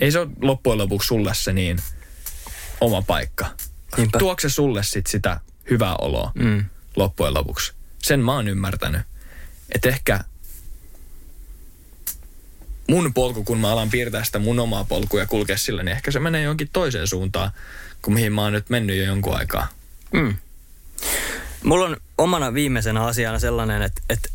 ei 0.01 0.11
se 0.11 0.19
ole 0.19 0.29
loppujen 0.41 0.77
lopuksi 0.77 1.07
sulle 1.07 1.33
se 1.33 1.53
niin 1.53 1.79
oma 2.81 3.01
paikka. 3.01 3.45
Niinpä. 3.97 4.19
Tuokse 4.19 4.49
sulle 4.49 4.83
sit 4.83 5.07
sitä 5.07 5.39
hyvää 5.69 5.95
oloa 5.95 6.31
Mm. 6.35 6.65
loppujen 6.95 7.33
lopuksi. 7.33 7.73
Sen 8.03 8.19
mä 8.19 8.33
oon 8.35 8.47
ymmärtänyt. 8.47 9.01
Että 9.75 9.89
ehkä 9.89 10.19
mun 12.89 13.13
polku, 13.13 13.43
kun 13.43 13.57
mä 13.59 13.71
alan 13.71 13.89
piirtää 13.89 14.23
sitä 14.23 14.39
mun 14.39 14.59
omaa 14.59 14.83
polkua 14.83 15.19
ja 15.19 15.25
kulkea 15.25 15.57
sillä, 15.57 15.83
niin 15.83 15.95
ehkä 15.95 16.11
se 16.11 16.19
menee 16.19 16.41
jonkin 16.41 16.69
toiseen 16.73 17.07
suuntaan, 17.07 17.51
kuin 18.01 18.13
mihin 18.13 18.33
mä 18.33 18.41
oon 18.41 18.53
nyt 18.53 18.69
mennyt 18.69 18.97
jo 18.97 19.03
jonkun 19.03 19.37
aikaa. 19.37 19.67
Mm. 20.13 20.35
Mulla 21.63 21.85
on 21.85 21.97
omana 22.17 22.53
viimeisenä 22.53 23.03
asiana 23.03 23.39
sellainen, 23.39 23.81
että, 23.81 24.01
että 24.09 24.29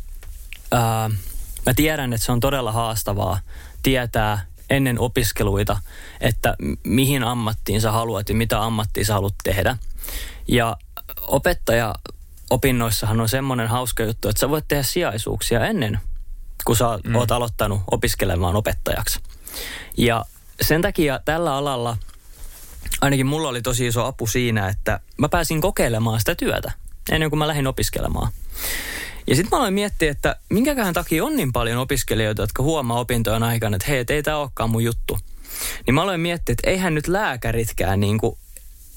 ää, 0.73 1.11
mä 1.67 1.75
tiedän, 1.77 2.13
että 2.13 2.27
se 2.27 2.33
on 2.33 2.41
todella 2.41 2.73
haastavaa 2.73 3.41
tietää 3.83 4.47
ennen 4.71 4.99
opiskeluita, 4.99 5.81
että 6.21 6.57
mihin 6.85 7.25
ammattiin 7.25 7.81
sä 7.81 7.93
haluat 7.93 8.29
ja 8.29 8.35
mitä 8.35 8.63
ammattia 8.63 9.05
sä 9.05 9.13
haluat 9.13 9.35
tehdä. 9.45 9.77
Ja 10.49 10.77
opettaja 11.21 11.95
opinnoissahan 12.51 13.21
on 13.21 13.29
semmoinen 13.29 13.69
hauska 13.69 14.03
juttu, 14.03 14.29
että 14.29 14.41
sä 14.41 14.51
voit 14.51 14.65
tehdä 14.69 14.83
sijaisuuksia 14.83 15.67
ennen, 15.67 16.01
kun 16.65 16.77
sä 16.77 16.85
mm. 17.05 17.15
oot 17.15 17.31
aloittanut 17.31 17.81
opiskelemaan 17.91 18.57
opettajaksi. 18.57 19.21
Ja 19.97 20.25
sen 20.61 20.83
takia 20.83 21.21
tällä 21.25 21.55
alalla 21.55 21.97
ainakin 23.01 23.27
mulla 23.27 23.49
oli 23.49 23.63
tosi 23.63 23.87
iso 23.87 24.07
apu 24.07 24.27
siinä, 24.27 24.69
että 24.69 25.01
mä 25.17 25.29
pääsin 25.29 25.61
kokeilemaan 25.61 26.19
sitä 26.19 26.35
työtä 26.35 26.73
ennen 27.11 27.31
kuin 27.31 27.39
mä 27.39 27.49
lähdin 27.49 27.67
opiskelemaan. 27.67 28.33
Ja 29.27 29.37
sitten 29.37 29.51
mä 29.51 29.59
aloin 29.59 29.75
miettiä, 29.75 30.11
että 30.11 30.37
minkäköhän 30.51 30.95
takia 30.95 31.25
on 31.25 31.37
niin 31.37 31.53
paljon 31.53 31.79
opiskelijoita, 31.79 32.43
jotka 32.43 32.63
huomaa 32.63 33.01
opintojen 33.01 33.43
aikana, 33.43 33.77
että 33.77 33.89
hei, 33.89 33.99
et 33.99 34.11
ei 34.11 34.23
tämä 34.23 34.37
olekaan 34.37 34.71
mun 34.71 34.85
juttu. 34.85 35.19
Niin 35.87 35.95
mä 35.95 36.03
aloin 36.03 36.21
miettiä, 36.21 36.53
että 36.53 36.71
eihän 36.71 36.95
nyt 36.95 37.09
lääkäritkään 37.09 38.01
niin 38.01 38.19
kuin, 38.19 38.39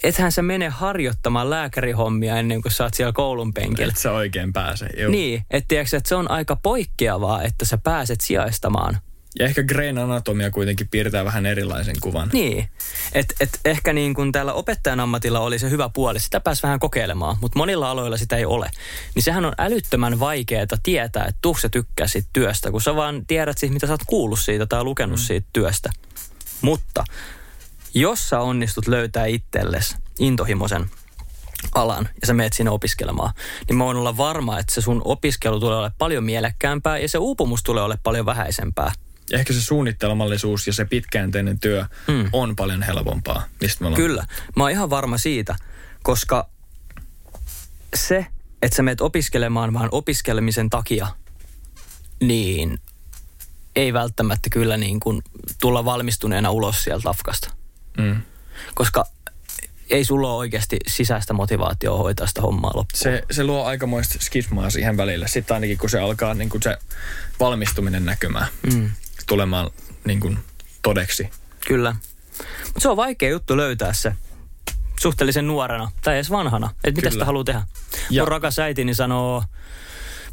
ethän 0.04 0.32
sä 0.32 0.42
mene 0.42 0.70
harjoittamaan 0.70 1.50
lääkärihommia 1.50 2.38
ennen 2.38 2.62
kuin 2.62 2.72
sä 2.72 2.84
oot 2.84 2.94
siellä 2.94 3.14
koulun 3.14 3.54
penkillä. 3.54 3.92
Et 3.92 3.98
sä 3.98 4.12
oikein 4.12 4.54
pääse. 4.54 4.90
Juu. 4.98 5.12
Niin, 5.12 5.46
että 5.52 5.76
että 5.82 6.10
se 6.10 6.16
on 6.16 6.32
aika 6.32 6.56
poikkeavaa, 6.56 7.44
että 7.44 7.66
sä 7.66 7.78
pääset 7.78 8.22
sijaistamaan. 8.22 8.98
Ja 9.40 9.46
ehkä 9.46 9.64
Grain 9.64 9.98
Anatomia 9.98 10.52
kuitenkin 10.52 10.88
piirtää 10.88 11.26
vähän 11.26 11.46
erilaisen 11.46 11.96
kuvan. 12.02 12.30
Niin, 12.34 12.70
että 13.14 13.36
et 13.40 13.60
ehkä 13.66 13.94
niin 13.94 14.14
kuin 14.14 14.32
täällä 14.32 14.54
opettajan 14.54 15.00
ammatilla 15.00 15.40
oli 15.40 15.60
se 15.60 15.70
hyvä 15.70 15.90
puoli, 15.90 16.20
sitä 16.20 16.40
pääsi 16.40 16.64
vähän 16.64 16.80
kokeilemaan, 16.80 17.38
mutta 17.42 17.60
monilla 17.60 17.92
aloilla 17.92 18.18
sitä 18.18 18.38
ei 18.38 18.46
ole. 18.46 18.72
Niin 19.16 19.24
sehän 19.24 19.46
on 19.46 19.54
älyttömän 19.58 20.20
vaikeaa 20.20 20.66
tietää, 20.84 21.26
että 21.26 21.40
tuuks 21.42 21.62
sä 21.62 21.70
tykkää 21.70 22.08
siitä 22.08 22.30
työstä, 22.34 22.72
kun 22.72 22.82
sä 22.82 22.96
vaan 22.96 23.26
tiedät 23.26 23.58
siis, 23.58 23.72
mitä 23.72 23.88
sä 23.88 23.94
oot 23.94 24.02
kuullut 24.08 24.40
siitä 24.40 24.66
tai 24.66 24.84
lukenut 24.84 25.20
mm. 25.20 25.24
siitä 25.24 25.48
työstä. 25.54 25.90
Mutta 26.62 27.04
jos 27.94 28.30
sä 28.30 28.40
onnistut 28.40 28.88
löytää 28.88 29.26
itsellesi 29.26 29.96
intohimoisen 30.20 30.90
alan 31.76 32.10
ja 32.22 32.28
sä 32.28 32.34
meet 32.34 32.54
sinne 32.54 32.72
opiskelemaan, 32.72 33.34
niin 33.68 33.78
mä 33.78 33.86
voin 33.86 33.98
olla 33.98 34.18
varma, 34.18 34.60
että 34.60 34.74
se 34.74 34.82
sun 34.82 35.02
opiskelu 35.06 35.60
tulee 35.60 35.78
olemaan 35.78 35.96
paljon 35.98 36.24
mielekkäämpää 36.24 36.98
ja 36.98 37.10
se 37.10 37.18
uupumus 37.18 37.64
tulee 37.64 37.84
olemaan 37.84 38.04
paljon 38.04 38.26
vähäisempää. 38.26 38.92
Ja 39.30 39.40
ehkä 39.40 39.54
se 39.54 39.62
suunnittelmallisuus 39.62 40.68
ja 40.68 40.74
se 40.74 40.86
pitkäänteinen 40.86 41.60
työ 41.60 41.86
mm. 42.08 42.30
on 42.34 42.56
paljon 42.56 42.84
helpompaa, 42.84 43.44
mistä 43.62 43.84
me 43.84 43.88
ollaan. 43.88 44.02
Kyllä. 44.02 44.26
Mä 44.56 44.64
oon 44.64 44.72
ihan 44.72 44.90
varma 44.90 45.18
siitä, 45.18 45.56
koska 46.04 46.50
se, 47.96 48.26
että 48.62 48.76
sä 48.76 48.84
meet 48.84 49.02
opiskelemaan 49.02 49.74
vaan 49.74 49.90
opiskelemisen 49.92 50.70
takia, 50.70 51.08
niin 52.22 52.80
ei 53.76 53.94
välttämättä 53.94 54.50
kyllä 54.50 54.78
niin 54.78 55.00
kuin 55.00 55.22
tulla 55.62 55.86
valmistuneena 55.86 56.52
ulos 56.52 56.84
sieltä 56.84 57.04
tafkasta. 57.04 57.54
Mm. 57.98 58.22
Koska 58.74 59.06
ei 59.90 60.06
sulla 60.06 60.30
ole 60.30 60.38
oikeasti 60.38 60.78
sisäistä 60.88 61.34
motivaatiota 61.34 61.98
hoitaa 61.98 62.28
sitä 62.28 62.42
hommaa 62.42 62.72
loppuun. 62.76 63.00
Se, 63.02 63.24
se 63.32 63.44
luo 63.44 63.66
aikamoista 63.66 64.16
skismaa 64.20 64.70
siihen 64.70 64.98
välille. 64.98 65.28
Sitten 65.28 65.56
ainakin 65.56 65.78
kun 65.78 65.90
se 65.90 66.00
alkaa 66.00 66.34
niin 66.34 66.50
kuin 66.50 66.62
se 66.62 66.78
valmistuminen 67.40 68.06
näkymään, 68.06 68.48
Mm. 68.74 68.90
Tulemaan 69.30 69.70
niin 70.06 70.20
kuin 70.20 70.40
todeksi. 70.82 71.30
Kyllä. 71.68 71.96
Mutta 72.66 72.80
se 72.80 72.90
on 72.90 72.98
vaikea 72.98 73.30
juttu 73.30 73.58
löytää 73.58 73.94
se 73.94 74.14
suhteellisen 75.00 75.48
nuorena 75.48 75.92
tai 76.04 76.16
edes 76.16 76.32
vanhana. 76.32 76.70
Että 76.84 77.02
mitä 77.02 77.10
sitä 77.10 77.26
haluaa 77.26 77.44
tehdä. 77.44 77.62
Ja- 78.10 78.22
Mun 78.24 78.28
rakas 78.28 78.60
äitini 78.60 78.94
sanoo 78.96 79.44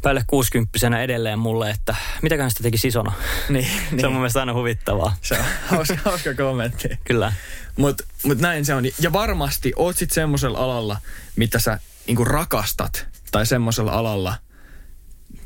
päälle 0.01 0.23
60 0.27 1.01
edelleen 1.03 1.39
mulle, 1.39 1.69
että 1.69 1.95
mitäköhän 2.21 2.51
sitä 2.51 2.63
teki 2.63 2.87
isona. 2.87 3.13
Niin, 3.49 3.67
Se 3.99 4.07
on 4.07 4.13
mun 4.13 4.21
mielestä 4.21 4.39
aina 4.39 4.53
huvittavaa. 4.53 5.15
Se 5.21 5.37
on 5.39 5.45
hauska, 5.71 5.97
hauska 6.05 6.33
kommentti. 6.33 6.89
Kyllä. 7.03 7.33
Mutta 7.77 8.03
mut 8.23 8.37
näin 8.39 8.65
se 8.65 8.73
on. 8.73 8.83
Ja 8.99 9.13
varmasti 9.13 9.73
oot 9.75 9.97
sit 9.97 10.11
semmoisella 10.11 10.57
alalla, 10.59 10.97
mitä 11.35 11.59
sä 11.59 11.79
niinku 12.07 12.25
rakastat, 12.25 13.07
tai 13.31 13.45
semmoisella 13.45 13.91
alalla, 13.91 14.35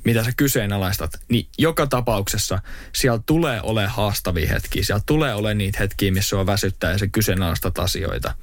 mitä 0.04 0.24
sä 0.24 0.32
kyseenalaistat, 0.38 1.12
niin 1.30 1.48
joka 1.58 1.88
tapauksessa 1.88 2.60
siellä 2.94 3.20
tulee 3.26 3.62
ole 3.62 3.88
haastavia 3.88 4.50
hetkiä. 4.54 4.84
Siellä 4.84 5.04
tulee 5.06 5.34
ole 5.34 5.54
niitä 5.54 5.78
hetkiä, 5.80 6.12
missä 6.12 6.30
sua 6.30 6.46
väsyttää 6.46 6.92
ja 6.92 6.98
sä 6.98 7.08
kyseenalaistat 7.08 7.80
asioita. 7.80 8.36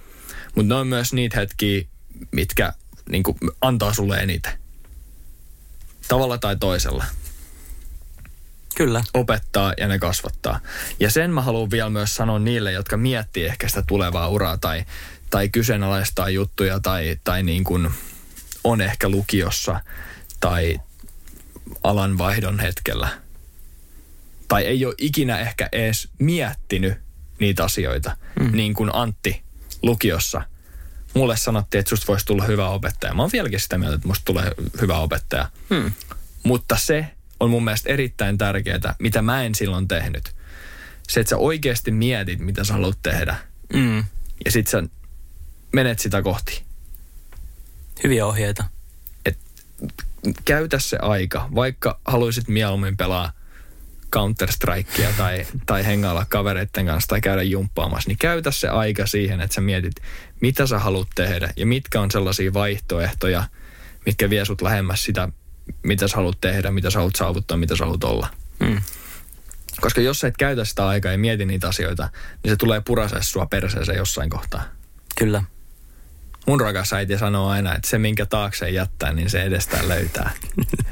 Mutta 0.54 0.74
ne 0.74 0.74
on 0.74 0.86
myös 0.86 1.12
niitä 1.12 1.36
hetkiä, 1.40 1.82
mitkä 2.32 2.72
niinku, 3.08 3.36
antaa 3.60 3.92
sulle 3.92 4.16
eniten. 4.16 4.52
Tavalla 6.08 6.38
tai 6.38 6.56
toisella. 6.56 7.04
Kyllä. 8.76 9.04
Opettaa 9.14 9.74
ja 9.76 9.88
ne 9.88 9.98
kasvattaa. 9.98 10.60
Ja 11.00 11.10
sen 11.10 11.30
mä 11.30 11.42
haluan 11.42 11.70
vielä 11.70 11.90
myös 11.90 12.14
sanoa 12.14 12.38
niille, 12.38 12.72
jotka 12.72 12.96
miettii 12.96 13.44
ehkä 13.44 13.68
sitä 13.68 13.82
tulevaa 13.86 14.28
uraa 14.28 14.58
tai, 14.58 14.84
tai 15.30 15.48
kyseenalaistaa 15.48 16.30
juttuja 16.30 16.80
tai, 16.80 17.16
tai 17.24 17.42
niin 17.42 17.64
kuin 17.64 17.90
on 18.64 18.80
ehkä 18.80 19.08
lukiossa 19.08 19.80
tai 20.40 20.80
alan 21.82 22.18
vaihdon 22.18 22.60
hetkellä. 22.60 23.08
Tai 24.48 24.64
ei 24.64 24.86
ole 24.86 24.94
ikinä 24.98 25.38
ehkä 25.38 25.68
edes 25.72 26.08
miettinyt 26.18 26.94
niitä 27.40 27.64
asioita, 27.64 28.16
mm. 28.40 28.52
niin 28.52 28.74
kuin 28.74 28.90
Antti 28.92 29.42
lukiossa. 29.82 30.42
Mulle 31.14 31.36
sanottiin, 31.36 31.78
että 31.78 31.90
susta 31.90 32.06
voisi 32.06 32.26
tulla 32.26 32.44
hyvä 32.44 32.68
opettaja. 32.68 33.14
Mä 33.14 33.22
oon 33.22 33.30
vieläkin 33.32 33.60
sitä 33.60 33.78
mieltä, 33.78 33.94
että 33.94 34.08
musta 34.08 34.24
tulee 34.24 34.52
hyvä 34.80 34.98
opettaja. 34.98 35.50
Hmm. 35.70 35.92
Mutta 36.42 36.76
se 36.76 37.06
on 37.40 37.50
mun 37.50 37.64
mielestä 37.64 37.90
erittäin 37.90 38.38
tärkeää, 38.38 38.94
mitä 38.98 39.22
mä 39.22 39.44
en 39.44 39.54
silloin 39.54 39.88
tehnyt. 39.88 40.34
Se, 41.08 41.20
että 41.20 41.30
sä 41.30 41.36
oikeasti 41.36 41.90
mietit, 41.90 42.38
mitä 42.38 42.64
sä 42.64 42.72
haluat 42.72 42.98
tehdä. 43.02 43.36
Mm. 43.72 44.04
Ja 44.44 44.50
sit 44.50 44.66
sä 44.66 44.82
menet 45.72 45.98
sitä 45.98 46.22
kohti. 46.22 46.62
Hyviä 48.04 48.26
ohjeita. 48.26 48.64
Et 49.24 49.38
käytä 50.44 50.78
se 50.78 50.98
aika, 51.02 51.48
vaikka 51.54 52.00
haluaisit 52.04 52.48
mieluummin 52.48 52.96
pelaa 52.96 53.32
Counter-Strikea 54.16 55.08
tai, 55.16 55.46
tai 55.66 55.86
hengailla 55.86 56.26
kavereiden 56.28 56.86
kanssa 56.86 57.08
tai 57.08 57.20
käydä 57.20 57.42
jumppaamassa, 57.42 58.08
niin 58.08 58.18
käytä 58.18 58.50
se 58.50 58.68
aika 58.68 59.06
siihen, 59.06 59.40
että 59.40 59.54
sä 59.54 59.60
mietit, 59.60 59.94
mitä 60.40 60.66
sä 60.66 60.78
haluat 60.78 61.08
tehdä 61.14 61.52
ja 61.56 61.66
mitkä 61.66 62.00
on 62.00 62.10
sellaisia 62.10 62.52
vaihtoehtoja, 62.52 63.44
mitkä 64.06 64.30
vie 64.30 64.44
sut 64.44 64.62
lähemmäs 64.62 65.04
sitä, 65.04 65.28
mitä 65.82 66.08
sä 66.08 66.16
haluat 66.16 66.40
tehdä, 66.40 66.70
mitä 66.70 66.90
sä 66.90 66.98
haluat 66.98 67.16
saavuttaa, 67.16 67.56
mitä 67.56 67.76
sä 67.76 67.84
haluat 67.84 68.04
olla. 68.04 68.28
Mm. 68.60 68.80
Koska 69.80 70.00
jos 70.00 70.18
sä 70.18 70.28
et 70.28 70.36
käytä 70.36 70.64
sitä 70.64 70.86
aikaa 70.86 71.12
ja 71.12 71.18
mieti 71.18 71.46
niitä 71.46 71.68
asioita, 71.68 72.08
niin 72.42 72.52
se 72.52 72.56
tulee 72.56 72.80
purasee 72.80 73.22
sua 73.22 73.46
perseeseen 73.46 73.98
jossain 73.98 74.30
kohtaa. 74.30 74.62
Kyllä. 75.18 75.44
Mun 76.48 76.60
rakas 76.60 76.92
äiti 76.92 77.18
sanoo 77.18 77.48
aina, 77.48 77.74
että 77.74 77.88
se 77.88 77.98
minkä 77.98 78.26
taakse 78.26 78.70
jättää, 78.70 79.12
niin 79.12 79.30
se 79.30 79.42
edestään 79.42 79.88
löytää. 79.88 80.30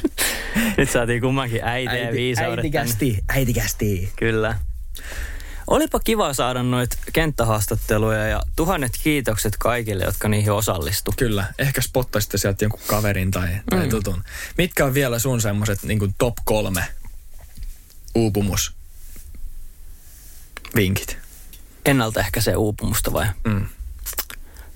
Nyt 0.77 0.91
saatiin 0.91 1.21
kummankin 1.21 1.61
äiti, 1.65 1.97
ja 1.97 2.13
viisaudet. 2.13 2.59
äitikästi, 2.59 3.19
äitikästi. 3.29 4.13
Kyllä. 4.17 4.59
Olipa 5.67 6.01
kiva 6.01 6.35
saada 6.35 6.63
noit 6.63 6.91
kenttähaastatteluja 7.13 8.27
ja 8.27 8.43
tuhannet 8.57 8.93
kiitokset 9.03 9.57
kaikille, 9.59 10.05
jotka 10.05 10.29
niihin 10.29 10.53
osallistu. 10.53 11.15
Kyllä, 11.17 11.45
ehkä 11.59 11.81
spottaisitte 11.83 12.39
sieltä 12.39 12.65
jonkun 12.65 12.81
kaverin 12.87 13.31
tai, 13.31 13.49
tai 13.71 13.85
Mm. 13.85 13.91
tutun. 13.91 14.25
Mitkä 14.59 14.85
on 14.85 14.95
vielä 14.95 15.19
sun 15.19 15.41
semmoset 15.41 15.83
niin 15.83 16.15
top 16.19 16.35
kolme 16.45 16.85
uupumus 18.15 18.75
vinkit? 20.77 21.19
Ennaltaehkäisee 21.87 22.57
uupumusta 22.57 23.13
vai? 23.13 23.27
Mm. 23.45 23.67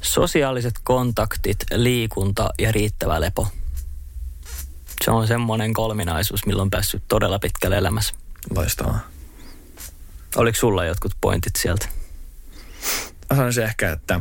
Sosiaaliset 0.01 0.74
kontaktit, 0.84 1.59
liikunta 1.74 2.51
ja 2.59 2.72
riittävä 2.72 3.20
lepo. 3.20 3.48
Se 5.05 5.11
on 5.11 5.26
semmoinen 5.28 5.72
kolminaisuus, 5.72 6.46
millä 6.46 6.62
on 6.62 6.70
päässyt 6.70 7.03
todella 7.09 7.38
pitkälle 7.38 7.76
elämässä. 7.78 8.14
Loistavaa. 8.57 9.01
Oliko 10.36 10.59
sulla 10.59 10.84
jotkut 10.84 11.12
pointit 11.20 11.57
sieltä? 11.57 11.88
Mä 13.30 13.36
sanoisin 13.36 13.64
ehkä, 13.64 13.92
että 13.92 14.20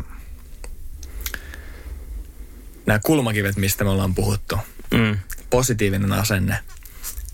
nämä 2.86 3.00
kulmakivet, 3.00 3.56
mistä 3.58 3.84
me 3.84 3.90
ollaan 3.90 4.16
puhuttu, 4.16 4.58
Mm. 4.92 5.18
positiivinen 5.50 6.14
asenne 6.14 6.60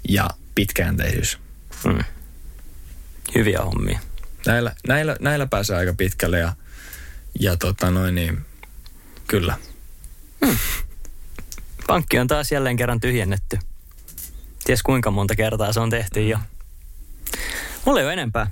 ja 0.10 0.30
pitkäjänteisyys. 0.56 1.38
Mm. 1.86 2.04
Hyviä 3.36 3.62
hommia. 3.62 4.00
Näillä, 4.46 4.76
näillä, 4.88 5.16
näillä 5.20 5.46
pääsee 5.48 5.78
aika 5.78 5.94
pitkälle 5.94 6.40
ja, 6.40 6.56
ja 7.40 7.58
tota 7.58 7.92
noin 7.92 8.16
niin, 8.16 8.46
kyllä. 9.28 9.58
Pankki 11.88 12.20
on 12.20 12.28
taas 12.28 12.52
jälleen 12.52 12.78
kerran 12.78 13.00
tyhjennetty. 13.00 13.60
Ties 14.66 14.84
kuinka 14.84 15.12
monta 15.12 15.36
kertaa 15.36 15.74
se 15.74 15.80
on 15.80 15.90
tehty 15.90 16.28
jo. 16.28 16.38
Mulla 17.86 18.00
ei 18.00 18.06
ole 18.06 18.14
enempää. 18.14 18.48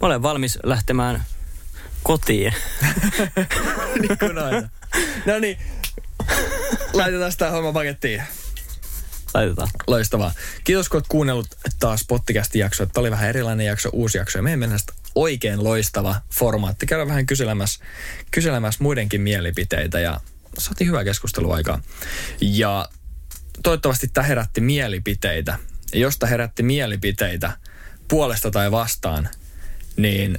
Mä 0.00 0.06
olen 0.06 0.22
valmis 0.22 0.58
lähtemään 0.62 1.24
kotiin. 2.02 2.54
niin 4.00 4.18
kuin 4.18 4.38
aina. 4.38 4.68
No 5.26 5.38
niin, 5.38 5.58
laitetaan 6.92 7.32
sitä 7.32 7.50
homma 7.50 7.72
pakettiin. 7.72 8.22
Laitetaan. 9.34 9.68
Loistavaa. 9.86 10.32
Kiitos 10.64 10.88
kun 10.88 10.98
oot 10.98 11.08
kuunnellut 11.08 11.48
taas 11.78 12.04
pottikästi 12.08 12.58
jaksoa. 12.58 12.86
Tämä 12.86 13.02
oli 13.02 13.10
vähän 13.10 13.28
erilainen 13.28 13.66
jakso, 13.66 13.88
uusi 13.92 14.18
jakso. 14.18 14.38
Ja 14.38 14.42
meidän 14.42 14.58
mielestä 14.58 14.92
oikein 15.16 15.64
loistava 15.64 16.20
formaatti. 16.32 16.86
Käydään 16.86 17.08
vähän 17.08 17.26
kyselemässä, 17.26 17.84
kyselemässä 18.30 18.82
muidenkin 18.82 19.20
mielipiteitä 19.20 20.00
ja 20.00 20.20
saatiin 20.58 20.88
hyvää 20.88 21.04
keskusteluaikaa. 21.04 21.82
Ja 22.40 22.88
toivottavasti 23.62 24.08
tämä 24.08 24.26
herätti 24.26 24.60
mielipiteitä. 24.60 25.58
Ja 25.92 26.00
jos 26.00 26.18
tämä 26.18 26.30
herätti 26.30 26.62
mielipiteitä 26.62 27.52
puolesta 28.08 28.50
tai 28.50 28.70
vastaan, 28.70 29.28
niin 29.96 30.38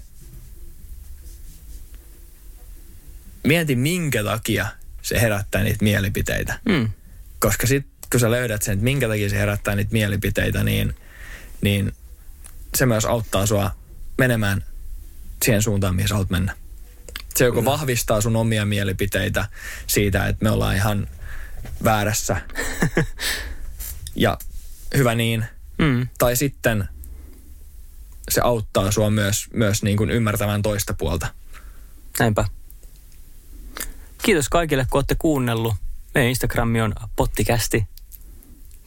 mieti 3.44 3.76
minkä 3.76 4.24
takia 4.24 4.68
se 5.02 5.22
herättää 5.22 5.64
niitä 5.64 5.84
mielipiteitä. 5.84 6.60
Mm. 6.70 6.90
Koska 7.40 7.68
sitten 7.68 7.92
kun 8.12 8.20
sä 8.20 8.32
löydät 8.32 8.62
sen, 8.62 8.74
että 8.74 8.84
minkä 8.84 9.08
takia 9.08 9.30
se 9.30 9.38
herättää 9.38 9.76
niitä 9.76 9.92
mielipiteitä, 9.94 10.64
niin, 10.64 10.96
niin 11.62 11.94
se 12.76 12.86
myös 12.86 13.06
auttaa 13.06 13.46
sua 13.46 13.77
menemään 14.18 14.64
siihen 15.46 15.62
suuntaan, 15.62 15.96
mihin 15.96 16.08
sä 16.08 16.16
haluat 16.16 16.30
mennä. 16.30 16.56
Se 17.36 17.46
joko 17.46 17.66
vahvistaa 17.66 18.22
sun 18.22 18.36
omia 18.36 18.66
mielipiteitä 18.66 19.48
siitä, 19.88 20.28
että 20.28 20.44
me 20.44 20.52
ollaan 20.52 20.76
ihan 20.76 21.08
väärässä. 21.84 22.42
ja 24.16 24.38
hyvä 24.98 25.16
niin. 25.16 25.46
Mm. 25.78 26.08
Tai 26.18 26.36
sitten 26.36 26.90
se 28.32 28.42
auttaa 28.42 28.92
sua 28.92 29.10
myös, 29.10 29.48
myös 29.54 29.84
niin 29.84 29.98
kuin 29.98 30.10
ymmärtämään 30.10 30.62
toista 30.62 30.94
puolta. 30.94 31.28
Näinpä. 32.20 32.46
Kiitos 34.24 34.50
kaikille, 34.50 34.86
kun 34.90 34.98
olette 34.98 35.16
kuunnellut. 35.16 35.76
Meidän 36.14 36.30
Instagrami 36.30 36.82
on 36.82 36.94
pottikästi. 37.16 37.88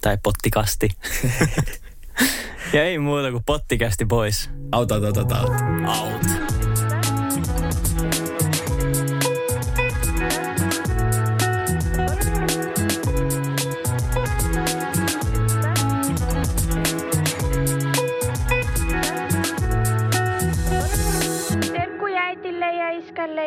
Tai 0.00 0.18
pottikasti. 0.22 0.88
ja 2.74 2.84
ei 2.84 2.98
muuta 2.98 3.22
kuin 3.22 3.24
nagu 3.24 3.42
potti 3.46 3.78
kästi 3.78 4.06
pois. 4.06 4.50
Out, 4.72 4.92
out, 4.92 5.04
out, 5.04 5.16
out, 5.16 5.32
out. 5.32 5.50
out. 5.86 6.50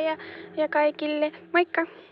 ja, 0.03 0.17
ja 0.57 0.67
kaikille, 0.69 1.32
moikka! 1.53 2.03